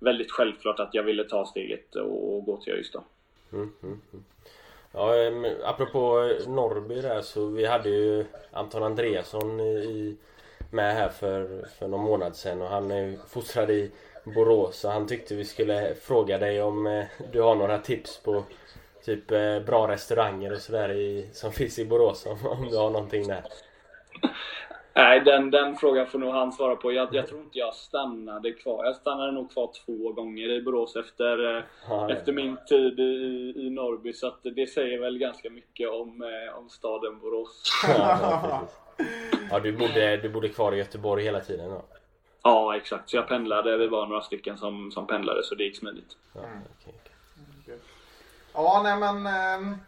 väldigt 0.00 0.32
självklart 0.32 0.80
att 0.80 0.94
jag 0.94 1.02
ville 1.02 1.24
ta 1.24 1.46
steget 1.46 1.96
och, 1.96 2.36
och 2.36 2.44
gå 2.44 2.56
till 2.60 2.72
ÖIS 2.72 2.92
då. 2.92 3.04
Mm, 3.52 3.72
mm, 3.82 4.00
mm. 4.12 4.24
Ja, 4.92 5.14
apropå 5.64 6.20
eh, 6.20 6.48
Norrby 6.48 7.00
där 7.00 7.22
så 7.22 7.46
vi 7.46 7.66
hade 7.66 7.88
ju 7.88 8.24
Anton 8.52 8.82
Andreasson 8.82 9.60
i, 9.60 10.16
med 10.70 10.94
här 10.94 11.08
för, 11.08 11.68
för 11.78 11.88
någon 11.88 12.04
månad 12.04 12.36
sedan 12.36 12.62
och 12.62 12.68
han 12.68 12.90
är 12.90 13.16
fostrad 13.28 13.70
i 13.70 13.90
Borås 14.24 14.84
och 14.84 14.90
han 14.90 15.06
tyckte 15.06 15.34
vi 15.34 15.44
skulle 15.44 15.94
fråga 15.94 16.38
dig 16.38 16.62
om 16.62 16.86
eh, 16.86 17.04
du 17.32 17.40
har 17.40 17.54
några 17.54 17.78
tips 17.78 18.22
på 18.22 18.44
typ 19.04 19.30
eh, 19.30 19.60
bra 19.60 19.88
restauranger 19.88 20.52
och 20.52 20.60
sådär 20.60 21.22
som 21.32 21.52
finns 21.58 21.78
i 21.78 21.84
Borås 21.84 22.26
om, 22.26 22.46
om 22.46 22.68
du 22.70 22.76
har 22.76 22.90
någonting 22.90 23.28
där. 23.28 23.44
Nej, 24.96 25.20
den, 25.20 25.50
den 25.50 25.76
frågan 25.76 26.06
får 26.06 26.18
nog 26.18 26.34
han 26.34 26.52
svara 26.52 26.76
på. 26.76 26.92
Jag, 26.92 27.08
jag 27.14 27.26
tror 27.26 27.40
inte 27.40 27.58
jag 27.58 27.74
stannade 27.74 28.52
kvar. 28.52 28.84
Jag 28.84 28.96
stannade 28.96 29.32
nog 29.32 29.52
kvar 29.52 29.70
två 29.86 30.12
gånger 30.12 30.50
i 30.50 30.62
Borås 30.62 30.96
efter, 30.96 31.64
ah, 31.88 32.08
efter 32.08 32.32
min 32.32 32.56
tid 32.68 33.00
i, 33.00 33.52
i 33.56 33.70
Norrby. 33.70 34.12
Så 34.12 34.26
att 34.26 34.38
det 34.42 34.66
säger 34.66 35.00
väl 35.00 35.18
ganska 35.18 35.50
mycket 35.50 35.90
om, 35.90 36.22
eh, 36.22 36.58
om 36.58 36.68
staden 36.68 37.18
Borås. 37.18 37.62
ja, 37.88 38.68
ja, 39.50 39.60
du, 39.60 39.72
bodde, 39.72 40.16
du 40.16 40.28
bodde 40.28 40.48
kvar 40.48 40.72
i 40.72 40.78
Göteborg 40.78 41.24
hela 41.24 41.40
tiden 41.40 41.70
då? 41.70 41.82
Ja, 42.42 42.76
exakt. 42.76 43.10
Så 43.10 43.16
jag 43.16 43.28
pendlade. 43.28 43.76
Vi 43.76 43.86
var 43.86 44.06
några 44.06 44.22
stycken 44.22 44.58
som, 44.58 44.90
som 44.92 45.06
pendlade 45.06 45.42
så 45.44 45.54
det 45.54 45.64
gick 45.64 45.78
smidigt. 45.78 46.16
Ja, 46.32 46.40
okay, 46.40 46.94
okay. 47.62 47.78
ja 48.54 48.80
nej 48.84 48.96
men... 48.96 49.26
Eh... 49.26 49.78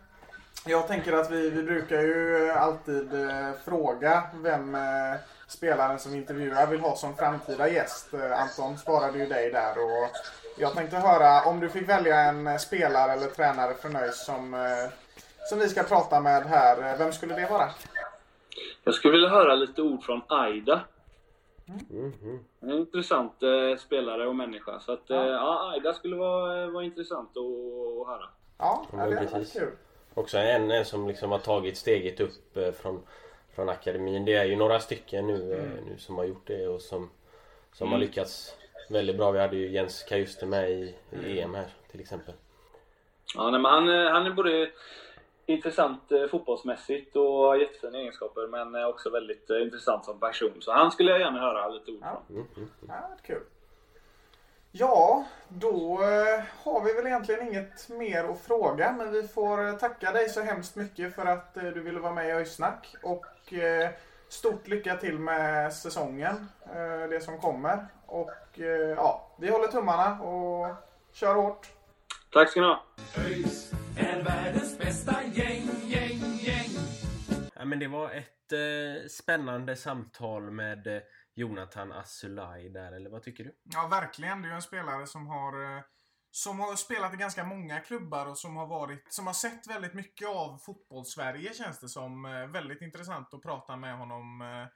Jag 0.66 0.88
tänker 0.88 1.12
att 1.12 1.30
vi, 1.30 1.50
vi 1.50 1.62
brukar 1.62 2.00
ju 2.00 2.50
alltid 2.50 3.14
eh, 3.14 3.52
fråga 3.64 4.22
vem 4.34 4.74
eh, 4.74 4.80
spelaren 5.46 5.98
som 5.98 6.14
intervjuar 6.14 6.66
vill 6.66 6.80
ha 6.80 6.96
som 6.96 7.16
framtida 7.16 7.68
gäst. 7.68 8.14
Eh, 8.14 8.40
Anton 8.42 8.78
svarade 8.78 9.18
ju 9.18 9.26
dig 9.26 9.50
där 9.50 9.72
och 9.78 10.10
jag 10.58 10.74
tänkte 10.74 10.96
höra 10.96 11.50
om 11.50 11.60
du 11.60 11.68
fick 11.68 11.88
välja 11.88 12.20
en 12.20 12.58
spelare 12.58 13.12
eller 13.12 13.26
tränare 13.26 13.74
för 13.74 13.96
ÖIS 13.96 14.24
som, 14.24 14.70
som 15.48 15.58
vi 15.58 15.68
ska 15.68 15.82
prata 15.82 16.20
med 16.20 16.42
här. 16.42 16.98
Vem 16.98 17.12
skulle 17.12 17.34
det 17.34 17.50
vara? 17.50 17.68
Jag 18.84 18.94
skulle 18.94 19.12
vilja 19.12 19.28
höra 19.28 19.54
lite 19.54 19.82
ord 19.82 20.02
från 20.02 20.22
Aida. 20.28 20.80
Mm. 21.90 22.12
En 22.60 22.70
intressant 22.70 23.42
eh, 23.42 23.78
spelare 23.78 24.28
och 24.28 24.36
människa. 24.36 24.80
Så 24.80 24.92
att, 24.92 25.02
ja. 25.06 25.24
Eh, 25.24 25.30
ja, 25.30 25.70
Aida 25.72 25.94
skulle 25.94 26.16
vara, 26.16 26.66
vara 26.66 26.84
intressant 26.84 27.30
att, 27.36 28.00
att 28.00 28.06
höra. 28.06 28.28
Ja, 28.58 28.86
ja 28.92 29.06
det 29.06 29.16
är 29.16 29.44
kul. 29.44 29.72
Också 30.18 30.38
en, 30.38 30.70
en 30.70 30.84
som 30.84 31.08
liksom 31.08 31.30
har 31.30 31.38
tagit 31.38 31.76
steget 31.76 32.20
upp 32.20 32.56
eh, 32.56 32.72
från, 32.72 33.02
från 33.54 33.68
akademin. 33.68 34.24
Det 34.24 34.34
är 34.34 34.44
ju 34.44 34.56
några 34.56 34.80
stycken 34.80 35.26
nu, 35.26 35.52
eh, 35.52 35.64
mm. 35.64 35.84
nu 35.84 35.98
som 35.98 36.18
har 36.18 36.24
gjort 36.24 36.46
det 36.46 36.68
och 36.68 36.80
som, 36.80 37.10
som 37.72 37.86
mm. 37.86 37.92
har 37.92 38.06
lyckats 38.06 38.56
väldigt 38.88 39.16
bra. 39.16 39.30
Vi 39.30 39.38
hade 39.38 39.56
ju 39.56 39.68
Jens 39.70 40.02
Kajuste 40.02 40.46
med 40.46 40.70
i, 40.70 40.94
i 41.26 41.40
EM 41.40 41.54
här 41.54 41.66
till 41.90 42.00
exempel. 42.00 42.34
Ja, 43.34 43.50
nej, 43.50 43.60
men 43.60 43.72
han, 43.72 43.88
eh, 43.88 44.10
han 44.10 44.26
är 44.26 44.30
både 44.30 44.70
intressant 45.46 46.02
fotbollsmässigt 46.30 47.16
och 47.16 47.32
har 47.32 47.56
jättefina 47.56 47.98
egenskaper 47.98 48.46
men 48.46 48.84
också 48.84 49.10
väldigt 49.10 49.50
intressant 49.50 50.04
som 50.04 50.20
person. 50.20 50.56
Så 50.60 50.72
han 50.72 50.90
skulle 50.90 51.10
jag 51.10 51.20
gärna 51.20 51.40
höra 51.40 51.68
lite 51.68 51.90
ord 51.90 51.98
från. 51.98 52.08
Ja, 52.08 52.22
mm, 52.30 52.46
mm, 52.56 52.68
mm. 52.82 52.88
ja 52.88 53.16
kul. 53.22 53.42
Ja, 54.80 55.24
då 55.48 56.02
eh, 56.02 56.44
har 56.64 56.84
vi 56.84 56.92
väl 56.92 57.06
egentligen 57.06 57.48
inget 57.48 57.88
mer 57.88 58.24
att 58.24 58.40
fråga. 58.40 58.92
Men 58.92 59.12
vi 59.12 59.28
får 59.28 59.68
eh, 59.68 59.76
tacka 59.76 60.12
dig 60.12 60.28
så 60.28 60.40
hemskt 60.42 60.76
mycket 60.76 61.14
för 61.14 61.26
att 61.26 61.56
eh, 61.56 61.64
du 61.64 61.80
ville 61.80 62.00
vara 62.00 62.14
med 62.14 62.28
i 62.28 62.32
Öjsnack. 62.32 62.94
Och 63.02 63.26
stort 64.28 64.68
lycka 64.68 64.96
till 64.96 65.18
med 65.18 65.72
säsongen, 65.72 66.48
det 67.10 67.24
som 67.24 67.38
kommer. 67.38 67.86
Och 68.06 68.58
ja, 68.96 69.36
vi 69.40 69.50
håller 69.50 69.66
tummarna 69.66 70.20
och 70.20 70.74
kör 71.12 71.34
hårt. 71.34 71.66
Tack 72.32 72.50
ska 72.50 72.60
ni 72.60 72.66
ha. 72.66 72.84
ÖIS 73.16 73.72
är 73.98 74.22
världens 74.22 74.78
bästa 74.78 75.16
gäng, 75.32 75.68
gäng, 75.84 76.20
gäng. 76.40 76.70
Ja, 77.54 77.64
men 77.64 77.78
det 77.78 77.88
var 77.88 78.10
ett 78.10 78.52
eh, 78.52 79.08
spännande 79.08 79.76
samtal 79.76 80.50
med 80.50 81.02
Jonathan 81.38 81.92
Asulaj 81.92 82.68
där, 82.68 82.92
eller 82.92 83.10
vad 83.10 83.22
tycker 83.22 83.44
du? 83.44 83.54
Ja, 83.62 83.86
verkligen. 83.86 84.42
Det 84.42 84.48
är 84.48 84.50
ju 84.50 84.56
en 84.56 84.62
spelare 84.62 85.06
som 85.06 85.26
har 85.26 85.76
eh, 85.76 85.82
som 86.30 86.60
har 86.60 86.76
spelat 86.76 87.14
i 87.14 87.16
ganska 87.16 87.44
många 87.44 87.80
klubbar 87.80 88.26
och 88.26 88.38
som 88.38 88.56
har 88.56 88.66
varit, 88.66 89.12
som 89.12 89.26
har 89.26 89.34
sett 89.34 89.66
väldigt 89.66 89.94
mycket 89.94 90.28
av 90.28 90.58
fotbollssverige 90.58 91.54
känns 91.54 91.80
det 91.80 91.88
som. 91.88 92.24
Eh, 92.24 92.46
väldigt 92.46 92.82
intressant 92.82 93.34
att 93.34 93.42
prata 93.42 93.76
med 93.76 93.98
honom. 93.98 94.40
Eh, 94.42 94.66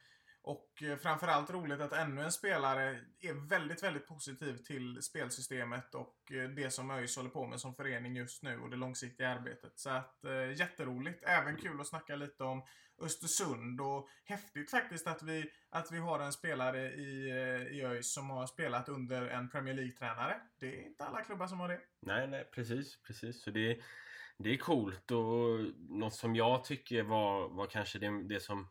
och 0.44 0.82
eh, 0.82 0.96
framförallt 0.96 1.50
roligt 1.50 1.80
att 1.80 1.92
ännu 1.92 2.22
en 2.22 2.32
spelare 2.32 3.00
är 3.20 3.48
väldigt, 3.48 3.82
väldigt 3.82 4.06
positiv 4.06 4.56
till 4.56 5.02
spelsystemet 5.02 5.94
och 5.94 6.32
eh, 6.32 6.48
det 6.48 6.70
som 6.70 6.90
ÖIS 6.90 7.16
håller 7.16 7.30
på 7.30 7.46
med 7.46 7.60
som 7.60 7.74
förening 7.74 8.16
just 8.16 8.42
nu 8.42 8.58
och 8.58 8.70
det 8.70 8.76
långsiktiga 8.76 9.28
arbetet. 9.28 9.72
Så 9.78 9.90
att 9.90 10.24
eh, 10.24 10.52
jätteroligt. 10.52 11.24
Även 11.24 11.56
kul 11.56 11.80
att 11.80 11.86
snacka 11.86 12.16
lite 12.16 12.44
om 12.44 12.62
Östersund 13.02 13.80
och 13.80 14.08
häftigt 14.24 14.70
faktiskt 14.70 15.06
att 15.06 15.22
vi, 15.22 15.50
att 15.70 15.92
vi 15.92 15.98
har 15.98 16.20
en 16.20 16.32
spelare 16.32 16.92
i, 16.92 17.28
i 17.70 17.84
ÖIS 17.84 18.14
som 18.14 18.30
har 18.30 18.46
spelat 18.46 18.88
under 18.88 19.28
en 19.28 19.50
Premier 19.50 19.74
League-tränare. 19.74 20.40
Det 20.58 20.66
är 20.66 20.86
inte 20.86 21.04
alla 21.04 21.24
klubbar 21.24 21.46
som 21.46 21.60
har 21.60 21.68
det. 21.68 21.80
Nej, 22.00 22.28
nej, 22.28 22.44
precis, 22.54 23.02
precis. 23.02 23.42
Så 23.42 23.50
det, 23.50 23.80
det 24.38 24.50
är 24.50 24.56
coolt 24.56 25.10
och 25.10 25.60
något 25.88 26.14
som 26.14 26.36
jag 26.36 26.64
tycker 26.64 27.02
var, 27.02 27.48
var 27.48 27.66
kanske 27.66 27.98
det, 27.98 28.22
det 28.28 28.40
som 28.40 28.68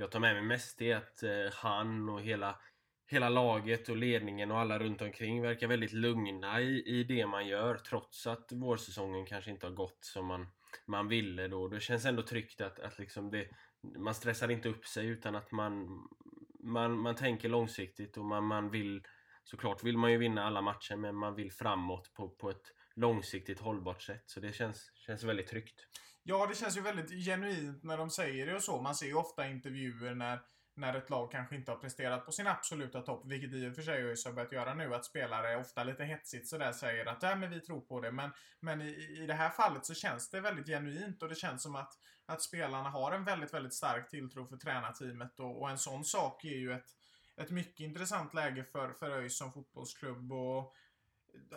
jag 0.00 0.10
tar 0.10 0.20
med 0.20 0.34
mig 0.34 0.42
mest 0.42 0.82
är 0.82 0.96
att 0.96 1.22
eh, 1.22 1.52
han 1.52 2.08
och 2.08 2.20
hela 2.20 2.60
hela 3.06 3.28
laget 3.28 3.88
och 3.88 3.96
ledningen 3.96 4.50
och 4.50 4.58
alla 4.58 4.78
runt 4.78 5.02
omkring 5.02 5.42
verkar 5.42 5.66
väldigt 5.66 5.92
lugna 5.92 6.60
i, 6.60 6.82
i 6.86 7.04
det 7.04 7.26
man 7.26 7.46
gör 7.46 7.74
trots 7.74 8.26
att 8.26 8.52
vårsäsongen 8.52 9.26
kanske 9.26 9.50
inte 9.50 9.66
har 9.66 9.74
gått 9.74 9.98
som 10.04 10.26
man, 10.26 10.46
man 10.86 11.08
ville 11.08 11.48
då. 11.48 11.68
Det 11.68 11.80
känns 11.80 12.04
ändå 12.04 12.22
tryggt 12.22 12.60
att, 12.60 12.80
att 12.80 12.98
liksom 12.98 13.30
det, 13.30 13.48
man 13.80 14.14
stressar 14.14 14.50
inte 14.50 14.68
upp 14.68 14.86
sig 14.86 15.06
utan 15.06 15.34
att 15.34 15.52
man, 15.52 16.02
man, 16.60 16.98
man 16.98 17.14
tänker 17.14 17.48
långsiktigt 17.48 18.16
och 18.16 18.24
man, 18.24 18.44
man 18.44 18.70
vill 18.70 19.02
såklart 19.44 19.84
vill 19.84 19.98
man 19.98 20.12
ju 20.12 20.18
vinna 20.18 20.44
alla 20.44 20.60
matcher 20.60 20.96
men 20.96 21.16
man 21.16 21.34
vill 21.34 21.52
framåt 21.52 22.14
på, 22.14 22.28
på 22.28 22.50
ett 22.50 22.72
långsiktigt 22.94 23.60
hållbart 23.60 24.02
sätt. 24.02 24.24
Så 24.26 24.40
det 24.40 24.52
känns, 24.52 24.90
känns 24.94 25.24
väldigt 25.24 25.46
tryggt. 25.46 25.86
Ja, 26.22 26.46
det 26.46 26.54
känns 26.54 26.76
ju 26.76 26.80
väldigt 26.80 27.24
genuint 27.24 27.82
när 27.82 27.98
de 27.98 28.10
säger 28.10 28.46
det 28.46 28.54
och 28.54 28.62
så. 28.62 28.80
Man 28.80 28.94
ser 28.94 29.06
ju 29.06 29.14
ofta 29.14 29.48
intervjuer 29.48 30.14
när 30.14 30.40
när 30.80 30.94
ett 30.94 31.10
lag 31.10 31.32
kanske 31.32 31.56
inte 31.56 31.70
har 31.70 31.78
presterat 31.78 32.26
på 32.26 32.32
sin 32.32 32.46
absoluta 32.46 33.00
topp, 33.00 33.22
vilket 33.26 33.52
i 33.52 33.68
och 33.68 33.74
för 33.74 33.82
sig 33.82 34.02
ÖIS 34.02 34.24
har 34.24 34.32
börjat 34.32 34.52
göra 34.52 34.74
nu, 34.74 34.94
att 34.94 35.04
spelare 35.04 35.56
ofta 35.56 35.84
lite 35.84 36.04
hetsigt 36.04 36.48
sådär 36.48 36.72
säger 36.72 37.06
att 37.06 37.22
ja, 37.22 37.36
men 37.36 37.50
vi 37.50 37.60
tror 37.60 37.80
på 37.80 38.00
det. 38.00 38.12
Men, 38.12 38.30
men 38.60 38.80
i, 38.82 39.18
i 39.22 39.26
det 39.26 39.34
här 39.34 39.50
fallet 39.50 39.86
så 39.86 39.94
känns 39.94 40.30
det 40.30 40.40
väldigt 40.40 40.66
genuint 40.66 41.22
och 41.22 41.28
det 41.28 41.34
känns 41.34 41.62
som 41.62 41.76
att, 41.76 41.92
att 42.26 42.42
spelarna 42.42 42.90
har 42.90 43.12
en 43.12 43.24
väldigt, 43.24 43.54
väldigt 43.54 43.74
stark 43.74 44.10
tilltro 44.10 44.46
för 44.46 44.56
tränarteamet 44.56 45.40
och, 45.40 45.60
och 45.60 45.70
en 45.70 45.78
sån 45.78 46.04
sak 46.04 46.44
är 46.44 46.58
ju 46.58 46.72
ett, 46.72 46.88
ett 47.36 47.50
mycket 47.50 47.80
intressant 47.80 48.34
läge 48.34 48.64
för, 48.64 48.92
för 48.92 49.10
ÖIS 49.10 49.38
som 49.38 49.52
fotbollsklubb. 49.52 50.32
Och, 50.32 50.74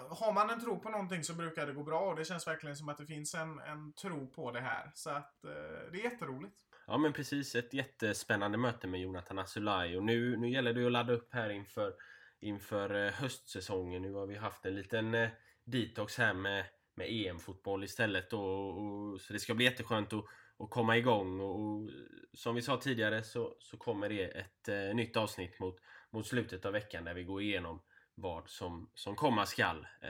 har 0.10 0.34
man 0.34 0.50
en 0.50 0.62
tro 0.62 0.80
på 0.80 0.90
någonting 0.90 1.24
så 1.24 1.34
brukar 1.34 1.68
det 1.68 1.74
gå 1.74 1.84
bra 1.84 2.00
och 2.00 2.16
det 2.16 2.26
känns 2.26 2.48
verkligen 2.48 2.76
som 2.76 2.90
att 2.90 2.98
det 2.98 3.06
finns 3.06 3.36
en, 3.36 3.60
en 3.60 3.94
tro 3.94 4.28
på 4.28 4.52
det 4.52 4.62
här. 4.62 4.92
Så 4.94 5.10
att 5.10 5.46
eh, 5.46 5.92
det 5.92 6.00
är 6.00 6.04
jätteroligt. 6.04 6.56
Ja 6.88 6.98
men 6.98 7.14
precis, 7.14 7.56
ett 7.56 7.74
jättespännande 7.74 8.58
möte 8.58 8.88
med 8.88 9.02
Jonathan 9.02 9.40
Asulaj 9.40 9.98
och 9.98 10.04
nu, 10.04 10.38
nu 10.38 10.50
gäller 10.50 10.74
det 10.74 10.86
att 10.86 10.92
ladda 10.92 11.14
upp 11.14 11.34
här 11.34 11.50
inför, 11.50 11.94
inför 12.40 13.06
eh, 13.06 13.12
höstsäsongen. 13.12 14.02
Nu 14.02 14.14
har 14.14 14.28
vi 14.28 14.36
haft 14.36 14.66
en 14.66 14.76
liten 14.76 15.14
eh, 15.14 15.30
detox 15.66 16.18
här 16.18 16.34
med, 16.34 16.66
med 16.96 17.08
EM-fotboll 17.10 17.84
istället 17.84 18.34
och, 18.34 18.70
och, 18.70 19.22
så 19.22 19.34
det 19.34 19.40
ska 19.40 19.54
bli 19.54 19.66
jätteskönt 19.66 20.14
att, 20.14 20.26
att 20.60 20.70
komma 20.70 20.98
igång 20.98 21.40
och, 21.40 21.60
och 21.60 21.90
som 22.34 22.56
vi 22.56 22.62
sa 22.62 22.78
tidigare 22.78 23.24
så, 23.24 23.56
så 23.60 23.78
kommer 23.78 24.10
det 24.10 24.24
ett 24.24 24.68
eh, 24.68 24.96
nytt 24.96 25.18
avsnitt 25.18 25.60
mot, 25.60 25.76
mot 26.10 26.28
slutet 26.28 26.66
av 26.66 26.74
veckan 26.74 27.04
där 27.04 27.14
vi 27.14 27.24
går 27.24 27.42
igenom 27.42 27.82
vad 28.16 28.50
som, 28.50 28.90
som 28.94 29.16
komma 29.16 29.46
skall. 29.46 29.88
Eh, 30.02 30.10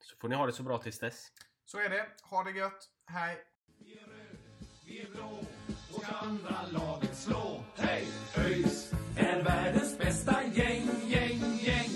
så 0.00 0.16
får 0.16 0.28
ni 0.28 0.34
ha 0.36 0.46
det 0.46 0.52
så 0.52 0.62
bra 0.62 0.78
tills 0.78 0.98
dess. 0.98 1.26
Så 1.64 1.78
är 1.78 1.88
det. 1.88 2.06
Ha 2.22 2.44
det 2.44 2.50
gött. 2.50 2.88
Hej! 3.06 3.36
Vi 3.78 3.92
är 3.98 4.06
röd, 4.06 4.38
vi 4.86 5.00
är 5.00 5.10
blå 5.10 5.44
och 5.94 6.02
ska 6.02 6.14
andra 6.16 6.56
laget 6.70 7.16
slå. 7.16 7.64
Hej! 7.76 8.06
ÖIS 8.36 8.92
är 9.16 9.42
världens 9.42 9.98
bästa 9.98 10.44
gäng, 10.44 10.88
gäng, 11.06 11.58
gäng. 11.60 11.90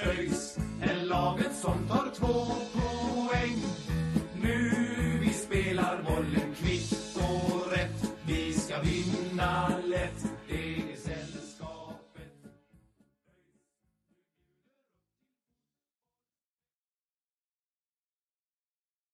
ÖIS 0.00 0.58
är 0.82 1.04
laget 1.04 1.54
som 1.56 1.88
tar 1.88 2.10
två 2.14 2.44
poäng. 2.72 3.62
Nu 4.42 4.70
vi 5.20 5.32
spelar 5.32 6.02
bollen 6.02 6.54
kvitt 6.54 7.16
och 7.16 7.72
rätt. 7.72 8.12
Vi 8.26 8.52
ska 8.52 8.80
vinna 8.80 9.68